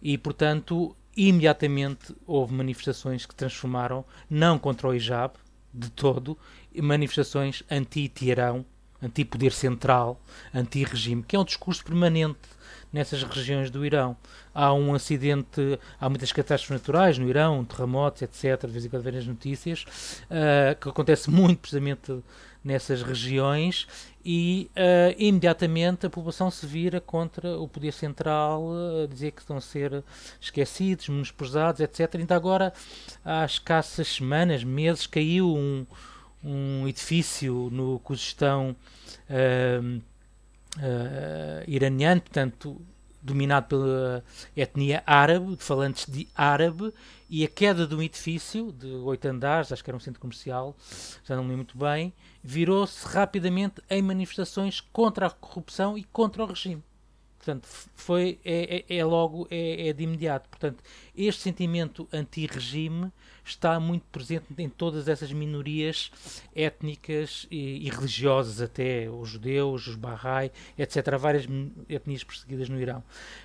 E, 0.00 0.16
portanto, 0.16 0.94
imediatamente 1.16 2.14
houve 2.26 2.54
manifestações 2.54 3.26
que 3.26 3.34
transformaram, 3.34 4.04
não 4.28 4.56
contra 4.58 4.86
o 4.86 4.94
hijab, 4.94 5.34
de 5.72 5.90
todo, 5.90 6.36
manifestações 6.76 7.62
anti-Teherão, 7.70 8.64
anti-poder 9.02 9.52
central, 9.52 10.20
anti-regime, 10.54 11.22
que 11.22 11.36
é 11.36 11.38
um 11.38 11.44
discurso 11.44 11.84
permanente 11.84 12.38
nessas 12.92 13.22
regiões 13.22 13.70
do 13.70 13.84
Irão. 13.84 14.16
Há 14.52 14.72
um 14.74 14.94
acidente, 14.94 15.78
há 16.00 16.08
muitas 16.08 16.32
catástrofes 16.32 16.80
naturais 16.80 17.18
no 17.18 17.28
Irão, 17.28 17.64
terremotos, 17.64 18.22
etc. 18.22 18.66
De 18.66 18.72
vez 18.72 18.84
em 18.84 18.88
quando 18.88 19.02
vêm 19.02 19.16
as 19.16 19.26
notícias, 19.26 19.84
uh, 20.24 20.78
que 20.80 20.88
acontece 20.88 21.30
muito 21.30 21.60
precisamente 21.60 22.22
nessas 22.62 23.02
regiões 23.02 23.86
e 24.22 24.70
uh, 24.72 25.14
imediatamente 25.16 26.04
a 26.04 26.10
população 26.10 26.50
se 26.50 26.66
vira 26.66 27.00
contra 27.00 27.58
o 27.58 27.66
poder 27.66 27.92
central, 27.92 28.64
uh, 28.64 29.08
dizer 29.08 29.30
que 29.30 29.40
estão 29.40 29.56
a 29.56 29.60
ser 29.60 30.04
esquecidos, 30.40 31.08
menosprezados, 31.08 31.80
etc. 31.80 32.16
Ainda 32.16 32.34
agora, 32.34 32.72
há 33.24 33.44
escassas 33.44 34.08
semanas, 34.08 34.64
meses, 34.64 35.06
caiu 35.06 35.54
um, 35.56 35.86
um 36.42 36.88
edifício 36.88 37.68
no 37.70 37.98
Cuzestão 38.00 38.76
uh, 39.28 39.96
uh, 39.96 41.64
iraniano, 41.66 42.20
portanto, 42.20 42.80
dominado 43.22 43.66
pela 43.66 44.24
etnia 44.56 45.02
árabe, 45.06 45.56
de 45.56 45.62
falantes 45.62 46.06
de 46.06 46.26
árabe, 46.34 46.92
e 47.28 47.44
a 47.44 47.48
queda 47.48 47.86
de 47.86 47.94
um 47.94 48.02
edifício 48.02 48.72
de 48.72 48.86
oito 48.86 49.26
andares, 49.28 49.70
acho 49.70 49.84
que 49.84 49.90
era 49.90 49.96
um 49.96 50.00
centro 50.00 50.20
comercial, 50.20 50.74
já 51.24 51.36
não 51.36 51.42
me 51.42 51.50
lembro 51.50 51.66
muito 51.66 51.78
bem, 51.78 52.12
virou-se 52.42 53.06
rapidamente 53.06 53.82
em 53.90 54.02
manifestações 54.02 54.80
contra 54.80 55.26
a 55.26 55.30
corrupção 55.30 55.98
e 55.98 56.04
contra 56.04 56.42
o 56.42 56.46
regime. 56.46 56.82
Portanto, 57.36 57.66
foi, 57.94 58.38
é, 58.44 58.84
é, 58.88 58.96
é 58.98 59.04
logo, 59.04 59.48
é, 59.50 59.88
é, 59.88 59.92
de 59.94 60.04
imediato. 60.04 60.46
Portanto, 60.50 60.84
este 61.16 61.40
sentimento 61.40 62.06
anti-regime 62.12 63.10
está 63.44 63.78
muito 63.80 64.04
presente 64.10 64.46
em 64.58 64.68
todas 64.68 65.08
essas 65.08 65.32
minorias 65.32 66.10
étnicas 66.54 67.46
e, 67.50 67.86
e, 67.86 67.90
religiosas, 67.90 68.60
até 68.60 69.08
os 69.08 69.28
judeus, 69.28 69.86
os 69.86 69.96
Bahá'í, 69.96 70.50
etc. 70.78 71.16
Várias 71.18 71.46
etnias 71.88 72.24
perseguidas 72.24 72.68
no 72.68 72.80
Irão. 72.80 73.02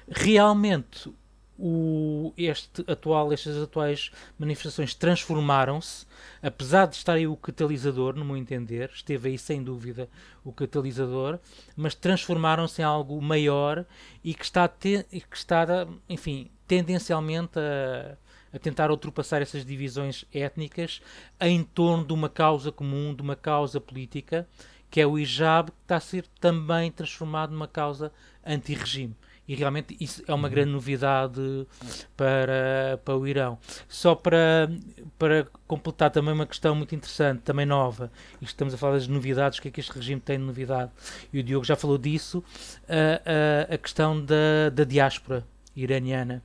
Realmente, 0.08 1.12
o, 1.58 2.34
este 2.38 2.84
atual, 2.88 3.32
estas 3.32 3.58
atuais 3.58 4.12
manifestações 4.38 4.94
transformaram-se, 4.94 6.06
apesar 6.42 6.86
de 6.86 6.96
estar 6.96 7.14
aí 7.14 7.28
o 7.28 7.38
catalisador, 7.38 8.16
no 8.16 8.26
meu 8.26 8.36
entender, 8.36 8.92
esteve 8.94 9.30
aí 9.30 9.38
sem 9.38 9.64
dúvida 9.64 10.10
o 10.44 10.52
catalisador, 10.52 11.40
mas 11.76 11.96
transformaram-se 11.96 12.82
em 12.82 12.86
algo 12.86 13.22
maior 13.22 13.86
e 14.24 14.34
que 14.34 14.44
está, 14.44 14.68
te, 14.68 15.04
que 15.04 15.38
está 15.38 15.88
enfim, 16.10 16.52
tendencialmente 16.68 17.58
a, 17.58 18.18
a 18.56 18.60
tentar 18.60 18.90
ultrapassar 18.90 19.42
essas 19.42 19.66
divisões 19.66 20.24
étnicas 20.34 21.02
em 21.42 21.62
torno 21.62 22.06
de 22.06 22.14
uma 22.14 22.30
causa 22.30 22.72
comum, 22.72 23.14
de 23.14 23.22
uma 23.22 23.36
causa 23.36 23.82
política, 23.82 24.48
que 24.90 25.02
é 25.02 25.06
o 25.06 25.20
hijab, 25.20 25.72
que 25.72 25.78
está 25.82 25.98
a 25.98 26.00
ser 26.00 26.26
também 26.40 26.90
transformado 26.90 27.52
numa 27.52 27.68
causa 27.68 28.14
anti-regime. 28.46 29.14
E 29.48 29.54
realmente 29.54 29.96
isso 30.00 30.24
é 30.26 30.34
uma 30.34 30.50
grande 30.50 30.72
novidade 30.72 31.68
para, 32.16 33.00
para 33.04 33.16
o 33.16 33.28
Irão. 33.28 33.60
Só 33.88 34.16
para, 34.16 34.72
para 35.20 35.46
completar 35.68 36.10
também 36.10 36.34
uma 36.34 36.48
questão 36.48 36.74
muito 36.74 36.96
interessante, 36.96 37.42
também 37.42 37.66
nova, 37.66 38.10
e 38.42 38.46
estamos 38.46 38.74
a 38.74 38.78
falar 38.78 38.94
das 38.94 39.08
novidades, 39.08 39.60
o 39.60 39.62
que 39.62 39.68
é 39.68 39.72
que 39.72 39.82
este 39.82 39.92
regime 39.92 40.22
tem 40.22 40.40
de 40.40 40.46
novidade, 40.46 40.92
e 41.32 41.40
o 41.40 41.44
Diogo 41.44 41.66
já 41.66 41.76
falou 41.76 41.98
disso, 41.98 42.44
a, 42.88 43.70
a, 43.70 43.76
a 43.76 43.78
questão 43.78 44.20
da, 44.24 44.70
da 44.74 44.86
diáspora 44.86 45.46
iraniana 45.76 46.42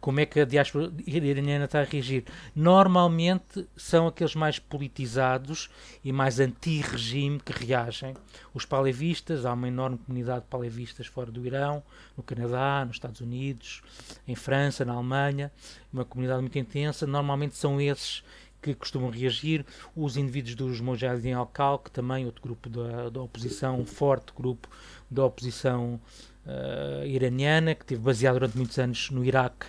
como 0.00 0.20
é 0.20 0.26
que 0.26 0.40
a 0.40 0.44
diáspora 0.44 0.92
iraniana 1.06 1.64
está 1.64 1.80
a 1.80 1.84
reagir. 1.84 2.24
Normalmente 2.54 3.66
são 3.76 4.06
aqueles 4.06 4.34
mais 4.34 4.58
politizados 4.58 5.68
e 6.04 6.12
mais 6.12 6.38
anti-regime 6.38 7.40
que 7.40 7.52
reagem. 7.52 8.14
Os 8.54 8.64
palevistas, 8.64 9.44
há 9.44 9.52
uma 9.52 9.68
enorme 9.68 9.98
comunidade 9.98 10.42
de 10.42 10.46
palevistas 10.46 11.06
fora 11.06 11.30
do 11.30 11.44
Irão, 11.44 11.82
no 12.16 12.22
Canadá, 12.22 12.84
nos 12.86 12.96
Estados 12.96 13.20
Unidos, 13.20 13.82
em 14.26 14.34
França, 14.34 14.84
na 14.84 14.92
Alemanha, 14.92 15.50
uma 15.92 16.04
comunidade 16.04 16.40
muito 16.40 16.58
intensa. 16.58 17.06
Normalmente 17.06 17.56
são 17.56 17.80
esses 17.80 18.22
que 18.60 18.74
costumam 18.74 19.10
reagir, 19.10 19.64
os 19.94 20.16
indivíduos 20.16 20.54
dos 20.54 20.80
Mojahedin 20.80 21.32
al-Khal, 21.32 21.78
que 21.78 21.90
também 21.90 22.26
outro 22.26 22.42
grupo 22.42 22.68
da, 22.68 23.08
da 23.08 23.22
oposição, 23.22 23.78
um 23.78 23.86
forte 23.86 24.32
grupo 24.36 24.68
da 25.10 25.24
oposição 25.24 26.00
uh, 26.48 27.06
iraniana, 27.06 27.74
que 27.74 27.82
esteve 27.82 28.00
baseado 28.00 28.34
durante 28.34 28.56
muitos 28.56 28.78
anos 28.78 29.10
no 29.10 29.24
Iraque 29.24 29.66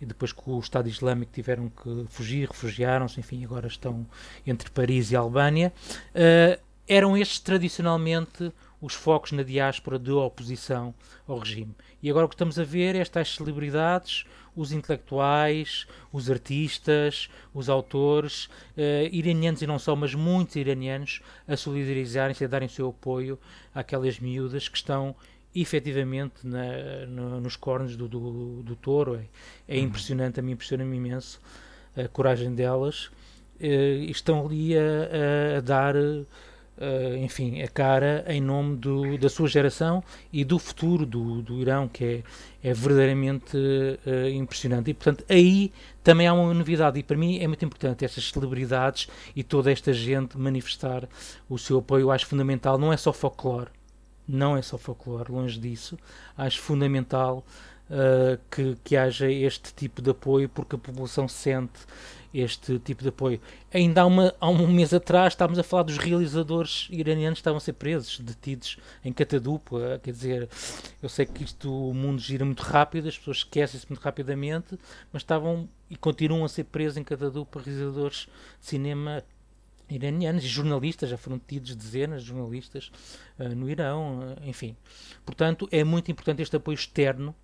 e 0.00 0.04
depois 0.04 0.32
com 0.32 0.52
o 0.52 0.60
Estado 0.60 0.88
Islâmico 0.88 1.32
tiveram 1.32 1.70
que 1.70 2.04
fugir, 2.08 2.48
refugiaram-se, 2.48 3.18
enfim, 3.18 3.44
agora 3.44 3.66
estão 3.66 4.06
entre 4.46 4.70
Paris 4.70 5.10
e 5.10 5.16
Albânia. 5.16 5.72
Uh, 6.10 6.60
eram 6.88 7.16
estes 7.16 7.40
tradicionalmente 7.40 8.52
os 8.80 8.94
focos 8.94 9.32
na 9.32 9.42
diáspora 9.42 9.98
de 9.98 10.12
oposição 10.12 10.94
ao 11.26 11.38
regime. 11.38 11.74
E 12.02 12.10
agora 12.10 12.26
o 12.26 12.28
que 12.28 12.34
estamos 12.34 12.58
a 12.58 12.64
ver 12.64 12.94
é 12.94 12.98
estas 12.98 13.34
celebridades, 13.34 14.24
os 14.54 14.70
intelectuais, 14.70 15.86
os 16.12 16.30
artistas, 16.30 17.28
os 17.52 17.68
autores, 17.68 18.44
uh, 18.76 19.08
iranianos 19.10 19.62
e 19.62 19.66
não 19.66 19.78
só, 19.78 19.96
mas 19.96 20.14
muitos 20.14 20.56
iranianos, 20.56 21.20
a 21.48 21.56
solidarizarem-se, 21.56 22.44
a 22.44 22.48
darem 22.48 22.68
o 22.68 22.70
seu 22.70 22.88
apoio 22.88 23.38
àquelas 23.74 24.20
miúdas 24.20 24.68
que 24.68 24.76
estão 24.76 25.16
efetivamente 25.60 26.34
na, 26.44 27.06
no, 27.06 27.40
nos 27.40 27.56
cornos 27.56 27.96
do, 27.96 28.08
do, 28.08 28.62
do 28.62 28.76
touro. 28.76 29.16
É, 29.16 29.76
é 29.76 29.78
uhum. 29.78 29.86
impressionante, 29.86 30.40
a 30.40 30.42
mim 30.42 30.52
impressiona-me 30.52 30.96
imenso 30.96 31.40
a 31.96 32.06
coragem 32.08 32.54
delas. 32.54 33.10
estão 34.08 34.46
ali 34.46 34.76
a, 34.76 35.58
a 35.58 35.60
dar 35.60 35.94
uh, 36.76 37.16
enfim, 37.18 37.62
a 37.62 37.68
cara 37.68 38.24
em 38.28 38.40
nome 38.40 38.76
do, 38.76 39.18
da 39.18 39.28
sua 39.28 39.48
geração 39.48 40.02
e 40.32 40.44
do 40.44 40.58
futuro 40.58 41.04
do, 41.06 41.42
do 41.42 41.60
Irão, 41.60 41.88
que 41.88 42.22
é, 42.62 42.70
é 42.70 42.72
verdadeiramente 42.72 43.56
uh, 43.56 44.28
impressionante. 44.28 44.90
E, 44.90 44.94
portanto, 44.94 45.24
aí 45.28 45.72
também 46.02 46.26
há 46.26 46.32
uma 46.32 46.52
novidade, 46.54 46.98
e 46.98 47.02
para 47.02 47.16
mim 47.16 47.38
é 47.38 47.46
muito 47.46 47.64
importante 47.64 48.04
estas 48.04 48.28
celebridades 48.30 49.08
e 49.34 49.42
toda 49.42 49.72
esta 49.72 49.92
gente 49.92 50.38
manifestar 50.38 51.08
o 51.48 51.58
seu 51.58 51.78
apoio. 51.78 52.02
Eu 52.02 52.10
acho 52.10 52.26
fundamental, 52.26 52.78
não 52.78 52.92
é 52.92 52.96
só 52.96 53.12
folclore, 53.12 53.70
não 54.28 54.56
é 54.56 54.62
só 54.62 54.76
folclore, 54.78 55.30
longe 55.30 55.58
disso. 55.58 55.98
Acho 56.36 56.60
fundamental 56.60 57.44
uh, 57.90 58.38
que, 58.50 58.76
que 58.82 58.96
haja 58.96 59.30
este 59.30 59.72
tipo 59.74 60.02
de 60.02 60.10
apoio, 60.10 60.48
porque 60.48 60.76
a 60.76 60.78
população 60.78 61.28
sente 61.28 61.80
este 62.34 62.78
tipo 62.78 63.02
de 63.02 63.08
apoio. 63.08 63.40
Ainda 63.72 64.02
há, 64.02 64.06
uma, 64.06 64.34
há 64.40 64.48
um 64.48 64.66
mês 64.66 64.92
atrás 64.92 65.32
estávamos 65.32 65.58
a 65.58 65.62
falar 65.62 65.84
dos 65.84 65.96
realizadores 65.96 66.86
iranianos 66.90 67.38
que 67.38 67.40
estavam 67.40 67.56
a 67.58 67.60
ser 67.60 67.72
presos, 67.72 68.20
detidos 68.20 68.78
em 69.04 69.12
catadupla. 69.12 69.98
Quer 70.02 70.10
dizer, 70.10 70.48
eu 71.02 71.08
sei 71.08 71.24
que 71.24 71.44
isto, 71.44 71.90
o 71.90 71.94
mundo 71.94 72.20
gira 72.20 72.44
muito 72.44 72.62
rápido, 72.62 73.08
as 73.08 73.16
pessoas 73.16 73.38
esquecem-se 73.38 73.86
muito 73.88 74.02
rapidamente, 74.02 74.78
mas 75.12 75.22
estavam 75.22 75.68
e 75.88 75.96
continuam 75.96 76.44
a 76.44 76.48
ser 76.48 76.64
presos 76.64 76.96
em 76.96 77.04
catadupla 77.04 77.62
realizadores 77.62 78.28
de 78.60 78.66
cinema 78.66 79.22
iranianos 79.88 80.44
e 80.44 80.48
jornalistas, 80.48 81.10
já 81.10 81.16
foram 81.16 81.38
detidos 81.38 81.74
dezenas 81.74 82.22
de 82.22 82.28
jornalistas 82.28 82.90
uh, 83.38 83.54
no 83.54 83.70
Irão, 83.70 84.20
uh, 84.20 84.48
enfim. 84.48 84.76
Portanto, 85.24 85.68
é 85.70 85.84
muito 85.84 86.10
importante 86.10 86.42
este 86.42 86.56
apoio 86.56 86.74
externo 86.74 87.34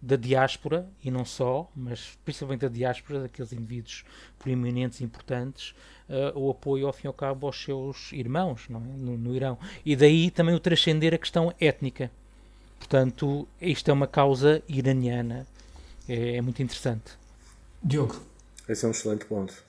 da 0.00 0.16
diáspora, 0.16 0.88
e 1.02 1.10
não 1.10 1.24
só, 1.24 1.70
mas 1.74 2.18
principalmente 2.24 2.60
da 2.60 2.68
diáspora, 2.68 3.22
daqueles 3.22 3.52
indivíduos 3.52 4.04
proeminentes 4.38 5.00
e 5.00 5.04
importantes, 5.04 5.74
uh, 6.08 6.38
o 6.38 6.50
apoio, 6.50 6.86
ao 6.86 6.92
fim 6.92 7.06
e 7.06 7.08
ao 7.08 7.14
cabo, 7.14 7.46
aos 7.46 7.62
seus 7.62 8.12
irmãos 8.12 8.68
não 8.68 8.80
é? 8.80 8.82
no, 8.82 9.16
no 9.16 9.34
Irão. 9.34 9.58
E 9.84 9.96
daí 9.96 10.30
também 10.30 10.54
o 10.54 10.60
transcender 10.60 11.14
a 11.14 11.18
questão 11.18 11.52
étnica. 11.58 12.10
Portanto, 12.78 13.48
isto 13.60 13.90
é 13.90 13.92
uma 13.92 14.06
causa 14.06 14.62
iraniana. 14.68 15.46
É, 16.08 16.36
é 16.36 16.42
muito 16.42 16.62
interessante. 16.62 17.12
Diogo. 17.82 18.20
Esse 18.68 18.84
é 18.84 18.88
um 18.88 18.90
excelente 18.90 19.24
ponto. 19.24 19.65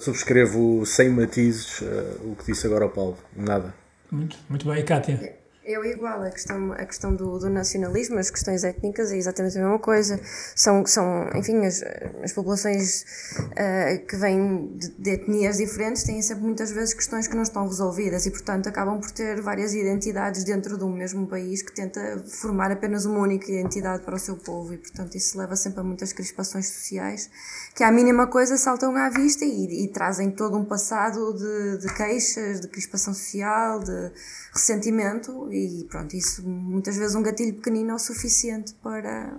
Subscrevo 0.00 0.84
sem 0.86 1.10
matizes 1.10 1.80
uh, 1.82 2.32
o 2.32 2.36
que 2.36 2.46
disse 2.46 2.66
agora 2.66 2.86
o 2.86 2.90
Paulo. 2.90 3.18
Nada. 3.36 3.74
Muito, 4.10 4.36
muito 4.48 4.66
bem, 4.66 4.84
Kátia. 4.84 5.39
Eu 5.62 5.84
igual, 5.84 6.22
a 6.22 6.30
questão, 6.30 6.72
a 6.72 6.86
questão 6.86 7.14
do, 7.14 7.38
do, 7.38 7.50
nacionalismo, 7.50 8.18
as 8.18 8.30
questões 8.30 8.64
étnicas 8.64 9.12
é 9.12 9.18
exatamente 9.18 9.58
a 9.58 9.60
mesma 9.60 9.78
coisa. 9.78 10.18
São, 10.56 10.86
são 10.86 11.28
enfim, 11.34 11.66
as, 11.66 11.82
as 12.24 12.32
populações 12.32 13.04
uh, 13.36 14.06
que 14.06 14.16
vêm 14.16 14.68
de, 14.74 14.88
de, 14.88 15.10
etnias 15.10 15.58
diferentes 15.58 16.02
têm 16.02 16.22
sempre 16.22 16.44
muitas 16.44 16.72
vezes 16.72 16.94
questões 16.94 17.28
que 17.28 17.36
não 17.36 17.42
estão 17.42 17.68
resolvidas 17.68 18.24
e, 18.24 18.30
portanto, 18.30 18.68
acabam 18.68 18.98
por 18.98 19.10
ter 19.10 19.42
várias 19.42 19.74
identidades 19.74 20.44
dentro 20.44 20.78
de 20.78 20.84
um 20.84 20.92
mesmo 20.92 21.26
país 21.26 21.60
que 21.60 21.72
tenta 21.72 22.24
formar 22.26 22.72
apenas 22.72 23.04
uma 23.04 23.18
única 23.18 23.52
identidade 23.52 24.02
para 24.02 24.14
o 24.14 24.18
seu 24.18 24.38
povo 24.38 24.72
e, 24.72 24.78
portanto, 24.78 25.14
isso 25.14 25.36
leva 25.36 25.56
sempre 25.56 25.80
a 25.80 25.84
muitas 25.84 26.10
crispações 26.14 26.68
sociais 26.68 27.28
que, 27.74 27.84
à 27.84 27.92
mínima 27.92 28.26
coisa, 28.26 28.56
saltam 28.56 28.96
à 28.96 29.10
vista 29.10 29.44
e, 29.44 29.84
e 29.84 29.88
trazem 29.88 30.30
todo 30.30 30.56
um 30.56 30.64
passado 30.64 31.34
de, 31.34 31.86
de 31.86 31.94
queixas, 31.94 32.62
de 32.62 32.68
crispação 32.68 33.12
social, 33.12 33.80
de 33.80 34.10
ressentimento 34.52 35.52
e 35.52 35.84
pronto, 35.88 36.14
isso 36.16 36.42
muitas 36.46 36.96
vezes 36.96 37.14
um 37.14 37.22
gatilho 37.22 37.54
pequenino 37.54 37.90
é 37.90 37.94
o 37.94 37.98
suficiente 37.98 38.74
para 38.82 39.36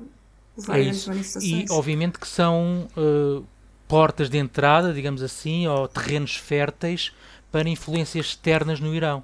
levar 0.57 0.80
é 0.80 0.84
isso. 0.84 1.09
manifestações. 1.09 1.70
E 1.70 1.74
obviamente 1.74 2.18
que 2.18 2.28
são 2.28 2.88
uh, 2.97 3.45
portas 3.88 4.30
de 4.30 4.38
entrada, 4.38 4.93
digamos 4.93 5.22
assim, 5.22 5.68
ou 5.68 5.88
terrenos 5.88 6.36
férteis 6.36 7.12
para 7.51 7.68
influências 7.68 8.28
externas 8.28 8.80
no 8.80 8.95
Irão. 8.95 9.24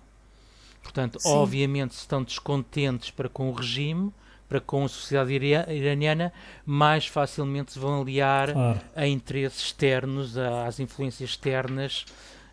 Portanto, 0.83 1.19
Sim. 1.19 1.29
obviamente, 1.29 1.93
se 1.93 2.01
estão 2.01 2.23
descontentes 2.23 3.11
para 3.11 3.29
com 3.29 3.49
o 3.49 3.53
regime, 3.53 4.11
para 4.47 4.61
com 4.61 4.85
a 4.85 4.88
sociedade 4.88 5.33
iraniana, 5.33 6.31
mais 6.65 7.05
facilmente 7.05 7.73
se 7.73 7.79
vão 7.79 8.01
aliar 8.01 8.53
claro. 8.53 8.81
a 8.95 9.05
interesses 9.05 9.59
externos, 9.61 10.38
às 10.38 10.79
influências 10.79 11.29
externas 11.29 12.05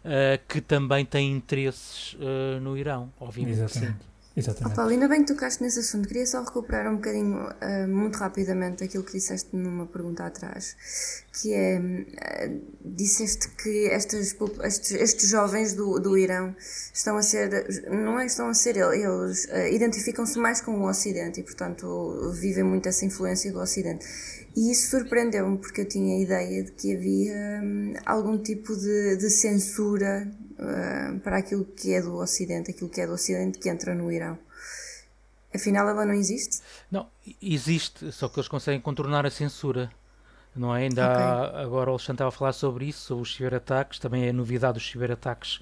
uh, 0.04 0.40
que 0.48 0.60
também 0.60 1.04
têm 1.04 1.32
interesses 1.32 2.14
uh, 2.14 2.60
no 2.60 2.76
Irão, 2.76 3.12
obviamente. 3.18 3.60
Exatamente. 3.60 4.14
Exatamente. 4.36 4.72
Oh, 4.72 4.76
Paulo, 4.76 4.90
ainda 4.90 5.06
bem 5.06 5.24
que 5.24 5.32
tocaste 5.32 5.62
nesse 5.62 5.78
assunto. 5.78 6.08
Queria 6.08 6.26
só 6.26 6.42
recuperar 6.42 6.90
um 6.90 6.96
bocadinho, 6.96 7.46
uh, 7.46 7.88
muito 7.88 8.16
rapidamente, 8.16 8.82
aquilo 8.82 9.04
que 9.04 9.12
disseste 9.12 9.54
numa 9.54 9.86
pergunta 9.86 10.26
atrás, 10.26 10.76
que 11.40 11.54
é, 11.54 11.78
uh, 11.78 12.60
disseste 12.84 13.48
que 13.50 13.86
estas, 13.86 14.34
estes, 14.64 14.90
estes 14.90 15.30
jovens 15.30 15.74
do, 15.74 16.00
do 16.00 16.18
Irão 16.18 16.54
estão 16.92 17.16
a 17.16 17.22
ser, 17.22 17.64
não 17.88 18.18
é 18.18 18.26
estão 18.26 18.48
a 18.48 18.54
ser, 18.54 18.76
eles 18.76 19.44
uh, 19.44 19.72
identificam-se 19.72 20.36
mais 20.36 20.60
com 20.60 20.80
o 20.80 20.88
Ocidente 20.88 21.38
e, 21.38 21.44
portanto, 21.44 22.32
vivem 22.32 22.64
muito 22.64 22.88
essa 22.88 23.04
influência 23.04 23.52
do 23.52 23.60
Ocidente. 23.60 24.04
E 24.56 24.70
isso 24.70 24.90
surpreendeu-me, 24.90 25.58
porque 25.58 25.80
eu 25.80 25.88
tinha 25.88 26.16
a 26.16 26.20
ideia 26.20 26.62
de 26.62 26.72
que 26.72 26.94
havia 26.94 27.60
um, 27.62 27.94
algum 28.06 28.38
tipo 28.38 28.76
de, 28.76 29.16
de 29.16 29.28
censura 29.28 30.30
uh, 30.52 31.18
para 31.20 31.38
aquilo 31.38 31.64
que 31.64 31.92
é 31.92 32.00
do 32.00 32.16
Ocidente, 32.16 32.70
aquilo 32.70 32.88
que 32.88 33.00
é 33.00 33.06
do 33.06 33.14
Ocidente 33.14 33.58
que 33.58 33.68
entra 33.68 33.94
no 33.94 34.12
Irão. 34.12 34.38
Afinal, 35.52 35.88
ela 35.88 36.04
não 36.04 36.14
existe? 36.14 36.62
Não, 36.90 37.08
existe, 37.42 38.12
só 38.12 38.28
que 38.28 38.38
eles 38.38 38.48
conseguem 38.48 38.80
contornar 38.80 39.26
a 39.26 39.30
censura. 39.30 39.90
Não 40.54 40.74
é? 40.74 40.82
Ainda 40.82 41.10
okay. 41.10 41.22
há, 41.22 41.62
agora 41.62 41.90
o 41.90 41.94
Alexandre 41.94 42.14
estava 42.14 42.28
a 42.28 42.32
falar 42.32 42.52
sobre 42.52 42.86
isso, 42.86 43.00
sobre 43.00 43.22
os 43.22 43.34
ciberataques, 43.34 43.98
também 43.98 44.28
é 44.28 44.32
novidade 44.32 44.78
os 44.78 44.88
ciberataques 44.88 45.60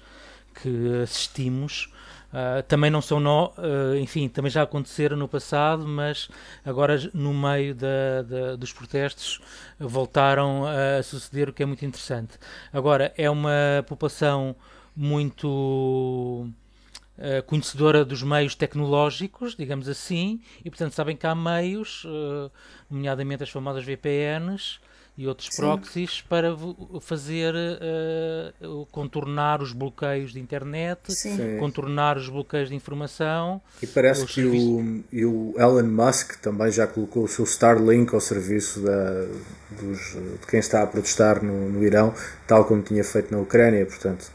que 0.53 1.01
assistimos. 1.01 1.91
Uh, 2.33 2.63
também 2.63 2.89
não 2.89 2.99
são 2.99 3.19
nó, 3.19 3.49
uh, 3.49 3.95
enfim, 3.95 4.27
também 4.27 4.49
já 4.49 4.63
aconteceram 4.63 5.15
no 5.15 5.27
passado, 5.27 5.87
mas 5.87 6.29
agora 6.65 6.97
no 7.13 7.31
meio 7.31 7.75
da, 7.75 8.23
da, 8.23 8.55
dos 8.55 8.73
protestos 8.73 9.39
voltaram 9.79 10.63
a 10.65 11.03
suceder, 11.03 11.49
o 11.49 11.53
que 11.53 11.61
é 11.61 11.65
muito 11.65 11.85
interessante. 11.85 12.39
Agora, 12.71 13.13
é 13.15 13.29
uma 13.29 13.85
população 13.87 14.55
muito 14.95 15.47
uh, 17.19 17.43
conhecedora 17.45 18.03
dos 18.03 18.23
meios 18.23 18.55
tecnológicos, 18.55 19.55
digamos 19.55 19.87
assim, 19.87 20.41
e 20.65 20.71
portanto 20.71 20.93
sabem 20.93 21.15
que 21.15 21.27
há 21.27 21.35
meios, 21.35 22.03
nomeadamente 22.89 23.43
as 23.43 23.49
famosas 23.51 23.85
VPNs, 23.85 24.79
e 25.15 25.27
outros 25.27 25.49
Sim. 25.51 25.61
proxies 25.61 26.21
para 26.21 26.55
fazer 26.99 27.53
uh, 27.53 28.85
contornar 28.91 29.61
os 29.61 29.71
bloqueios 29.71 30.33
de 30.33 30.39
internet, 30.39 31.13
Sim. 31.13 31.57
contornar 31.59 32.17
os 32.17 32.27
bloqueios 32.27 32.69
de 32.69 32.75
informação. 32.75 33.61
E 33.81 33.85
parece 33.85 34.25
que 34.25 34.43
o, 34.43 35.03
e 35.11 35.23
o 35.23 35.53
Elon 35.57 35.83
Musk 35.83 36.37
também 36.41 36.71
já 36.71 36.87
colocou 36.87 37.25
o 37.25 37.27
seu 37.27 37.45
Starlink 37.45 38.13
ao 38.13 38.21
serviço 38.21 38.81
da, 38.81 39.25
dos, 39.79 40.13
de 40.41 40.47
quem 40.47 40.59
está 40.59 40.81
a 40.81 40.87
protestar 40.87 41.43
no, 41.43 41.69
no 41.69 41.83
Irão, 41.83 42.13
tal 42.47 42.65
como 42.65 42.81
tinha 42.81 43.03
feito 43.03 43.31
na 43.31 43.39
Ucrânia, 43.39 43.85
portanto 43.85 44.31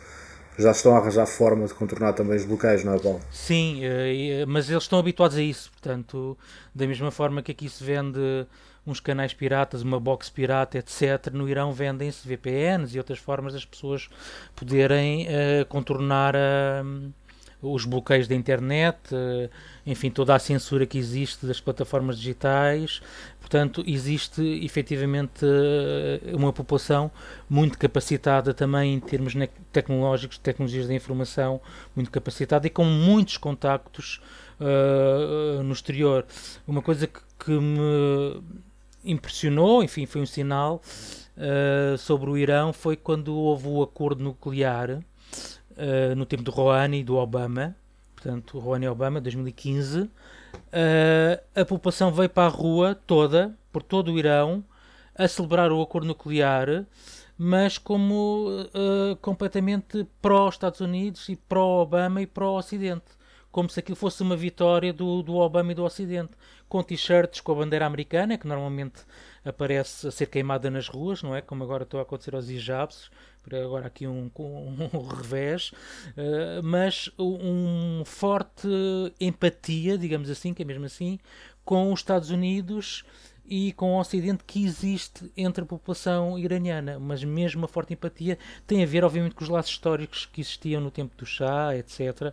já 0.58 0.72
estão 0.72 0.94
a 0.96 0.98
arranjar 0.98 1.26
forma 1.26 1.66
de 1.66 1.74
contornar 1.74 2.14
também 2.14 2.36
os 2.36 2.44
bloqueios, 2.44 2.82
não 2.82 2.94
é, 2.94 2.98
Paulo? 2.98 3.20
Sim, 3.30 3.80
eh, 3.84 4.44
mas 4.46 4.68
eles 4.68 4.82
estão 4.82 4.98
habituados 4.98 5.36
a 5.36 5.42
isso, 5.42 5.70
portanto, 5.70 6.36
da 6.74 6.84
mesma 6.84 7.12
forma 7.12 7.42
que 7.42 7.52
aqui 7.52 7.68
se 7.68 7.82
vende 7.84 8.44
uns 8.88 9.00
canais 9.00 9.34
piratas, 9.34 9.82
uma 9.82 10.00
box 10.00 10.30
pirata, 10.30 10.78
etc. 10.78 11.32
No 11.32 11.48
Irão 11.48 11.72
vendem-se 11.72 12.26
VPNs 12.26 12.94
e 12.96 12.98
outras 12.98 13.18
formas 13.18 13.52
das 13.52 13.64
pessoas 13.64 14.08
poderem 14.56 15.26
uh, 15.26 15.66
contornar 15.68 16.34
uh, 16.34 17.12
os 17.60 17.84
bloqueios 17.84 18.26
da 18.26 18.34
internet, 18.34 18.96
uh, 19.12 19.50
enfim, 19.84 20.10
toda 20.10 20.34
a 20.34 20.38
censura 20.38 20.86
que 20.86 20.96
existe 20.96 21.44
das 21.44 21.60
plataformas 21.60 22.18
digitais. 22.18 23.02
Portanto, 23.40 23.84
existe 23.86 24.42
efetivamente 24.64 25.46
uma 26.34 26.52
população 26.52 27.10
muito 27.48 27.78
capacitada 27.78 28.52
também 28.52 28.94
em 28.94 29.00
termos 29.00 29.32
tecnológicos, 29.72 30.36
tecnologias 30.36 30.86
da 30.86 30.94
informação, 30.94 31.58
muito 31.96 32.10
capacitada 32.10 32.66
e 32.66 32.70
com 32.70 32.84
muitos 32.84 33.38
contactos 33.38 34.20
no 35.64 35.72
exterior. 35.72 36.26
Uma 36.66 36.82
coisa 36.82 37.06
que, 37.06 37.20
que 37.38 37.52
me 37.52 38.42
impressionou, 39.04 39.82
enfim, 39.82 40.06
foi 40.06 40.20
um 40.20 40.26
sinal 40.26 40.82
uh, 41.36 41.96
sobre 41.98 42.30
o 42.30 42.36
Irão, 42.36 42.72
foi 42.72 42.96
quando 42.96 43.34
houve 43.34 43.68
o 43.68 43.82
acordo 43.82 44.22
nuclear 44.22 44.90
uh, 44.90 46.14
no 46.16 46.26
tempo 46.26 46.42
do 46.42 46.50
Rouhani 46.50 47.00
e 47.00 47.04
do 47.04 47.16
Obama, 47.16 47.76
portanto, 48.14 48.58
Rouhani 48.58 48.86
e 48.86 48.88
Obama, 48.88 49.20
2015. 49.20 50.00
Uh, 50.00 50.10
eh, 50.72 51.42
a 51.54 51.64
população 51.64 52.10
veio 52.10 52.28
para 52.28 52.46
a 52.46 52.50
rua 52.50 52.94
toda, 53.06 53.54
por 53.70 53.82
todo 53.82 54.12
o 54.12 54.18
Irão, 54.18 54.64
a 55.14 55.28
celebrar 55.28 55.70
o 55.70 55.80
acordo 55.80 56.06
nuclear, 56.06 56.84
mas 57.36 57.78
como 57.78 58.68
completamente 59.20 60.06
pró-Estados 60.20 60.80
Unidos 60.80 61.28
e 61.28 61.36
pró-Obama 61.36 62.20
e 62.20 62.26
pró-Ocidente 62.26 63.17
como 63.50 63.68
se 63.68 63.80
aquilo 63.80 63.96
fosse 63.96 64.22
uma 64.22 64.36
vitória 64.36 64.92
do, 64.92 65.22
do 65.22 65.36
Obama 65.36 65.72
e 65.72 65.74
do 65.74 65.84
Ocidente, 65.84 66.32
com 66.68 66.82
t-shirts 66.82 67.40
com 67.40 67.52
a 67.52 67.54
bandeira 67.56 67.86
americana, 67.86 68.36
que 68.36 68.46
normalmente 68.46 69.00
aparece 69.44 70.08
a 70.08 70.10
ser 70.10 70.26
queimada 70.26 70.70
nas 70.70 70.88
ruas, 70.88 71.22
não 71.22 71.34
é? 71.34 71.40
Como 71.40 71.64
agora 71.64 71.84
estou 71.84 71.98
a 71.98 72.02
acontecer 72.02 72.34
aos 72.34 72.48
hijabs, 72.50 73.10
agora 73.56 73.86
aqui 73.86 74.06
um, 74.06 74.30
um, 74.38 74.90
um 74.92 75.06
revés, 75.06 75.72
uh, 76.08 76.62
mas 76.62 77.10
um 77.18 78.02
forte 78.04 78.68
empatia, 79.20 79.96
digamos 79.96 80.28
assim, 80.28 80.52
que 80.52 80.62
é 80.62 80.64
mesmo 80.64 80.84
assim, 80.84 81.18
com 81.64 81.92
os 81.92 82.00
Estados 82.00 82.30
Unidos 82.30 83.04
e 83.48 83.72
com 83.72 83.94
o 83.94 84.00
Ocidente 84.00 84.44
que 84.46 84.64
existe 84.64 85.30
entre 85.36 85.62
a 85.62 85.66
população 85.66 86.38
iraniana, 86.38 86.98
mas 86.98 87.24
mesmo 87.24 87.62
uma 87.62 87.68
forte 87.68 87.94
empatia 87.94 88.38
tem 88.66 88.82
a 88.82 88.86
ver, 88.86 89.04
obviamente, 89.04 89.34
com 89.34 89.42
os 89.42 89.48
laços 89.48 89.72
históricos 89.72 90.26
que 90.26 90.40
existiam 90.40 90.80
no 90.80 90.90
tempo 90.90 91.16
do 91.16 91.24
Shah, 91.24 91.76
etc. 91.76 92.32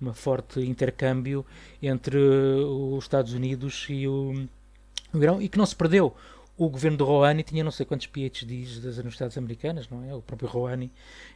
Uma 0.00 0.12
forte 0.14 0.60
intercâmbio 0.60 1.46
entre 1.82 2.18
os 2.18 3.04
Estados 3.04 3.32
Unidos 3.32 3.86
e 3.88 4.08
o, 4.08 4.46
o 5.14 5.22
Irão 5.22 5.40
e 5.40 5.48
que 5.48 5.58
não 5.58 5.66
se 5.66 5.76
perdeu 5.76 6.14
o 6.56 6.70
governo 6.70 6.96
do 6.96 7.04
Rouhani 7.04 7.42
tinha 7.42 7.62
não 7.62 7.70
sei 7.70 7.84
quantos 7.84 8.06
PhDs 8.06 8.80
das 8.80 8.96
universidades 8.96 9.36
americanas, 9.36 9.88
não 9.90 10.02
é? 10.02 10.14
O 10.14 10.22
próprio 10.22 10.48
Rouhani 10.48 10.90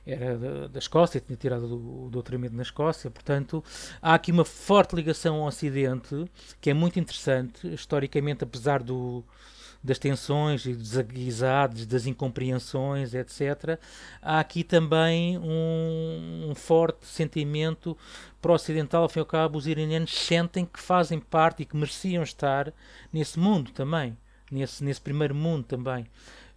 era 0.06 0.38
da, 0.38 0.66
da 0.68 0.78
Escócia, 0.78 1.20
tinha 1.20 1.36
tirado 1.36 1.66
o, 1.66 2.06
o 2.06 2.10
doutoramento 2.10 2.54
na 2.54 2.62
Escócia, 2.62 3.10
portanto, 3.10 3.62
há 4.00 4.14
aqui 4.14 4.32
uma 4.32 4.44
forte 4.44 4.96
ligação 4.96 5.36
ao 5.36 5.48
Ocidente, 5.48 6.24
que 6.60 6.70
é 6.70 6.74
muito 6.74 6.98
interessante, 6.98 7.66
historicamente, 7.66 8.44
apesar 8.44 8.82
do, 8.82 9.22
das 9.84 9.98
tensões 9.98 10.64
e 10.64 10.72
dos 10.72 10.96
aguizados, 10.96 11.84
das 11.84 12.06
incompreensões, 12.06 13.12
etc., 13.12 13.78
há 14.22 14.40
aqui 14.40 14.64
também 14.64 15.36
um, 15.36 16.48
um 16.50 16.54
forte 16.54 17.06
sentimento 17.06 17.94
pró-ocidental, 18.40 19.02
ao 19.02 19.08
fim 19.10 19.18
e 19.18 19.20
ao 19.20 19.26
cabo, 19.26 19.58
os 19.58 19.66
iranianos 19.66 20.14
sentem 20.14 20.64
que 20.64 20.80
fazem 20.80 21.20
parte 21.20 21.62
e 21.62 21.66
que 21.66 21.76
mereciam 21.76 22.22
estar 22.22 22.72
nesse 23.12 23.38
mundo 23.38 23.70
também 23.72 24.16
nesse, 24.51 24.82
nesse 24.82 25.01
primeiro 25.01 25.34
mundo 25.34 25.64
também. 25.64 26.07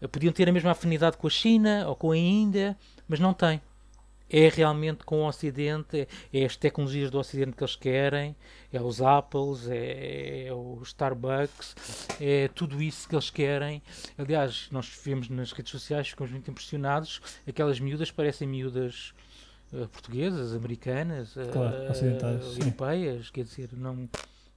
Eh, 0.01 0.07
podiam 0.07 0.33
ter 0.33 0.49
a 0.49 0.51
mesma 0.51 0.71
afinidade 0.71 1.17
com 1.17 1.27
a 1.27 1.29
China 1.29 1.85
ou 1.87 1.95
com 1.95 2.11
a 2.11 2.17
Índia, 2.17 2.77
mas 3.07 3.19
não 3.19 3.33
têm. 3.33 3.61
É 4.29 4.49
realmente 4.49 5.03
com 5.03 5.21
o 5.21 5.27
Ocidente, 5.27 6.07
é, 6.33 6.41
é 6.41 6.45
as 6.45 6.55
tecnologias 6.55 7.11
do 7.11 7.19
Ocidente 7.19 7.51
que 7.51 7.63
eles 7.63 7.75
querem, 7.75 8.35
é 8.71 8.81
os 8.81 9.01
Apples, 9.01 9.67
é, 9.69 10.47
é 10.47 10.53
o 10.53 10.79
Starbucks, 10.81 11.75
é 12.19 12.47
tudo 12.47 12.81
isso 12.81 13.07
que 13.07 13.15
eles 13.15 13.29
querem. 13.29 13.81
Aliás, 14.17 14.67
nós 14.71 14.91
vemos 15.05 15.29
nas 15.29 15.51
redes 15.51 15.71
sociais, 15.71 16.09
ficamos 16.09 16.31
muito 16.31 16.49
impressionados, 16.49 17.21
aquelas 17.47 17.79
miúdas 17.79 18.09
parecem 18.09 18.47
miúdas 18.47 19.13
uh, 19.71 19.87
portuguesas, 19.89 20.53
americanas, 20.53 21.33
claro, 21.51 21.75
uh, 21.75 22.59
europeias, 22.59 23.29
quer 23.29 23.43
dizer, 23.43 23.69
não 23.73 24.09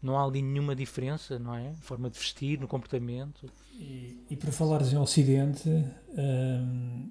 não 0.02 0.18
há 0.18 0.24
ali 0.24 0.42
nenhuma 0.42 0.74
diferença, 0.74 1.38
não 1.38 1.54
é? 1.54 1.72
Forma 1.80 2.10
de 2.10 2.18
vestir, 2.18 2.60
no 2.60 2.68
comportamento. 2.68 3.50
E, 3.72 4.24
e 4.30 4.36
por 4.36 4.50
falares 4.50 4.92
em 4.92 4.98
Ocidente 4.98 5.68
um, 5.68 7.10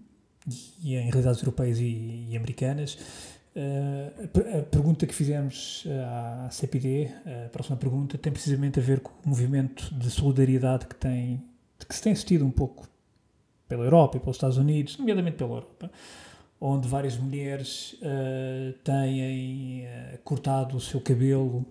e 0.82 0.96
em 0.96 1.10
realidades 1.10 1.42
europeias 1.42 1.80
e, 1.80 2.28
e 2.30 2.38
americanas, 2.38 2.98
uh, 3.56 4.60
a, 4.60 4.62
pergunta 4.64 5.06
que 5.06 5.14
fizemos 5.14 5.86
à 6.46 6.50
CPD, 6.52 7.12
a 7.46 7.50
próxima 7.50 7.78
pergunta, 7.78 8.18
tem 8.18 8.32
precisamente 8.32 8.80
a 8.80 8.84
ver 8.84 9.00
com 9.00 9.12
o 9.26 9.30
movimento 9.30 9.94
de 9.94 10.10
solidariedade 10.10 10.86
que, 10.88 10.96
tem, 10.96 11.44
que 11.88 11.96
se 11.96 12.02
tem 12.02 12.14
assistido 12.14 12.46
um 12.46 12.52
pouco 12.52 12.88
pela 13.68 13.84
Europa 13.84 14.18
e 14.18 14.20
pelos 14.20 14.36
Estados 14.36 14.58
Unidos, 14.58 14.98
nomeadamente 14.98 15.38
pela 15.38 15.56
Europa 15.56 15.92
onde 16.60 16.88
várias 16.88 17.18
mulheres 17.18 17.94
uh, 18.02 18.74
têm 18.84 19.86
uh, 19.86 20.18
cortado 20.24 20.78
o 20.78 20.82
seu 20.82 21.02
cabelo, 21.02 21.66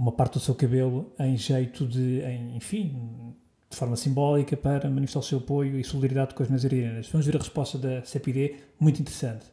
uma 0.00 0.12
parte 0.12 0.34
do 0.34 0.40
seu 0.40 0.54
cabelo, 0.54 1.12
em 1.18 1.36
jeito 1.36 1.86
de, 1.86 2.20
em, 2.22 2.56
enfim, 2.56 3.34
de 3.68 3.76
forma 3.76 3.94
simbólica 3.96 4.56
para 4.56 4.88
manifestar 4.88 5.20
o 5.20 5.22
seu 5.22 5.38
apoio 5.38 5.78
e 5.78 5.84
solidariedade 5.84 6.34
com 6.34 6.42
as 6.42 6.48
nazarianas. 6.48 7.06
Vamos 7.10 7.26
ver 7.26 7.36
a 7.36 7.38
resposta 7.38 7.76
da 7.76 8.02
CPD, 8.02 8.56
muito 8.80 9.02
interessante. 9.02 9.44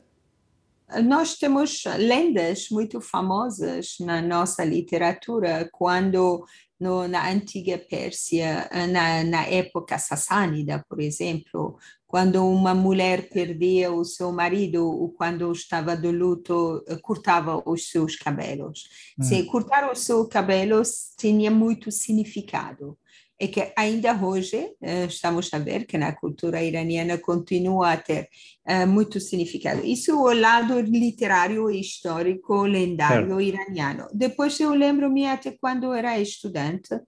Nós 1.04 1.36
temos 1.36 1.84
lendas 1.98 2.70
muito 2.72 3.02
famosas 3.02 3.96
na 4.00 4.22
nossa 4.22 4.64
literatura, 4.64 5.70
quando 5.72 6.46
no, 6.80 7.08
na 7.08 7.30
antiga 7.30 7.78
Pérsia, 7.78 8.70
na, 8.90 9.24
na 9.24 9.46
época 9.46 9.98
sassânida, 9.98 10.86
por 10.88 11.02
exemplo, 11.02 11.78
quando 12.06 12.48
uma 12.48 12.74
mulher 12.74 13.30
perdia 13.30 13.92
o 13.92 14.06
seu 14.06 14.32
marido 14.32 14.88
ou 14.88 15.10
quando 15.10 15.52
estava 15.52 15.96
de 15.98 16.10
luto, 16.10 16.82
eh, 16.88 16.96
cortava 17.02 17.62
os 17.66 17.90
seus 17.90 18.16
cabelos. 18.16 18.88
Hum. 19.20 19.24
Se 19.24 19.44
cortar 19.44 19.92
os 19.92 20.00
seus 20.00 20.28
cabelos 20.30 21.14
tinha 21.18 21.52
muito 21.52 21.92
significado. 21.92 22.98
É 23.40 23.48
que 23.48 23.72
ainda 23.78 24.14
hoje 24.14 24.74
eh, 24.82 25.06
estamos 25.06 25.54
a 25.54 25.60
ver 25.60 25.86
que 25.86 25.98
na 25.98 26.12
cultura 26.12 26.64
iraniana 26.64 27.20
continua 27.20 27.94
a 27.94 27.98
ter 27.98 28.30
uh, 28.68 28.88
muito 28.88 29.20
significado. 29.20 29.86
Isso 29.86 30.10
é 30.10 30.16
o 30.16 30.34
lado 30.34 30.80
literário 30.80 31.70
histórico 31.70 32.64
lendário 32.64 33.40
iraniano. 33.40 34.08
Depois 34.12 34.60
eu 34.60 34.74
lembro-me 34.74 35.28
até 35.28 35.52
quando 35.52 35.94
era 35.94 36.20
estudante 36.20 37.00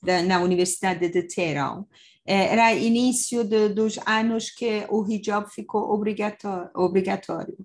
da, 0.00 0.22
na 0.22 0.40
Universidade 0.40 1.08
de 1.08 1.22
Teherã, 1.24 1.84
é, 2.24 2.52
era 2.52 2.74
início 2.74 3.42
de, 3.42 3.70
dos 3.70 3.98
anos 4.06 4.50
que 4.50 4.84
o 4.90 5.04
hijab 5.08 5.50
ficou 5.50 5.90
obrigatório. 5.90 6.70
obrigatório. 6.74 7.56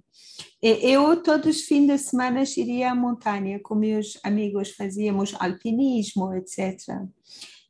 Eu, 0.62 1.22
todos 1.22 1.58
os 1.58 1.62
fins 1.64 1.86
de 1.86 1.98
semana, 1.98 2.44
iria 2.56 2.92
à 2.92 2.96
montanha 2.96 3.60
com 3.62 3.76
meus 3.76 4.18
amigos, 4.24 4.72
fazíamos 4.72 5.36
alpinismo, 5.38 6.34
etc. 6.34 6.80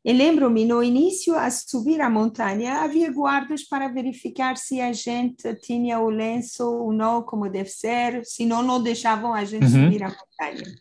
E 0.05 0.11
lembro-me, 0.11 0.65
no 0.65 0.83
início, 0.83 1.33
a 1.35 1.49
subir 1.49 2.01
a 2.01 2.09
montanha, 2.09 2.81
havia 2.81 3.09
guardas 3.09 3.63
para 3.63 3.87
verificar 3.87 4.57
se 4.57 4.81
a 4.81 4.91
gente 4.91 5.55
tinha 5.61 5.99
o 5.99 6.09
lenço 6.09 6.69
ou 6.69 6.91
não, 6.91 7.21
como 7.21 7.49
deve 7.49 7.69
ser, 7.69 8.21
senão 8.25 8.61
não 8.61 8.83
deixavam 8.83 9.33
a 9.33 9.45
gente 9.45 9.63
uhum. 9.63 9.85
subir 9.85 10.03
a 10.03 10.09
montanha. 10.09 10.75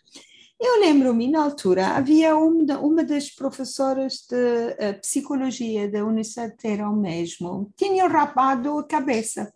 Eu 0.60 0.80
lembro-me, 0.80 1.28
na 1.28 1.42
altura, 1.42 1.88
havia 1.88 2.36
uma, 2.36 2.78
uma 2.78 3.04
das 3.04 3.30
professoras 3.30 4.24
de 4.28 4.36
uh, 4.36 5.00
psicologia 5.00 5.88
da 5.88 6.04
Universidade 6.04 6.56
de 6.56 6.84
mesmo, 6.94 7.72
tinha 7.76 8.06
rapado 8.08 8.78
a 8.78 8.84
cabeça, 8.84 9.52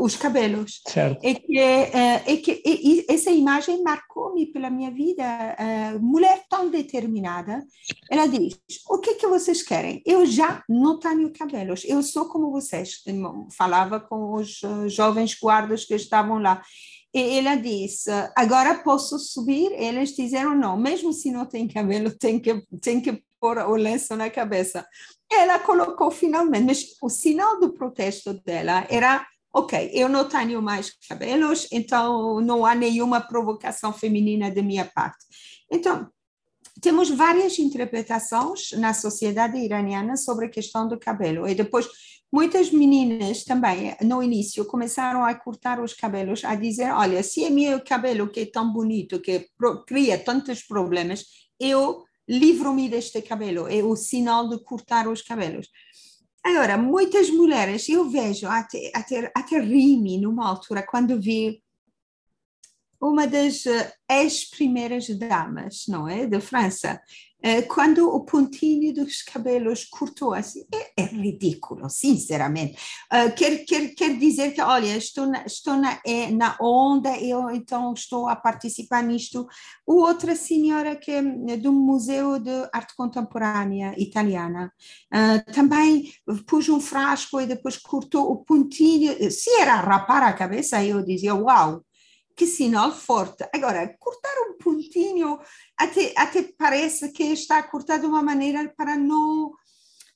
os 0.00 0.16
cabelos. 0.16 0.80
Certo. 0.86 1.24
E 1.24 1.34
que, 1.34 1.58
uh, 1.58 2.30
e 2.30 2.36
que 2.38 2.62
e, 2.64 3.06
essa 3.08 3.30
imagem 3.30 3.82
marcou-me 3.82 4.46
pela 4.46 4.70
minha 4.70 4.90
vida. 4.90 5.24
mulher 6.00 6.44
tão 6.48 6.70
determinada, 6.70 7.64
ela 8.10 8.26
diz, 8.26 8.58
o 8.88 8.98
que 8.98 9.14
que 9.14 9.26
vocês 9.26 9.62
querem? 9.62 10.02
Eu 10.04 10.24
já 10.26 10.62
não 10.68 10.98
tenho 10.98 11.32
cabelos, 11.32 11.84
eu 11.84 12.02
sou 12.02 12.26
como 12.26 12.50
vocês. 12.50 13.02
Falava 13.56 14.00
com 14.00 14.34
os 14.34 14.60
jovens 14.88 15.36
guardas 15.38 15.84
que 15.84 15.94
estavam 15.94 16.38
lá. 16.38 16.62
E 17.16 17.38
ela 17.38 17.56
disse: 17.56 18.10
agora 18.36 18.82
posso 18.82 19.18
subir? 19.18 19.72
Eles 19.72 20.14
disseram: 20.14 20.54
não, 20.54 20.76
mesmo 20.76 21.14
se 21.14 21.30
não 21.30 21.46
tem 21.46 21.66
cabelo, 21.66 22.10
tem 22.10 22.38
que, 22.38 22.62
tem 22.82 23.00
que 23.00 23.22
pôr 23.40 23.56
o 23.56 23.74
lenço 23.74 24.14
na 24.16 24.28
cabeça. 24.28 24.86
Ela 25.32 25.58
colocou 25.58 26.10
finalmente, 26.10 26.64
mas 26.64 26.84
o 27.02 27.08
sinal 27.08 27.58
do 27.58 27.72
protesto 27.72 28.34
dela 28.42 28.86
era: 28.90 29.26
ok, 29.56 29.90
eu 29.94 30.06
não 30.06 30.28
tenho 30.28 30.60
mais 30.60 30.92
cabelos, 31.08 31.66
então 31.72 32.42
não 32.42 32.66
há 32.66 32.74
nenhuma 32.74 33.22
provocação 33.22 33.90
feminina 33.90 34.50
da 34.50 34.62
minha 34.62 34.84
parte. 34.84 35.24
Então, 35.72 36.06
temos 36.82 37.08
várias 37.08 37.58
interpretações 37.58 38.72
na 38.72 38.92
sociedade 38.92 39.56
iraniana 39.56 40.14
sobre 40.18 40.44
a 40.44 40.50
questão 40.50 40.86
do 40.86 40.98
cabelo. 40.98 41.48
E 41.48 41.54
depois 41.54 41.88
Muitas 42.32 42.72
meninas 42.72 43.44
também, 43.44 43.96
no 44.02 44.20
início, 44.20 44.64
começaram 44.64 45.24
a 45.24 45.32
cortar 45.32 45.80
os 45.80 45.94
cabelos, 45.94 46.44
a 46.44 46.56
dizer: 46.56 46.92
Olha, 46.92 47.22
se 47.22 47.44
é 47.44 47.50
meu 47.50 47.80
cabelo 47.80 48.28
que 48.28 48.40
é 48.40 48.46
tão 48.46 48.72
bonito, 48.72 49.20
que 49.20 49.48
cria 49.86 50.18
tantos 50.18 50.62
problemas, 50.62 51.24
eu 51.58 52.04
livro-me 52.28 52.88
deste 52.88 53.22
cabelo. 53.22 53.68
É 53.68 53.82
o 53.82 53.94
sinal 53.94 54.48
de 54.48 54.58
cortar 54.64 55.06
os 55.08 55.22
cabelos. 55.22 55.68
Agora, 56.46 56.78
muitas 56.78 57.28
mulheres, 57.28 57.88
eu 57.88 58.08
vejo, 58.08 58.46
até, 58.46 58.92
até, 58.94 59.32
até 59.34 59.58
rime 59.58 60.16
numa 60.16 60.46
altura, 60.46 60.80
quando 60.80 61.20
vi 61.20 61.60
uma 63.00 63.26
das 63.26 63.66
eh, 63.66 63.92
ex-primeiras 64.08 65.08
damas, 65.18 65.86
não 65.88 66.08
é, 66.08 66.24
de 66.24 66.40
França, 66.40 67.02
quando 67.68 68.08
o 68.08 68.24
pontinho 68.24 68.92
dos 68.94 69.22
cabelos 69.22 69.84
cortou 69.84 70.34
assim, 70.34 70.64
é, 70.72 71.02
é 71.02 71.04
ridículo, 71.04 71.88
sinceramente. 71.88 72.76
Uh, 73.12 73.32
quer, 73.34 73.64
quer, 73.64 73.94
quer 73.94 74.18
dizer 74.18 74.52
que, 74.52 74.60
olha, 74.60 74.96
estou 74.96 75.26
na, 75.26 75.44
estou 75.44 75.76
na, 75.76 76.00
é, 76.04 76.30
na 76.30 76.56
onda, 76.60 77.16
eu 77.18 77.50
então 77.50 77.92
estou 77.92 78.28
a 78.28 78.34
participar 78.34 79.02
nisto. 79.02 79.46
O 79.86 79.96
outra 79.96 80.34
senhora 80.34 80.96
que 80.96 81.10
é 81.10 81.56
do 81.56 81.72
Museu 81.72 82.38
de 82.38 82.68
Arte 82.72 82.94
Contemporânea 82.96 83.94
Italiana, 83.96 84.72
uh, 85.12 85.52
também 85.52 86.12
pôs 86.46 86.68
um 86.68 86.80
frasco 86.80 87.40
e 87.40 87.46
depois 87.46 87.76
cortou 87.76 88.30
o 88.30 88.38
pontinho. 88.38 89.30
Se 89.30 89.50
era 89.60 89.76
rapar 89.76 90.22
a 90.22 90.32
cabeça, 90.32 90.82
eu 90.84 91.02
dizia, 91.04 91.34
uau, 91.34 91.82
que 92.36 92.46
sinal 92.46 92.92
forte. 92.92 93.48
Agora, 93.52 93.96
cortar 93.98 94.34
um 94.48 94.58
pontinho, 94.58 95.38
até, 95.76 96.12
até 96.16 96.42
parece 96.58 97.10
que 97.10 97.24
está 97.24 97.62
cortado 97.62 98.02
de 98.02 98.06
uma 98.06 98.22
maneira 98.22 98.72
para 98.76 98.96
não 98.96 99.52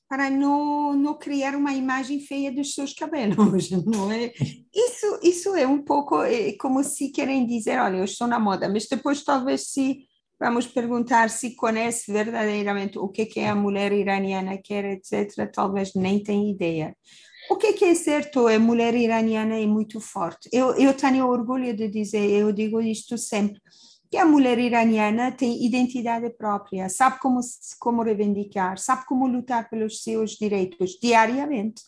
para 0.07 0.29
não, 0.29 0.91
não 0.91 1.17
criar 1.17 1.55
uma 1.55 1.73
imagem 1.73 2.19
feia 2.19 2.51
dos 2.51 2.73
seus 2.73 2.93
cabelos, 2.93 3.71
não 3.87 4.11
é? 4.11 4.33
Isso, 4.75 5.19
isso 5.23 5.55
é 5.55 5.65
um 5.65 5.81
pouco 5.81 6.21
é 6.21 6.51
como 6.59 6.83
se 6.83 7.13
querem 7.13 7.45
dizer, 7.45 7.79
olha, 7.79 7.95
eu 7.95 8.03
estou 8.03 8.27
na 8.27 8.37
moda, 8.37 8.67
mas 8.67 8.87
depois 8.89 9.23
talvez 9.23 9.71
se 9.71 10.05
vamos 10.37 10.67
perguntar 10.67 11.29
se 11.29 11.55
conhece 11.55 12.11
verdadeiramente 12.11 12.99
o 12.99 13.07
que, 13.07 13.25
que 13.25 13.39
é 13.39 13.47
a 13.47 13.55
mulher 13.55 13.93
iraniana 13.93 14.57
quer, 14.61 14.83
etc., 14.83 15.49
talvez 15.49 15.93
nem 15.95 16.21
tem 16.21 16.51
ideia. 16.51 16.93
O 17.51 17.57
que, 17.57 17.73
que 17.73 17.83
é 17.83 17.93
certo 17.93 18.47
é 18.47 18.57
mulher 18.57 18.95
iraniana 18.95 19.59
é 19.59 19.67
muito 19.67 19.99
forte. 19.99 20.47
Eu, 20.53 20.73
eu 20.75 20.93
tenho 20.93 21.27
orgulho 21.27 21.75
de 21.75 21.89
dizer, 21.89 22.29
eu 22.29 22.49
digo 22.53 22.79
isto 22.79 23.17
sempre, 23.17 23.59
que 24.09 24.15
a 24.15 24.25
mulher 24.25 24.57
iraniana 24.57 25.33
tem 25.33 25.65
identidade 25.65 26.29
própria, 26.29 26.87
sabe 26.87 27.19
como, 27.19 27.41
como 27.77 28.03
reivindicar, 28.03 28.77
sabe 28.77 29.05
como 29.05 29.27
lutar 29.27 29.69
pelos 29.69 30.01
seus 30.01 30.31
direitos 30.31 30.91
diariamente. 30.91 31.81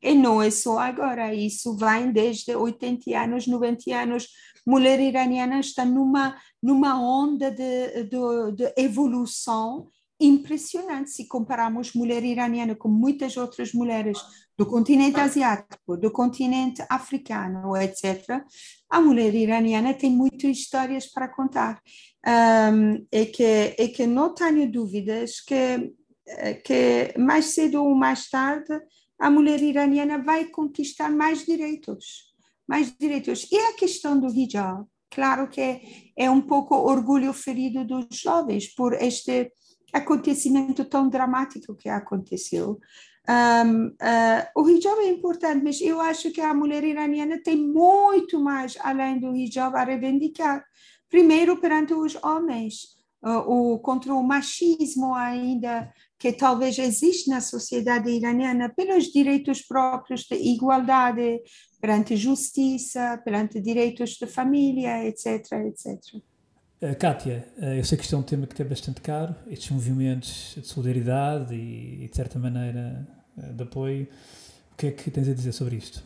E 0.00 0.14
não 0.14 0.40
é 0.40 0.48
só 0.48 0.78
agora, 0.78 1.34
isso 1.34 1.76
vem 1.76 2.12
desde 2.12 2.54
80 2.54 3.10
anos, 3.18 3.48
90 3.48 3.92
anos. 3.92 4.28
Mulher 4.64 5.00
iraniana 5.00 5.58
está 5.58 5.84
numa, 5.84 6.36
numa 6.62 7.02
onda 7.02 7.50
de, 7.50 8.04
de, 8.04 8.52
de 8.54 8.72
evolução 8.76 9.88
impressionante 10.20 11.10
se 11.10 11.26
compararmos 11.26 11.94
mulher 11.94 12.22
iraniana 12.22 12.74
com 12.74 12.88
muitas 12.88 13.36
outras 13.36 13.72
mulheres 13.72 14.18
do 14.56 14.66
continente 14.66 15.18
asiático, 15.18 15.96
do 15.96 16.10
continente 16.10 16.84
africano, 16.88 17.76
etc. 17.76 18.44
A 18.90 19.00
mulher 19.00 19.34
iraniana 19.34 19.94
tem 19.94 20.10
muitas 20.10 20.50
histórias 20.50 21.06
para 21.06 21.28
contar 21.28 21.80
um, 22.72 23.06
e, 23.10 23.26
que, 23.26 23.74
e 23.78 23.88
que 23.88 24.06
não 24.06 24.34
tenho 24.34 24.70
dúvidas 24.70 25.40
que, 25.40 25.92
que 26.64 27.14
mais 27.18 27.46
cedo 27.46 27.82
ou 27.82 27.94
mais 27.94 28.28
tarde 28.28 28.78
a 29.18 29.30
mulher 29.30 29.62
iraniana 29.62 30.18
vai 30.18 30.46
conquistar 30.46 31.10
mais 31.10 31.44
direitos, 31.44 32.34
mais 32.66 32.94
direitos. 32.98 33.46
E 33.50 33.56
a 33.56 33.74
questão 33.74 34.18
do 34.18 34.28
hijab, 34.28 34.84
claro 35.10 35.48
que 35.48 36.12
é 36.16 36.30
um 36.30 36.40
pouco 36.40 36.74
orgulho 36.74 37.32
ferido 37.32 37.84
dos 37.84 38.06
jovens 38.12 38.74
por 38.74 38.94
este 38.94 39.52
acontecimento 39.92 40.84
tão 40.84 41.08
dramático 41.08 41.74
que 41.74 41.88
aconteceu. 41.88 42.78
Um, 43.28 43.86
uh, 43.88 43.92
o 44.56 44.68
hijab 44.68 44.98
é 45.00 45.08
importante, 45.08 45.62
mas 45.62 45.80
eu 45.80 46.00
acho 46.00 46.30
que 46.32 46.40
a 46.40 46.54
mulher 46.54 46.82
iraniana 46.82 47.40
tem 47.42 47.56
muito 47.56 48.40
mais 48.40 48.76
além 48.80 49.20
do 49.20 49.34
hijab 49.36 49.76
a 49.76 49.84
reivindicar. 49.84 50.64
Primeiro, 51.08 51.60
perante 51.60 51.92
os 51.94 52.16
homens, 52.22 52.96
uh, 53.22 53.38
o, 53.46 53.78
contra 53.78 54.14
o 54.14 54.22
machismo 54.22 55.14
ainda 55.14 55.92
que 56.18 56.32
talvez 56.32 56.78
existe 56.78 57.30
na 57.30 57.40
sociedade 57.40 58.10
iraniana, 58.10 58.68
pelos 58.68 59.04
direitos 59.04 59.62
próprios 59.62 60.24
de 60.24 60.34
igualdade, 60.34 61.40
perante 61.80 62.14
justiça, 62.16 63.20
perante 63.24 63.60
direitos 63.60 64.10
de 64.10 64.26
família, 64.26 65.04
etc, 65.06 65.50
etc. 65.66 66.22
Uh, 66.82 66.96
Kátia, 66.96 67.46
uh, 67.58 67.64
eu 67.74 67.84
sei 67.84 67.98
que 67.98 68.04
isto 68.04 68.16
é 68.16 68.18
um 68.18 68.22
tema 68.22 68.46
que 68.46 68.62
é 68.62 68.64
bastante 68.64 69.02
caro, 69.02 69.34
estes 69.50 69.70
movimentos 69.70 70.54
de 70.56 70.66
solidariedade 70.66 71.54
e, 71.54 72.08
de 72.08 72.16
certa 72.16 72.38
maneira, 72.38 73.06
uh, 73.36 73.52
de 73.52 73.62
apoio. 73.62 74.08
O 74.72 74.76
que 74.76 74.86
é 74.86 74.90
que 74.90 75.10
tens 75.10 75.28
a 75.28 75.34
dizer 75.34 75.52
sobre 75.52 75.76
isto? 75.76 76.02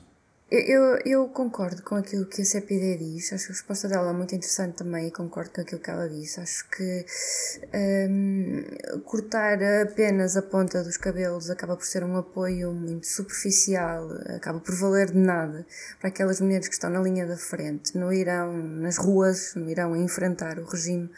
Eu, 0.51 0.99
eu 1.07 1.29
concordo 1.29 1.83
com 1.83 1.97
aquilo 1.97 2.27
que 2.27 2.43
a 2.43 2.45
CPD 2.45 2.99
diz, 2.99 3.33
acho 3.33 3.47
a 3.47 3.49
resposta 3.49 3.89
dela 3.89 4.11
é 4.11 4.13
muito 4.13 4.35
interessante 4.35 4.77
também 4.77 5.09
e 5.09 5.11
concordo 5.11 5.51
com 5.51 5.63
aquilo 5.63 5.81
que 5.81 5.91
ela 5.91 6.09
disse. 6.09 6.39
Acho 6.39 6.69
que 6.69 7.07
um, 7.75 9.01
cortar 9.05 9.59
apenas 9.83 10.37
a 10.37 10.43
ponta 10.43 10.85
dos 10.85 10.99
cabelos 10.99 11.49
acaba 11.49 11.77
por 11.77 11.87
ser 11.87 12.05
um 12.05 12.17
apoio 12.17 12.73
muito 12.73 13.07
superficial, 13.07 14.07
acaba 14.37 14.61
por 14.61 14.75
valer 14.77 15.11
de 15.11 15.19
nada 15.19 15.67
para 15.99 16.09
aquelas 16.09 16.41
mulheres 16.43 16.69
que 16.69 16.75
estão 16.75 16.91
na 16.91 17.01
linha 17.01 17.27
da 17.27 17.39
frente, 17.39 17.97
não 17.97 18.13
irão 18.13 18.55
nas 18.55 18.99
ruas, 18.99 19.55
não 19.55 19.69
irão 19.71 19.97
enfrentar 19.97 20.59
o 20.59 20.67
regime. 20.67 21.11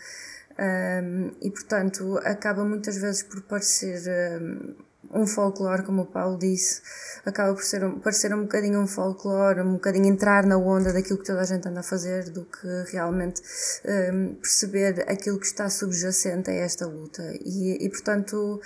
Um, 0.58 1.32
e 1.42 1.50
portanto 1.50 2.18
acaba 2.24 2.64
muitas 2.64 2.96
vezes 2.96 3.22
por 3.22 3.42
parecer 3.42 4.00
um, 4.40 4.74
um 5.12 5.26
folclore, 5.26 5.82
como 5.82 6.02
o 6.02 6.06
Paulo 6.06 6.38
disse, 6.38 6.80
acaba 7.24 7.54
por 7.54 7.62
ser, 7.62 7.80
parecer 8.02 8.34
um 8.34 8.42
bocadinho 8.42 8.80
um 8.80 8.86
folclore, 8.86 9.60
um 9.60 9.74
bocadinho 9.74 10.06
entrar 10.06 10.44
na 10.46 10.56
onda 10.56 10.92
daquilo 10.92 11.18
que 11.18 11.24
toda 11.24 11.40
a 11.40 11.44
gente 11.44 11.66
anda 11.68 11.80
a 11.80 11.82
fazer, 11.82 12.30
do 12.30 12.44
que 12.44 12.92
realmente 12.92 13.42
um, 13.84 14.34
perceber 14.34 15.04
aquilo 15.08 15.38
que 15.38 15.46
está 15.46 15.68
subjacente 15.68 16.50
a 16.50 16.54
esta 16.54 16.86
luta. 16.86 17.22
E, 17.44 17.84
e 17.84 17.88
portanto, 17.90 18.60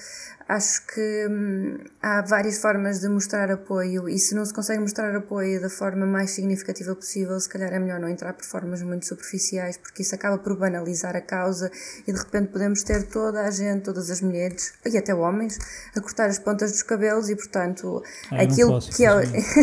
acho 0.50 0.84
que 0.86 1.28
hum, 1.30 1.78
há 2.02 2.22
várias 2.22 2.58
formas 2.58 2.98
de 2.98 3.08
mostrar 3.08 3.50
apoio 3.52 4.08
e 4.08 4.18
se 4.18 4.34
não 4.34 4.44
se 4.44 4.52
consegue 4.52 4.80
mostrar 4.80 5.14
apoio 5.14 5.60
da 5.60 5.70
forma 5.70 6.04
mais 6.04 6.30
significativa 6.32 6.94
possível, 6.96 7.38
se 7.38 7.48
calhar 7.48 7.72
é 7.72 7.78
melhor 7.78 8.00
não 8.00 8.08
entrar 8.08 8.32
por 8.32 8.44
formas 8.44 8.82
muito 8.82 9.06
superficiais, 9.06 9.76
porque 9.76 10.02
isso 10.02 10.12
acaba 10.12 10.38
por 10.38 10.56
banalizar 10.56 11.14
a 11.14 11.20
causa 11.20 11.70
e 12.04 12.12
de 12.12 12.18
repente 12.18 12.48
podemos 12.48 12.82
ter 12.82 13.04
toda 13.04 13.42
a 13.42 13.50
gente, 13.52 13.84
todas 13.84 14.10
as 14.10 14.20
mulheres 14.20 14.72
e 14.84 14.98
até 14.98 15.14
homens 15.14 15.56
a 15.94 16.00
cortar 16.00 16.28
as 16.28 16.40
pontas 16.40 16.72
dos 16.72 16.82
cabelos 16.82 17.30
e 17.30 17.36
portanto 17.36 18.02
ah, 18.32 18.42
aquilo 18.42 18.72
posso, 18.72 18.90
que 18.96 19.04
é 19.04 19.10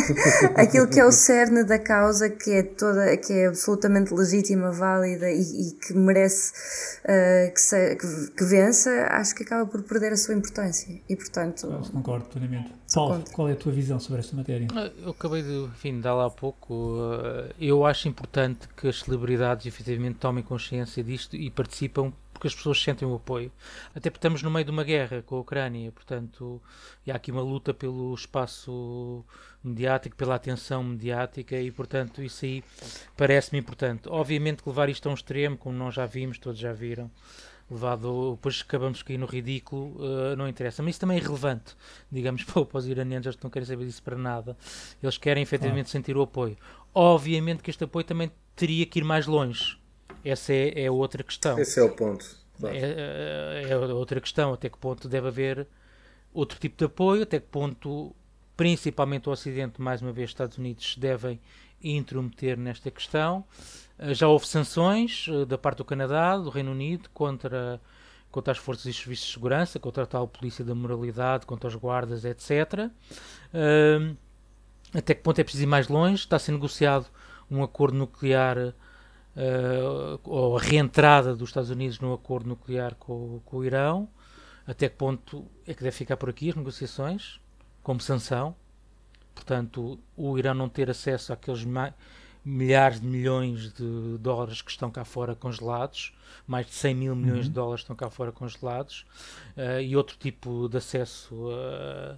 aquilo 0.55 0.87
que 0.87 1.01
é 1.01 1.05
o 1.05 1.11
cerne 1.11 1.65
da 1.65 1.79
causa 1.79 2.29
que 2.29 2.51
é 2.51 2.63
toda 2.63 3.17
que 3.17 3.33
é 3.33 3.47
absolutamente 3.47 4.13
legítima, 4.13 4.71
válida 4.71 5.29
e, 5.29 5.41
e 5.41 5.71
que 5.71 5.93
merece 5.93 6.53
uh, 7.03 7.53
que, 7.53 7.59
se, 7.59 7.95
que, 7.95 8.31
que 8.37 8.43
vença, 8.45 8.89
acho 9.09 9.35
que 9.35 9.43
acaba 9.43 9.65
por 9.65 9.83
perder 9.83 10.13
a 10.13 10.17
sua 10.17 10.33
importância 10.33 10.76
e 11.07 11.15
portanto. 11.15 11.67
Eu 11.67 11.79
concordo 11.91 12.25
plenamente. 12.25 12.71
Paulo, 12.93 13.23
qual 13.33 13.49
é 13.49 13.53
a 13.53 13.55
tua 13.55 13.71
visão 13.71 13.99
sobre 13.99 14.19
esta 14.19 14.35
matéria? 14.35 14.67
Ah, 14.75 14.91
eu 15.03 15.11
acabei 15.11 15.41
de, 15.43 15.65
enfim, 15.65 15.99
dar 15.99 16.13
lá 16.13 16.25
há 16.25 16.29
pouco. 16.29 16.97
Ah, 16.99 17.53
eu 17.59 17.85
acho 17.85 18.07
importante 18.07 18.67
que 18.75 18.87
as 18.87 18.99
celebridades 18.99 19.65
efetivamente 19.65 20.15
tomem 20.15 20.43
consciência 20.43 21.03
disto 21.03 21.35
e 21.35 21.49
participam 21.49 22.11
porque 22.37 22.47
as 22.47 22.55
pessoas 22.55 22.81
sentem 22.81 23.07
o 23.07 23.15
apoio. 23.15 23.51
Até 23.95 24.09
porque 24.09 24.19
estamos 24.19 24.43
no 24.43 24.51
meio 24.51 24.63
de 24.63 24.71
uma 24.71 24.83
guerra 24.83 25.23
com 25.23 25.37
a 25.37 25.39
Ucrânia, 25.39 25.91
portanto, 25.91 26.61
há 27.09 27.15
aqui 27.15 27.31
uma 27.31 27.41
luta 27.41 27.73
pelo 27.73 28.13
espaço 28.13 29.25
mediático, 29.63 30.15
pela 30.15 30.35
atenção 30.35 30.83
mediática 30.83 31.59
e, 31.59 31.71
portanto, 31.71 32.21
isso 32.21 32.45
aí 32.45 32.63
parece-me 33.17 33.59
importante. 33.59 34.07
Obviamente 34.07 34.61
que 34.61 34.69
levar 34.69 34.87
isto 34.87 35.09
a 35.09 35.11
um 35.11 35.15
extremo, 35.15 35.57
como 35.57 35.75
nós 35.75 35.95
já 35.95 36.05
vimos, 36.05 36.37
todos 36.37 36.59
já 36.59 36.73
viram, 36.73 37.09
levado, 37.69 38.31
depois 38.35 38.63
acabamos 38.65 39.01
aqui 39.01 39.17
no 39.17 39.25
ridículo, 39.25 39.95
uh, 39.97 40.35
não 40.35 40.47
interessa. 40.47 40.81
Mas 40.81 40.91
isso 40.91 40.99
também 41.01 41.17
é 41.17 41.19
irrelevante, 41.19 41.75
digamos, 42.11 42.43
para, 42.45 42.65
para 42.65 42.77
os 42.77 42.87
iranianos, 42.87 43.25
eles 43.25 43.39
não 43.41 43.49
querem 43.49 43.65
saber 43.65 43.85
disso 43.85 44.01
para 44.01 44.17
nada. 44.17 44.57
Eles 45.01 45.17
querem 45.17 45.43
efetivamente 45.43 45.87
ah. 45.87 45.91
sentir 45.91 46.15
o 46.15 46.21
apoio. 46.21 46.57
Obviamente 46.93 47.61
que 47.61 47.69
este 47.69 47.83
apoio 47.83 48.05
também 48.05 48.31
teria 48.55 48.85
que 48.85 48.99
ir 48.99 49.03
mais 49.03 49.27
longe. 49.27 49.77
Essa 50.23 50.53
é, 50.53 50.85
é 50.85 50.91
outra 50.91 51.23
questão. 51.23 51.59
Esse 51.59 51.79
é 51.79 51.83
o 51.83 51.95
ponto. 51.95 52.25
Claro. 52.59 52.75
É, 52.75 53.63
é, 53.63 53.69
é 53.69 53.77
outra 53.77 54.19
questão, 54.19 54.53
até 54.53 54.67
que 54.69 54.77
ponto 54.77 55.07
deve 55.07 55.27
haver 55.27 55.67
outro 56.33 56.59
tipo 56.59 56.77
de 56.77 56.85
apoio, 56.85 57.23
até 57.23 57.39
que 57.39 57.47
ponto, 57.47 58.15
principalmente 58.55 59.29
o 59.29 59.31
Ocidente, 59.31 59.81
mais 59.81 60.01
uma 60.01 60.11
vez, 60.11 60.29
Estados 60.29 60.57
Unidos, 60.57 60.95
devem 60.97 61.39
intrometer 61.81 62.57
nesta 62.57 62.89
questão. 62.89 63.45
Eh, 63.99 64.13
já 64.13 64.27
houve 64.27 64.47
sanções 64.47 65.27
eh, 65.29 65.45
da 65.45 65.57
parte 65.57 65.77
do 65.77 65.85
Canadá, 65.85 66.37
do 66.37 66.49
Reino 66.49 66.71
Unido, 66.71 67.09
contra, 67.13 67.81
contra 68.31 68.51
as 68.51 68.57
forças 68.57 68.85
e 68.85 68.93
serviços 68.93 69.27
de 69.27 69.33
segurança, 69.33 69.79
contra 69.79 70.03
a 70.03 70.05
tal 70.05 70.27
polícia 70.27 70.63
da 70.63 70.75
moralidade, 70.75 71.45
contra 71.45 71.67
os 71.67 71.75
guardas, 71.75 72.23
etc. 72.25 72.89
Uh, 73.53 74.15
até 74.93 75.13
que 75.13 75.21
ponto 75.21 75.39
é 75.39 75.43
preciso 75.43 75.63
ir 75.63 75.67
mais 75.67 75.87
longe? 75.87 76.15
Está 76.23 76.35
a 76.35 76.39
ser 76.39 76.51
negociado 76.51 77.07
um 77.49 77.63
acordo 77.63 77.97
nuclear, 77.97 78.57
uh, 78.57 80.19
ou 80.23 80.57
a 80.57 80.61
reentrada 80.61 81.35
dos 81.35 81.49
Estados 81.49 81.69
Unidos 81.69 81.99
no 81.99 82.13
acordo 82.13 82.49
nuclear 82.49 82.95
com, 82.95 83.39
com 83.45 83.57
o 83.57 83.65
Irão. 83.65 84.07
Até 84.65 84.89
que 84.89 84.95
ponto 84.97 85.45
é 85.65 85.73
que 85.73 85.81
deve 85.81 85.95
ficar 85.95 86.17
por 86.17 86.29
aqui 86.29 86.49
as 86.49 86.55
negociações, 86.55 87.39
como 87.81 88.01
sanção? 88.01 88.53
Portanto, 89.33 89.97
o 90.15 90.37
Irão 90.37 90.53
não 90.53 90.67
ter 90.67 90.89
acesso 90.89 91.31
àqueles 91.31 91.63
milhares 92.47 93.01
de 93.01 93.05
milhões 93.05 93.73
de 93.73 94.17
dólares 94.19 94.61
que 94.61 94.71
estão 94.71 94.89
cá 94.89 95.03
fora 95.03 95.35
congelados, 95.35 96.13
mais 96.47 96.65
de 96.65 96.73
100 96.73 96.95
mil 96.95 97.15
milhões 97.15 97.39
uhum. 97.39 97.43
de 97.43 97.49
dólares 97.49 97.81
estão 97.81 97.95
cá 97.95 98.09
fora 98.09 98.31
congelados, 98.31 99.05
uh, 99.57 99.81
e 99.81 99.97
outro 99.97 100.15
tipo 100.17 100.69
de 100.69 100.77
acesso 100.77 101.49
a, 101.51 102.17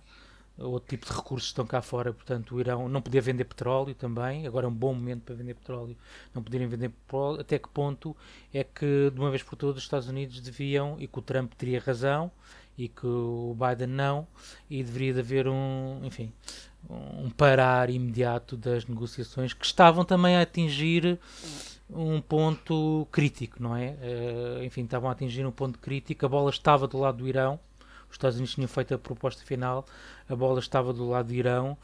a 0.61 0.67
outro 0.67 0.87
tipo 0.89 1.07
de 1.07 1.13
recursos 1.13 1.49
estão 1.49 1.65
cá 1.65 1.81
fora, 1.81 2.13
portanto 2.13 2.55
o 2.55 2.59
Irão 2.59 2.87
não 2.87 3.01
podia 3.01 3.21
vender 3.21 3.45
petróleo 3.45 3.95
também, 3.95 4.45
agora 4.45 4.67
é 4.67 4.69
um 4.69 4.73
bom 4.73 4.93
momento 4.93 5.23
para 5.23 5.33
vender 5.33 5.55
petróleo, 5.55 5.97
não 6.33 6.43
poderem 6.43 6.67
vender 6.67 6.89
petróleo, 6.89 7.41
até 7.41 7.57
que 7.57 7.69
ponto 7.69 8.15
é 8.53 8.63
que 8.63 9.09
de 9.11 9.19
uma 9.19 9.31
vez 9.31 9.41
por 9.41 9.55
todas 9.55 9.77
os 9.77 9.83
Estados 9.83 10.07
Unidos 10.07 10.39
deviam, 10.41 10.95
e 10.99 11.07
que 11.07 11.17
o 11.17 11.23
Trump 11.23 11.53
teria 11.53 11.79
razão, 11.79 12.31
e 12.79 12.87
que 12.87 13.05
o 13.05 13.53
Biden 13.59 13.93
não, 13.93 14.25
e 14.69 14.81
deveria 14.81 15.13
de 15.15 15.19
haver 15.19 15.47
um, 15.49 15.99
enfim, 16.03 16.31
um 16.89 17.29
parar 17.29 17.89
imediato 17.89 18.55
das 18.55 18.85
negociações 18.85 19.51
que 19.51 19.65
estavam 19.65 20.05
também 20.05 20.37
a 20.37 20.41
atingir 20.41 21.19
um 21.89 22.21
ponto 22.21 23.05
crítico, 23.11 23.61
não 23.61 23.75
é? 23.75 23.97
Uh, 24.01 24.63
enfim, 24.63 24.83
estavam 24.83 25.09
a 25.09 25.11
atingir 25.11 25.45
um 25.45 25.51
ponto 25.51 25.77
crítico, 25.77 26.25
a 26.25 26.29
bola 26.29 26.49
estava 26.49 26.87
do 26.87 26.97
lado 26.97 27.17
do 27.17 27.27
Irão, 27.27 27.59
os 28.07 28.15
Estados 28.15 28.37
Unidos 28.37 28.55
tinham 28.55 28.67
feito 28.69 28.93
a 28.93 28.97
proposta 28.97 29.43
final, 29.43 29.85
a 30.27 30.35
bola 30.35 30.59
estava 30.59 30.93
do 30.93 31.09
lado 31.09 31.27
do 31.27 31.33
Irão 31.33 31.77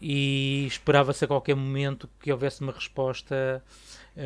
e 0.00 0.66
esperava-se 0.66 1.24
a 1.24 1.28
qualquer 1.28 1.56
momento 1.56 2.10
que 2.20 2.30
houvesse 2.30 2.60
uma 2.60 2.72
resposta 2.72 3.64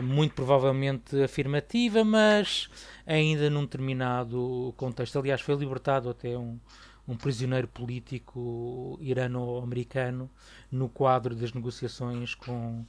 muito 0.03 0.35
provavelmente 0.35 1.23
afirmativa, 1.23 2.05
mas 2.05 2.69
ainda 3.07 3.49
num 3.49 3.63
determinado 3.63 4.75
contexto. 4.77 5.19
Aliás, 5.19 5.41
foi 5.41 5.55
libertado 5.55 6.11
até 6.11 6.37
um, 6.37 6.59
um 7.07 7.17
prisioneiro 7.17 7.69
político 7.69 8.99
irano-americano 9.01 10.29
no 10.71 10.89
quadro 10.89 11.35
das 11.35 11.53
negociações 11.53 12.35
com, 12.35 12.85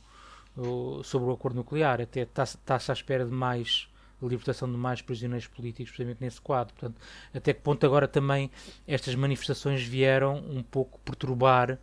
sobre 1.03 1.29
o 1.29 1.31
acordo 1.31 1.57
nuclear. 1.57 2.01
Até 2.01 2.21
está-se 2.21 2.91
à 2.91 2.93
espera 2.93 3.25
de 3.25 3.31
mais 3.31 3.87
libertação 4.21 4.69
de 4.71 4.77
mais 4.77 5.01
prisioneiros 5.01 5.47
políticos, 5.47 5.91
precisamente 5.91 6.21
nesse 6.21 6.41
quadro. 6.41 6.73
Portanto, 6.73 6.99
até 7.33 7.53
que 7.53 7.61
ponto 7.61 7.85
agora 7.85 8.07
também 8.07 8.49
estas 8.87 9.13
manifestações 9.13 9.83
vieram 9.83 10.37
um 10.37 10.63
pouco 10.63 10.99
perturbar 11.01 11.77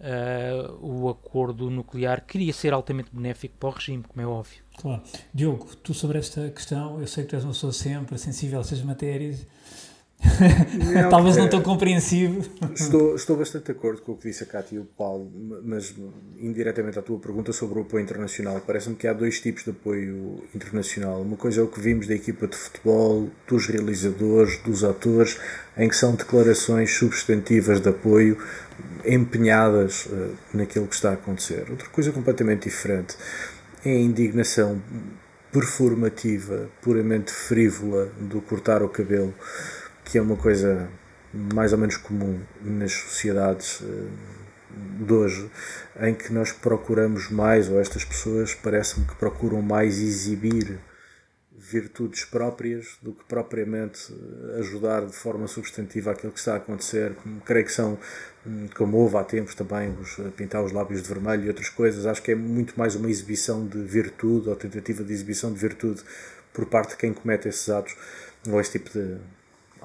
uh, 0.00 0.78
o 0.80 1.08
acordo 1.08 1.70
nuclear, 1.70 2.20
que 2.20 2.32
queria 2.32 2.52
ser 2.52 2.72
altamente 2.72 3.10
benéfico 3.12 3.56
para 3.58 3.68
o 3.68 3.72
regime, 3.72 4.02
como 4.02 4.20
é 4.20 4.26
óbvio. 4.26 4.62
Claro. 4.78 5.02
Diogo, 5.32 5.76
tu 5.76 5.94
sobre 5.94 6.18
esta 6.18 6.50
questão, 6.50 7.00
eu 7.00 7.06
sei 7.06 7.24
que 7.24 7.30
tu 7.30 7.36
és 7.36 7.44
uma 7.44 7.52
pessoa 7.52 7.72
sempre 7.72 8.18
sensível 8.18 8.58
a 8.58 8.62
essas 8.62 8.82
matérias 8.82 9.46
não, 10.94 11.10
Talvez 11.10 11.36
não 11.36 11.48
tão 11.48 11.62
compreensivo. 11.62 12.48
Estou, 12.74 13.14
estou 13.14 13.36
bastante 13.36 13.66
de 13.66 13.72
acordo 13.72 14.00
com 14.00 14.12
o 14.12 14.16
que 14.16 14.28
disse 14.28 14.42
a 14.42 14.46
Cátia 14.46 14.76
e 14.76 14.78
o 14.78 14.84
Paulo, 14.84 15.30
mas 15.64 15.94
indiretamente 16.38 16.98
à 16.98 17.02
tua 17.02 17.18
pergunta 17.18 17.52
sobre 17.52 17.78
o 17.78 17.82
apoio 17.82 18.02
internacional, 18.02 18.60
parece-me 18.66 18.96
que 18.96 19.06
há 19.06 19.12
dois 19.12 19.40
tipos 19.40 19.64
de 19.64 19.70
apoio 19.70 20.42
internacional. 20.54 21.20
Uma 21.20 21.36
coisa 21.36 21.60
é 21.60 21.64
o 21.64 21.68
que 21.68 21.80
vimos 21.80 22.06
da 22.06 22.14
equipa 22.14 22.46
de 22.46 22.56
futebol, 22.56 23.28
dos 23.46 23.66
realizadores, 23.66 24.58
dos 24.62 24.82
atores, 24.82 25.38
em 25.76 25.88
que 25.88 25.96
são 25.96 26.14
declarações 26.14 26.92
substantivas 26.92 27.80
de 27.80 27.88
apoio 27.88 28.38
empenhadas 29.04 30.06
uh, 30.06 30.36
naquilo 30.52 30.86
que 30.86 30.94
está 30.94 31.10
a 31.10 31.14
acontecer. 31.14 31.66
Outra 31.70 31.88
coisa 31.88 32.12
completamente 32.12 32.68
diferente 32.68 33.16
é 33.84 33.90
a 33.90 33.98
indignação 33.98 34.80
performativa, 35.52 36.68
puramente 36.82 37.32
frívola 37.32 38.06
do 38.20 38.40
cortar 38.40 38.82
o 38.82 38.88
cabelo 38.88 39.34
que 40.06 40.18
é 40.18 40.22
uma 40.22 40.36
coisa 40.36 40.88
mais 41.52 41.72
ou 41.72 41.78
menos 41.78 41.96
comum 41.96 42.40
nas 42.62 42.92
sociedades 42.92 43.82
eh, 43.82 45.04
de 45.04 45.12
hoje, 45.12 45.50
em 46.00 46.14
que 46.14 46.32
nós 46.32 46.52
procuramos 46.52 47.30
mais, 47.30 47.68
ou 47.68 47.80
estas 47.80 48.04
pessoas 48.04 48.54
parece-me 48.54 49.06
que 49.06 49.14
procuram 49.16 49.60
mais 49.60 49.98
exibir 49.98 50.78
virtudes 51.70 52.24
próprias 52.24 52.96
do 53.02 53.12
que 53.12 53.24
propriamente 53.24 54.12
eh, 54.12 54.60
ajudar 54.60 55.06
de 55.06 55.12
forma 55.12 55.46
substantiva 55.46 56.12
aquilo 56.12 56.32
que 56.32 56.38
está 56.38 56.54
a 56.54 56.56
acontecer. 56.56 57.16
Creio 57.44 57.64
que 57.64 57.72
são, 57.72 57.98
hum, 58.46 58.66
como 58.76 58.96
houve 58.98 59.16
há 59.16 59.24
tempos 59.24 59.54
também, 59.54 59.90
os, 60.00 60.18
eh, 60.18 60.30
pintar 60.36 60.64
os 60.64 60.72
lábios 60.72 61.02
de 61.02 61.08
vermelho 61.08 61.44
e 61.44 61.48
outras 61.48 61.68
coisas, 61.68 62.06
acho 62.06 62.22
que 62.22 62.32
é 62.32 62.34
muito 62.34 62.78
mais 62.78 62.94
uma 62.94 63.10
exibição 63.10 63.66
de 63.66 63.78
virtude 63.82 64.48
ou 64.48 64.56
tentativa 64.56 65.02
de 65.02 65.12
exibição 65.12 65.52
de 65.52 65.58
virtude 65.58 66.02
por 66.52 66.66
parte 66.66 66.90
de 66.90 66.96
quem 66.96 67.12
comete 67.12 67.48
esses 67.48 67.68
atos 67.68 67.96
ou 68.48 68.60
esse 68.60 68.72
tipo 68.72 68.90
de, 68.90 69.18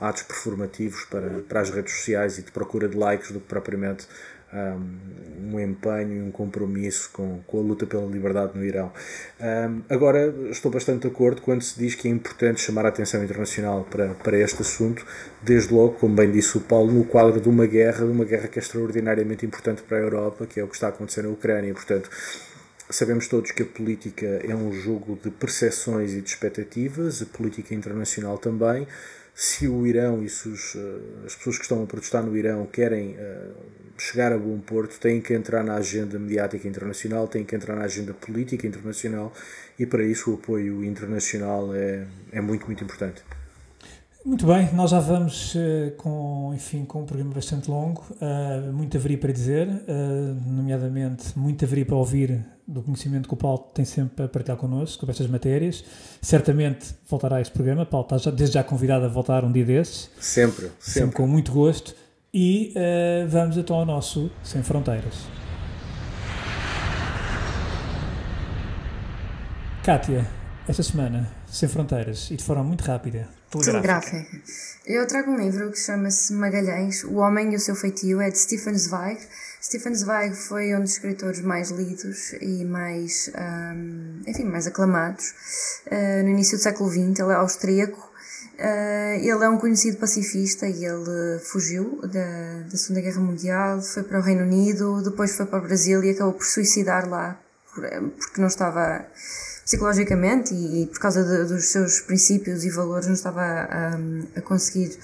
atos 0.01 0.23
performativos 0.23 1.05
para, 1.05 1.41
para 1.47 1.61
as 1.61 1.69
redes 1.69 1.93
sociais 1.93 2.39
e 2.39 2.41
de 2.41 2.51
procura 2.51 2.89
de 2.89 2.97
likes 2.97 3.32
do 3.32 3.39
que 3.39 3.47
propriamente 3.47 4.07
um, 4.54 5.60
empenho 5.60 6.14
e 6.14 6.22
um 6.22 6.32
compromisso 6.32 7.10
com, 7.14 7.39
com 7.47 7.60
a 7.60 7.62
luta 7.62 7.86
pela 7.86 8.06
liberdade 8.06 8.58
no 8.58 8.64
Irão. 8.64 8.91
Um, 9.39 9.82
agora, 9.89 10.34
estou 10.49 10.72
bastante 10.72 11.02
de 11.02 11.08
acordo 11.08 11.41
quando 11.41 11.62
se 11.62 11.80
diz 11.80 11.95
que 11.95 12.08
é 12.08 12.12
importante 12.12 12.62
chamar 12.62 12.86
a 12.86 12.89
atenção 12.89 13.24
internacional 13.24 13.86
para, 13.89 14.14
para 14.16 14.38
este 14.38 14.62
assunto, 14.62 15.06
desde 15.41 15.74
logo, 15.74 15.93
como 15.93 16.16
bem 16.16 16.32
disse 16.32 16.58
o 16.58 16.62
Paulo, 16.62 16.91
no 16.91 17.06
quadro 17.06 17.39
de 17.39 17.49
uma 17.49 17.66
guerra, 17.66 18.06
de 18.06 18.12
uma 18.12 18.26
guerra 18.26 18.47
que 18.47 18.60
é 18.60 18.62
extraordinariamente 18.62 19.45
importante 19.45 19.82
para 19.82 19.97
a 19.97 20.02
Europa, 20.02 20.45
que 20.45 20.60
é 20.60 20.64
o 20.64 20.68
que 20.68 20.76
está 20.76 20.88
a 20.88 20.89
acontecer 20.89 21.24
na 21.24 21.30
Ucrânia. 21.30 21.74
Portanto, 21.74 22.10
Sabemos 22.91 23.30
todos 23.30 23.52
que 23.52 23.64
a 23.64 23.66
política 23.66 24.26
é 24.26 24.54
um 24.54 24.74
jogo 24.74 25.18
de 25.24 25.32
percepções 25.32 26.12
e 26.12 26.22
de 26.22 26.28
expectativas, 26.28 27.22
a 27.22 27.26
política 27.26 27.74
internacional 27.74 28.38
também 28.38 28.86
se 29.34 29.67
o 29.67 29.88
Irão 29.88 30.23
e 30.23 30.29
se 30.29 30.49
os, 30.49 30.75
eh, 30.75 31.25
as 31.25 31.36
pessoas 31.36 31.57
que 31.57 31.63
estão 31.63 31.84
a 31.84 31.88
protestar 31.88 32.23
no 32.23 32.36
Irão 32.38 32.65
querem 32.65 33.15
uh, 33.15 33.53
chegar 33.97 34.32
a 34.34 34.38
bom 34.38 34.59
porto, 34.59 34.99
têm 34.99 35.21
que 35.21 35.34
entrar 35.34 35.63
na 35.63 35.75
agenda 35.75 36.19
mediática 36.19 36.67
internacional, 36.67 37.27
têm 37.27 37.43
que 37.43 37.55
entrar 37.55 37.75
na 37.75 37.84
agenda 37.84 38.13
política 38.13 38.67
internacional 38.67 39.34
e 39.79 39.86
para 39.86 40.03
isso 40.03 40.32
o 40.32 40.36
apoio 40.36 40.84
internacional 40.84 41.73
é, 41.73 42.05
é 42.32 42.41
muito, 42.41 42.65
muito 42.65 42.84
importante. 42.84 43.23
Muito 44.24 44.45
bem, 44.45 44.72
nós 44.74 44.91
já 44.91 44.99
vamos 44.99 45.55
uh, 45.55 45.91
com, 45.97 46.51
enfim, 46.53 46.86
com 46.86 47.01
um 47.01 47.05
programa 47.05 47.34
bastante 47.34 47.72
longo, 47.72 48.05
uh, 48.11 48.72
muito 48.72 48.95
haveria 48.95 49.17
para 49.17 49.32
dizer, 49.32 49.67
uh, 49.67 50.47
nomeadamente 50.47 51.38
muito 51.38 51.65
haveria 51.65 51.88
para 51.88 51.95
ouvir 51.95 52.45
do 52.67 52.84
conhecimento 52.84 53.28
que 53.28 53.34
o 53.34 53.38
Paulo 53.38 53.57
tem 53.74 53.84
sempre 53.84 54.26
a 54.26 54.28
partilhar 54.28 54.57
connosco 54.57 54.99
sobre 54.99 55.11
estas 55.11 55.26
matérias. 55.26 55.84
Certamente 56.22 56.93
voltará 57.09 57.38
a 57.38 57.41
este 57.41 57.51
programa, 57.51 57.84
Paulo 57.84 58.05
está 58.05 58.19
já, 58.19 58.30
desde 58.30 58.53
já 58.53 58.63
convidado 58.63 59.05
a 59.05 59.07
voltar 59.07 59.43
um 59.43 59.51
dia 59.51 59.65
desses. 59.65 60.11
Sempre, 60.19 60.65
sempre. 60.65 60.74
sempre 60.80 61.15
com 61.15 61.26
muito 61.26 61.51
gosto. 61.51 61.95
E 62.34 62.74
vamos 63.28 63.57
então 63.57 63.76
ao 63.76 63.86
nosso 63.86 64.32
Sem 64.41 64.63
Fronteiras. 64.63 65.26
Kátia, 69.84 70.26
esta 70.65 70.84
semana, 70.84 71.28
Sem 71.47 71.67
Fronteiras, 71.67 72.32
e 72.32 72.38
de 72.38 72.43
forma 72.43 72.63
muito 72.63 72.82
rápida, 72.84 73.28
telegráfica. 73.60 74.26
Eu 74.86 75.06
trago 75.06 75.32
um 75.32 75.38
livro 75.38 75.72
que 75.72 75.80
chama-se 75.80 76.34
Magalhães, 76.34 77.04
O 77.04 77.16
Homem 77.16 77.54
e 77.54 77.56
o 77.56 77.60
Seu 77.60 77.76
Feitio, 77.76 78.22
é 78.22 78.30
de 78.30 78.38
Stefan 78.38 78.78
Zweig. 78.78 79.20
Stefan 79.62 79.93
Zweig 79.93 80.36
foi 80.36 80.76
um 80.76 80.82
dos 80.82 80.93
escritores 80.93 81.41
mais 81.41 81.70
lidos 81.70 82.34
e 82.41 82.66
mais, 82.66 83.32
um, 83.36 84.22
enfim, 84.26 84.45
mais 84.45 84.66
aclamados 84.68 85.34
uh, 85.88 86.24
no 86.24 86.30
início 86.30 86.58
do 86.58 86.62
século 86.62 86.89
XX. 86.89 87.20
Ele 87.20 87.32
é 87.32 87.36
austríaco. 87.36 88.12
Uh, 88.58 89.20
ele 89.20 89.43
é 89.43 89.49
um 89.49 89.58
conhecido 89.58 89.97
pacifista 89.97 90.68
e 90.68 90.86
ele 90.86 91.39
fugiu 91.39 91.99
da, 92.02 92.64
da 92.70 92.78
Segunda 92.78 93.02
Guerra 93.02 93.22
Mundial, 93.22 93.82
foi 93.82 94.04
para 94.04 94.20
o 94.20 94.22
Reino 94.22 94.43
Unido, 94.43 95.02
depois 95.04 95.36
foi 95.36 95.45
para 95.45 95.60
o 95.60 95.64
Brasil 95.64 96.04
e 96.04 96.12
acabou 96.12 96.34
por 96.34 96.45
suicidar 96.45 97.10
lá 97.10 97.39
porque 97.74 98.41
não 98.41 98.47
estava 98.47 99.06
psicologicamente 99.64 100.53
e, 100.53 100.84
e 100.84 100.88
por 100.88 100.99
causa 100.99 101.24
de, 101.24 101.53
dos 101.53 101.66
seus 101.66 101.99
princípios 102.01 102.64
e 102.66 102.70
valores 102.70 103.07
não 103.07 103.14
estava 103.14 103.41
a, 103.41 103.99
a 104.36 104.41
conseguir 104.41 104.97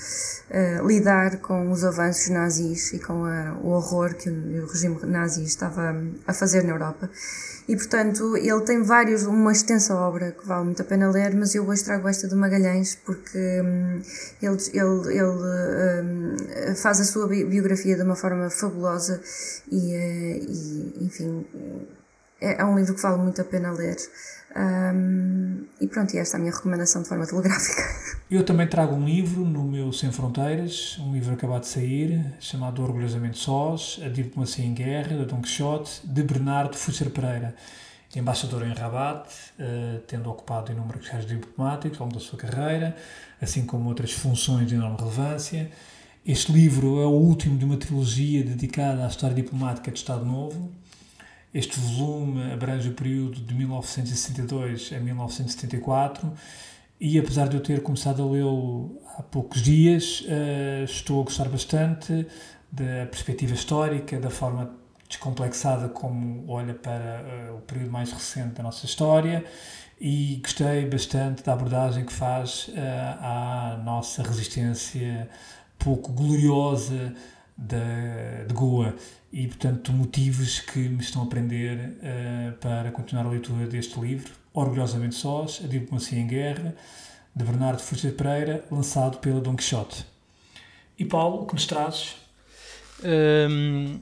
uh, 0.49 0.88
lidar 0.88 1.38
com 1.38 1.72
os 1.72 1.84
avanços 1.84 2.30
nazis 2.30 2.93
e 2.93 2.99
com 2.99 3.26
a, 3.26 3.58
o 3.62 3.70
horror 3.70 4.16
que 4.16 4.30
o, 4.30 4.64
o, 4.64 4.68
regime 4.68 4.97
nazi 5.05 5.43
estava 5.43 5.95
a 6.26 6.34
fazer 6.34 6.64
na 6.64 6.72
Europa. 6.72 7.10
E, 7.68 7.76
portanto, 7.76 8.38
ele 8.38 8.62
tem 8.62 8.82
vários, 8.82 9.24
uma 9.24 9.51
extensa 9.51 9.93
obra 9.93 10.32
que 10.32 10.47
vale 10.47 10.66
muito 10.66 10.82
a 10.82 10.86
pena 10.86 11.10
ler, 11.12 11.36
mas 11.36 11.53
eu 11.53 11.68
hoje 11.68 11.84
trago 11.84 12.08
esta 12.08 12.26
de 12.26 12.34
Magalhães 12.34 12.95
porque 12.95 13.62
um, 13.62 14.01
ele, 14.41 14.58
ele, 14.74 15.18
ele 15.18 16.72
um, 16.72 16.76
faz 16.76 17.01
a 17.01 17.03
sua 17.03 17.28
biografia 17.28 17.95
de 17.97 18.03
uma 18.03 18.16
forma 18.16 18.49
fabulosa 18.49 19.22
e, 19.70 19.78
uh, 19.78 20.45
e 20.49 21.05
enfim, 21.05 21.45
é, 22.41 22.61
é 22.61 22.65
um 22.65 22.77
livro 22.77 22.95
que 22.95 23.01
vale 23.01 23.17
muito 23.17 23.41
a 23.41 23.45
pena 23.45 23.71
ler. 23.71 23.97
Um, 24.55 25.65
e 25.79 25.88
pronto, 25.88 26.15
e 26.15 26.19
esta 26.19 26.35
é 26.35 26.39
a 26.39 26.41
minha 26.41 26.53
recomendação 26.53 27.03
de 27.03 27.09
forma 27.09 27.27
telegráfica. 27.27 27.83
Eu 28.29 28.43
também 28.43 28.67
trago 28.67 28.95
um 28.95 29.05
livro 29.05 29.45
no 29.45 29.63
meu 29.63 29.91
Sem 29.93 30.11
Fronteiras, 30.11 30.97
um 30.99 31.13
livro 31.13 31.33
acabado 31.33 31.61
de 31.61 31.67
sair, 31.67 32.33
chamado 32.39 32.81
Orgulhosamente 32.81 33.38
Sós, 33.38 33.99
A 34.03 34.09
Diplomacia 34.09 34.65
em 34.65 34.73
Guerra, 34.73 35.17
de 35.17 35.25
Don 35.25 35.41
Quixote, 35.41 36.01
de 36.03 36.23
Bernardo 36.23 36.75
Fusser 36.75 37.09
Pereira, 37.09 37.55
embaixador 38.15 38.65
em 38.65 38.73
Rabat, 38.73 39.29
uh, 39.59 39.99
tendo 40.07 40.29
ocupado 40.29 40.71
inúmeros 40.71 41.07
cargos 41.07 41.27
diplomáticos 41.27 41.99
ao 41.99 42.07
longo 42.07 42.17
da 42.17 42.25
sua 42.25 42.39
carreira, 42.39 42.95
assim 43.39 43.65
como 43.65 43.88
outras 43.89 44.11
funções 44.11 44.67
de 44.67 44.75
enorme 44.75 44.97
relevância. 44.97 45.69
Este 46.25 46.51
livro 46.51 46.99
é 46.99 47.05
o 47.05 47.11
último 47.11 47.57
de 47.57 47.63
uma 47.63 47.77
trilogia 47.77 48.43
dedicada 48.43 49.05
à 49.05 49.07
história 49.07 49.35
diplomática 49.35 49.91
do 49.91 49.95
Estado 49.95 50.25
Novo, 50.25 50.71
este 51.54 51.80
volume 51.80 52.52
abrange 52.52 52.89
o 52.89 52.93
período 52.93 53.41
de 53.41 53.54
1962 53.54 54.91
a 54.93 55.00
1974 55.00 56.34
e 57.00 57.18
apesar 57.20 57.48
de 57.48 57.56
eu 57.56 57.62
ter 57.62 57.82
começado 57.82 58.24
a 58.24 58.26
lê-lo 58.26 59.00
há 59.18 59.24
poucos 59.24 59.62
dias, 59.62 60.22
uh, 60.22 60.84
estou 60.84 61.22
a 61.22 61.24
gostar 61.24 61.48
bastante 61.48 62.28
da 62.72 63.06
perspectiva 63.06 63.54
histórica, 63.54 64.20
da 64.20 64.30
forma 64.30 64.72
descomplexada 65.08 65.89
como 65.89 66.43
olha 66.48 66.74
para 66.74 67.52
uh, 67.52 67.58
o 67.58 67.62
período 67.62 67.91
mais 67.91 68.12
recente 68.12 68.56
da 68.56 68.64
nossa 68.64 68.86
história 68.86 69.45
e 70.02 70.39
gostei 70.43 70.86
bastante 70.86 71.43
da 71.43 71.54
abordagem 71.54 72.04
que 72.04 72.14
faz 72.14 72.68
uh, 72.70 72.74
à 73.22 73.82
nossa 73.86 74.24
resistência 74.24 75.30
pouco 75.78 76.12
gloriosa 76.12 77.14
de, 77.56 78.45
de 78.48 78.54
Goa 78.54 78.95
e, 79.38 79.45
portanto, 79.45 79.93
motivos 79.93 80.61
que 80.61 80.79
me 80.79 80.99
estão 80.99 81.21
a 81.21 81.27
prender 81.27 81.77
uh, 81.77 82.53
para 82.53 82.89
continuar 82.89 83.27
a 83.27 83.29
leitura 83.29 83.67
deste 83.67 83.99
livro, 83.99 84.33
Orgulhosamente 84.51 85.13
Sós, 85.13 85.61
A 85.63 85.67
Diplomacia 85.67 86.19
em 86.19 86.25
Guerra, 86.25 86.73
de 87.35 87.45
Bernardo 87.45 87.79
Fuxa 87.79 88.09
Pereira, 88.09 88.65
lançado 88.71 89.19
pela 89.19 89.39
Don 89.39 89.55
Quixote. 89.55 90.07
E 90.97 91.05
Paulo, 91.05 91.43
o 91.43 91.45
que 91.45 91.53
nos 91.53 91.67
trazes? 91.67 92.15
Um, 93.03 93.99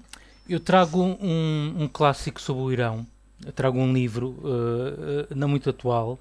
eu 0.47 0.61
trago 0.61 1.03
um, 1.03 1.83
um, 1.83 1.87
clássico 1.89 2.39
sobre 2.39 2.63
o 2.63 2.71
Irão. 2.71 3.05
Eu 3.45 3.51
trago 3.51 3.77
um 3.77 3.91
livro, 3.91 4.37
uh, 4.39 5.35
não 5.35 5.49
muito 5.49 5.69
atual, 5.69 6.17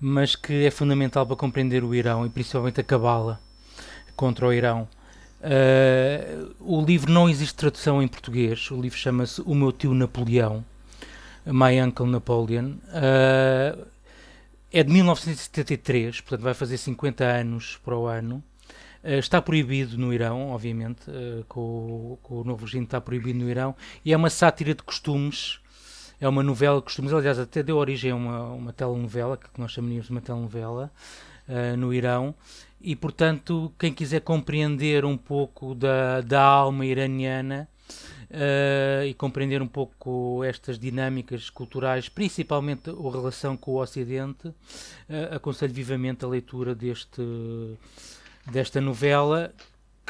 mas 0.00 0.34
que 0.34 0.64
é 0.64 0.72
fundamental 0.72 1.24
para 1.24 1.36
compreender 1.36 1.84
o 1.84 1.94
Irão 1.94 2.26
e 2.26 2.28
principalmente 2.28 2.80
a 2.80 2.84
cabala 2.84 3.38
contra 4.16 4.44
o 4.44 4.52
Irão. 4.52 4.88
Uh, 5.40 6.54
o 6.60 6.84
livro 6.84 7.10
não 7.10 7.28
existe 7.28 7.54
tradução 7.54 8.02
em 8.02 8.08
português. 8.08 8.70
O 8.70 8.80
livro 8.80 8.98
chama-se 8.98 9.40
O 9.42 9.54
Meu 9.54 9.72
Tio 9.72 9.94
Napoleão, 9.94 10.64
My 11.46 11.80
Uncle 11.80 12.06
Napoleon. 12.06 12.74
Uh, 12.88 13.86
é 14.72 14.84
de 14.84 14.92
1973, 14.92 16.20
portanto 16.20 16.42
vai 16.42 16.54
fazer 16.54 16.76
50 16.76 17.24
anos 17.24 17.78
para 17.82 17.96
o 17.96 18.06
ano. 18.06 18.42
Uh, 19.02 19.18
está 19.18 19.40
proibido 19.40 19.96
no 19.96 20.12
Irão, 20.12 20.50
obviamente, 20.50 21.06
com, 21.48 22.18
com, 22.22 22.42
o 22.42 22.44
novo 22.44 22.66
regime 22.66 22.84
está 22.84 23.00
proibido 23.00 23.38
no 23.38 23.50
Irão, 23.50 23.74
e 24.04 24.12
é 24.12 24.16
uma 24.16 24.30
sátira 24.30 24.74
de 24.74 24.82
costumes. 24.82 25.58
É 26.20 26.28
uma 26.28 26.42
novela 26.42 26.76
de 26.76 26.84
costumes, 26.84 27.14
aliás, 27.14 27.38
até 27.38 27.62
deu 27.62 27.78
origem 27.78 28.10
a 28.10 28.14
uma, 28.14 28.42
uma 28.52 28.72
telenovela, 28.74 29.38
que 29.38 29.58
nós 29.58 29.72
chamaríamos 29.72 30.04
de 30.04 30.12
uma 30.12 30.20
telenovela, 30.20 30.92
no 31.78 31.92
Irão. 31.92 32.34
E 32.80 32.96
portanto 32.96 33.72
quem 33.78 33.92
quiser 33.92 34.20
compreender 34.20 35.04
um 35.04 35.16
pouco 35.16 35.74
da, 35.74 36.20
da 36.22 36.42
alma 36.42 36.86
iraniana 36.86 37.68
uh, 38.30 39.04
e 39.04 39.12
compreender 39.14 39.60
um 39.60 39.66
pouco 39.66 40.42
estas 40.44 40.78
dinâmicas 40.78 41.50
culturais, 41.50 42.08
principalmente 42.08 42.90
a 42.90 43.10
relação 43.10 43.56
com 43.56 43.72
o 43.72 43.82
Ocidente, 43.82 44.48
uh, 44.48 44.54
aconselho 45.32 45.74
vivamente 45.74 46.24
a 46.24 46.28
leitura 46.28 46.74
deste, 46.74 47.22
desta 48.50 48.80
novela 48.80 49.52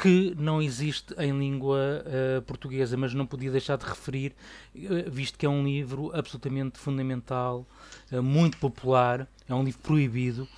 que 0.00 0.34
não 0.38 0.62
existe 0.62 1.14
em 1.18 1.38
língua 1.38 1.78
uh, 1.78 2.42
portuguesa, 2.42 2.96
mas 2.96 3.12
não 3.12 3.26
podia 3.26 3.50
deixar 3.50 3.76
de 3.76 3.84
referir, 3.84 4.34
uh, 4.74 5.10
visto 5.10 5.38
que 5.38 5.44
é 5.44 5.48
um 5.48 5.62
livro 5.62 6.10
absolutamente 6.14 6.78
fundamental, 6.78 7.66
uh, 8.10 8.22
muito 8.22 8.56
popular, 8.56 9.28
é 9.46 9.54
um 9.54 9.62
livro 9.62 9.80
proibido 9.82 10.48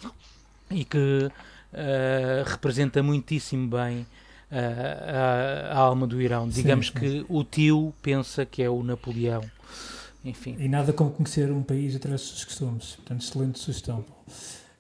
e 0.75 0.85
que 0.85 0.99
uh, 1.29 2.45
representa 2.47 3.03
muitíssimo 3.03 3.69
bem 3.69 4.01
uh, 4.01 5.71
a, 5.71 5.75
a, 5.75 5.79
alma 5.79 6.07
do 6.07 6.21
Irão. 6.21 6.49
Digamos 6.49 6.89
sim, 6.89 6.93
sim. 6.93 6.99
que 6.99 7.27
o 7.29 7.45
tio 7.45 7.95
pensa 8.03 8.45
que 8.45 8.63
é 8.63 8.71
o 8.71 8.83
Napoleão. 8.83 9.43
Enfim. 10.25 10.57
E 10.59 10.69
nada 10.69 10.93
como 10.93 11.11
conhecer 11.11 11.51
um 11.51 11.63
país 11.63 11.97
através 11.97 12.21
dos 12.21 12.31
seus 12.31 12.45
costumes. 12.45 12.97
Portanto, 12.97 13.23
excelente 13.23 13.59
sugestão. 13.59 14.05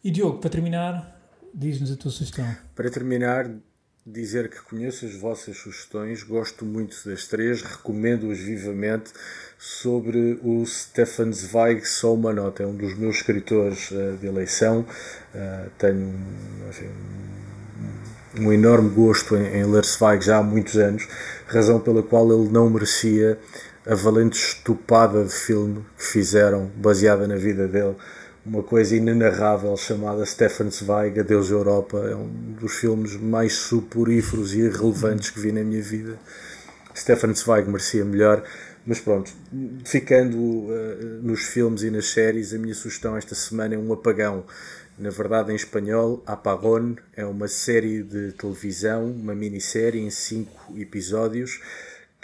E 0.04 0.10
Diogo, 0.10 0.38
para 0.38 0.50
terminar, 0.50 1.20
diz-nos 1.54 1.90
a 1.90 1.96
tua 1.96 2.10
sugestão. 2.10 2.56
Para 2.74 2.90
terminar, 2.90 3.50
dizer 4.04 4.48
que 4.48 4.60
conheço 4.62 5.06
as 5.06 5.14
vossas 5.14 5.56
sugestões, 5.56 6.22
gosto 6.24 6.64
muito 6.64 6.96
das 7.08 7.26
três, 7.26 7.62
recomendo-as 7.62 8.38
vivamente. 8.38 9.12
Sobre 9.58 10.40
o 10.42 10.66
Stefan 10.66 11.30
Zweig, 11.32 11.86
só 11.86 12.12
uma 12.12 12.32
nota, 12.32 12.64
é 12.64 12.66
um 12.66 12.74
dos 12.74 12.98
meus 12.98 13.16
escritores 13.16 13.92
uh, 13.92 14.16
de 14.20 14.26
eleição. 14.26 14.84
Uh, 15.32 15.70
tenho 15.78 16.12
enfim, 16.68 16.90
um, 18.40 18.52
enorme 18.52 18.90
gosto 18.90 19.36
em, 19.36 19.58
em, 19.58 19.64
ler 19.64 19.84
Zweig 19.84 20.24
já 20.24 20.38
há 20.38 20.42
muitos 20.42 20.76
anos, 20.76 21.06
razão 21.46 21.78
pela 21.78 22.02
qual 22.02 22.26
ele 22.32 22.50
não 22.50 22.68
merecia 22.68 23.38
a 23.86 23.94
valente 23.94 24.36
estupada 24.36 25.24
de 25.24 25.32
filme 25.32 25.84
que 25.96 26.04
fizeram, 26.04 26.68
baseada 26.76 27.28
na 27.28 27.36
vida 27.36 27.68
dele 27.68 27.94
uma 28.44 28.62
coisa 28.62 28.96
inenarrável 28.96 29.76
chamada 29.76 30.26
Stefan 30.26 30.70
Zweig, 30.70 31.18
Adeus 31.20 31.50
Europa. 31.50 31.98
É 31.98 32.14
um 32.14 32.28
dos 32.60 32.74
filmes 32.74 33.16
mais 33.16 33.54
suporíferos 33.54 34.52
e 34.52 34.60
irrelevantes 34.60 35.30
que 35.30 35.40
vi 35.40 35.52
na 35.52 35.62
minha 35.62 35.82
vida. 35.82 36.18
Stefan 36.94 37.34
Zweig 37.34 37.68
merecia 37.68 38.04
melhor, 38.04 38.42
mas 38.84 39.00
pronto, 39.00 39.30
ficando 39.84 40.36
uh, 40.36 41.20
nos 41.22 41.44
filmes 41.44 41.82
e 41.82 41.90
nas 41.90 42.06
séries, 42.06 42.52
a 42.52 42.58
minha 42.58 42.74
sugestão 42.74 43.16
esta 43.16 43.34
semana 43.34 43.74
é 43.74 43.78
um 43.78 43.92
apagão. 43.92 44.44
Na 44.98 45.08
verdade, 45.08 45.50
em 45.52 45.56
espanhol, 45.56 46.22
Apagón 46.26 46.96
é 47.16 47.24
uma 47.24 47.48
série 47.48 48.02
de 48.02 48.32
televisão, 48.32 49.10
uma 49.10 49.34
minissérie 49.34 50.02
em 50.02 50.10
cinco 50.10 50.76
episódios 50.76 51.60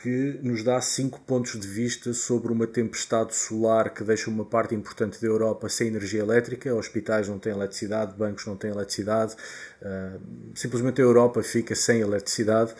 que 0.00 0.38
nos 0.42 0.62
dá 0.62 0.80
cinco 0.80 1.20
pontos 1.20 1.58
de 1.58 1.66
vista 1.66 2.14
sobre 2.14 2.52
uma 2.52 2.68
tempestade 2.68 3.34
solar 3.34 3.92
que 3.92 4.04
deixa 4.04 4.30
uma 4.30 4.44
parte 4.44 4.72
importante 4.72 5.20
da 5.20 5.26
Europa 5.26 5.68
sem 5.68 5.88
energia 5.88 6.20
elétrica, 6.20 6.72
hospitais 6.72 7.28
não 7.28 7.38
têm 7.38 7.52
eletricidade, 7.52 8.16
bancos 8.16 8.46
não 8.46 8.56
têm 8.56 8.70
eletricidade, 8.70 9.34
uh, 9.82 10.20
simplesmente 10.54 11.02
a 11.02 11.04
Europa 11.04 11.42
fica 11.42 11.74
sem 11.74 12.00
eletricidade 12.00 12.72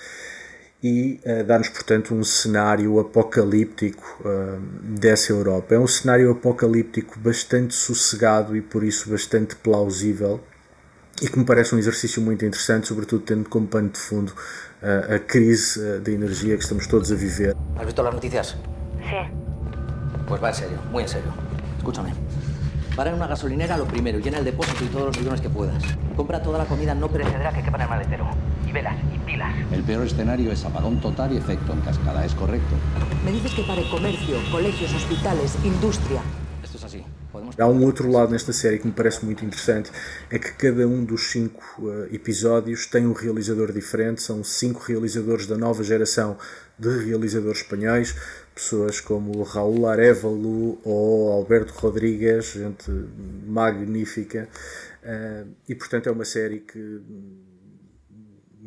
e 0.80 1.20
uh, 1.24 1.42
dá-nos, 1.44 1.68
portanto, 1.70 2.14
um 2.14 2.22
cenário 2.22 3.00
apocalíptico 3.00 4.20
uh, 4.20 4.60
dessa 4.96 5.32
Europa. 5.32 5.74
É 5.74 5.78
um 5.78 5.88
cenário 5.88 6.30
apocalíptico 6.30 7.18
bastante 7.18 7.74
sossegado 7.74 8.56
e 8.56 8.62
por 8.62 8.84
isso 8.84 9.10
bastante 9.10 9.56
plausível 9.56 10.40
e 11.22 11.28
que 11.28 11.38
me 11.38 11.44
parece 11.44 11.74
um 11.74 11.78
exercício 11.78 12.22
muito 12.22 12.44
interessante, 12.44 12.86
sobretudo 12.86 13.22
tendo 13.22 13.48
como 13.48 13.66
pano 13.66 13.88
de 13.88 13.98
fundo 13.98 14.32
a, 14.82 15.16
a 15.16 15.18
crise 15.18 16.00
de 16.00 16.14
energia 16.14 16.56
que 16.56 16.62
estamos 16.62 16.86
todos 16.86 17.10
a 17.10 17.14
viver. 17.14 17.54
¿Has 17.76 17.86
visto 17.86 18.02
las 18.02 18.14
noticias? 18.14 18.56
Sí. 19.00 19.20
Pues 20.26 20.42
va 20.42 20.50
en 20.50 20.54
serio, 20.54 20.78
muy 20.90 21.02
en 21.02 21.08
serio. 21.08 21.32
Escúchame. 21.78 22.12
Para 22.94 23.10
en 23.10 23.16
una 23.16 23.28
gasolinera 23.28 23.78
lo 23.78 23.86
primero, 23.86 24.18
llena 24.18 24.38
el 24.38 24.44
depósito 24.44 24.84
y 24.84 24.88
todos 24.88 25.06
los 25.06 25.18
bidones 25.18 25.40
que 25.40 25.48
puedas. 25.48 25.82
Compra 26.16 26.42
toda 26.42 26.58
la 26.58 26.64
comida 26.64 26.94
no 26.94 27.08
perecedera 27.08 27.52
que 27.52 27.62
quepa 27.62 27.76
en 27.76 27.82
el 27.82 27.88
maletero. 27.88 28.28
Y 28.66 28.72
velas, 28.72 28.96
y 29.14 29.18
pilas. 29.20 29.54
El 29.72 29.82
peor 29.84 30.04
escenario 30.06 30.50
es 30.52 30.64
apagón 30.64 31.00
total 31.00 31.32
y 31.32 31.36
efecto 31.36 31.72
en 31.72 31.80
cascada, 31.80 32.24
¿es 32.24 32.34
correcto? 32.34 32.74
Me 33.24 33.32
dices 33.32 33.52
que 33.54 33.62
pare 33.62 33.88
comercio, 33.88 34.36
colegios, 34.50 34.92
hospitales, 34.94 35.56
industria. 35.64 36.20
Há 37.58 37.66
um 37.66 37.84
outro 37.84 38.10
lado 38.10 38.32
nesta 38.32 38.52
série 38.52 38.78
que 38.78 38.86
me 38.86 38.92
parece 38.92 39.24
muito 39.24 39.44
interessante, 39.44 39.90
é 40.30 40.38
que 40.38 40.52
cada 40.52 40.88
um 40.88 41.04
dos 41.04 41.30
cinco 41.30 41.62
uh, 41.78 42.14
episódios 42.14 42.86
tem 42.86 43.06
um 43.06 43.12
realizador 43.12 43.70
diferente, 43.70 44.22
são 44.22 44.42
cinco 44.42 44.80
realizadores 44.80 45.46
da 45.46 45.56
nova 45.56 45.82
geração 45.82 46.38
de 46.78 47.04
realizadores 47.04 47.60
espanhóis, 47.60 48.14
pessoas 48.54 49.00
como 49.00 49.42
Raul 49.42 49.86
Arevalo 49.86 50.78
ou 50.82 51.32
Alberto 51.32 51.74
Rodrigues, 51.74 52.52
gente 52.52 52.90
magnífica, 53.46 54.48
uh, 55.02 55.48
e 55.68 55.74
portanto 55.74 56.08
é 56.08 56.12
uma 56.12 56.24
série 56.24 56.60
que 56.60 57.02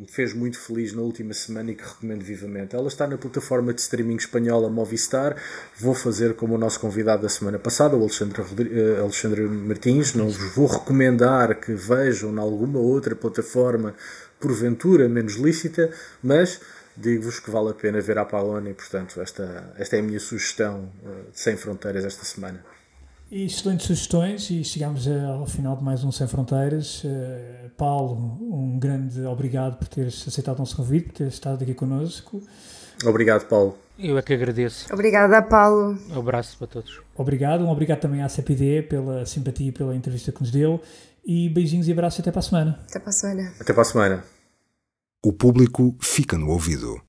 me 0.02 0.08
fez 0.08 0.34
muito 0.34 0.58
feliz 0.58 0.92
na 0.92 1.00
última 1.00 1.32
semana 1.32 1.70
e 1.70 1.76
que 1.76 1.84
recomendo 1.84 2.24
vivamente. 2.24 2.74
Ela 2.74 2.88
está 2.88 3.06
na 3.06 3.16
plataforma 3.16 3.72
de 3.72 3.80
streaming 3.80 4.16
espanhola 4.16 4.68
Movistar. 4.68 5.36
Vou 5.78 5.94
fazer 5.94 6.34
como 6.34 6.56
o 6.56 6.58
nosso 6.58 6.80
convidado 6.80 7.22
da 7.22 7.28
semana 7.28 7.56
passada, 7.56 7.96
o 7.96 8.00
Alexandre, 8.00 8.42
eh, 8.42 9.00
Alexandre 9.00 9.42
Martins. 9.42 10.14
Não 10.14 10.28
vos 10.28 10.54
vou 10.56 10.66
recomendar 10.66 11.54
que 11.60 11.72
vejam 11.72 12.34
em 12.34 12.38
alguma 12.38 12.80
outra 12.80 13.14
plataforma, 13.14 13.94
porventura 14.40 15.08
menos 15.08 15.34
lícita, 15.34 15.88
mas 16.20 16.60
digo-vos 16.96 17.38
que 17.38 17.50
vale 17.50 17.70
a 17.70 17.74
pena 17.74 18.00
ver 18.00 18.18
a 18.18 18.24
Palona 18.24 18.70
e, 18.70 18.74
portanto, 18.74 19.20
esta, 19.20 19.72
esta 19.78 19.96
é 19.96 20.00
a 20.00 20.02
minha 20.02 20.18
sugestão 20.18 20.92
eh, 21.04 21.30
de 21.32 21.40
Sem 21.40 21.56
Fronteiras 21.56 22.04
esta 22.04 22.24
semana. 22.24 22.71
E 23.34 23.46
excelentes 23.46 23.86
sugestões 23.86 24.50
e 24.50 24.62
chegamos 24.62 25.08
ao 25.08 25.46
final 25.46 25.74
de 25.74 25.82
mais 25.82 26.04
um 26.04 26.12
Sem 26.12 26.26
Fronteiras. 26.26 27.02
Uh, 27.02 27.70
Paulo, 27.78 28.14
um 28.42 28.78
grande 28.78 29.22
obrigado 29.22 29.78
por 29.78 29.88
teres 29.88 30.28
aceitado 30.28 30.56
o 30.56 30.58
nosso 30.58 30.76
convite, 30.76 31.06
por 31.06 31.12
teres 31.14 31.32
estado 31.32 31.62
aqui 31.62 31.72
connosco. 31.72 32.42
Obrigado, 33.02 33.48
Paulo. 33.48 33.74
Eu 33.98 34.18
é 34.18 34.22
que 34.22 34.34
agradeço. 34.34 34.92
Obrigada, 34.92 35.40
Paulo. 35.40 35.98
Um 36.10 36.18
abraço 36.18 36.58
para 36.58 36.66
todos. 36.66 37.00
Obrigado, 37.16 37.64
um 37.64 37.70
obrigado 37.70 38.00
também 38.00 38.20
à 38.20 38.28
CPD 38.28 38.82
pela 38.82 39.24
simpatia 39.24 39.68
e 39.68 39.72
pela 39.72 39.96
entrevista 39.96 40.30
que 40.30 40.42
nos 40.42 40.50
deu. 40.50 40.78
E 41.24 41.48
beijinhos 41.48 41.88
e 41.88 41.92
abraços 41.92 42.20
até 42.20 42.30
para 42.30 42.40
a 42.40 42.42
semana. 42.42 42.80
Até 42.86 42.98
para 42.98 43.08
a 43.08 43.12
semana. 43.12 43.52
Até 43.58 43.72
para 43.72 43.80
a 43.80 43.86
semana. 43.86 44.24
O 45.24 45.32
público 45.32 45.96
fica 46.02 46.36
no 46.36 46.50
ouvido. 46.50 47.00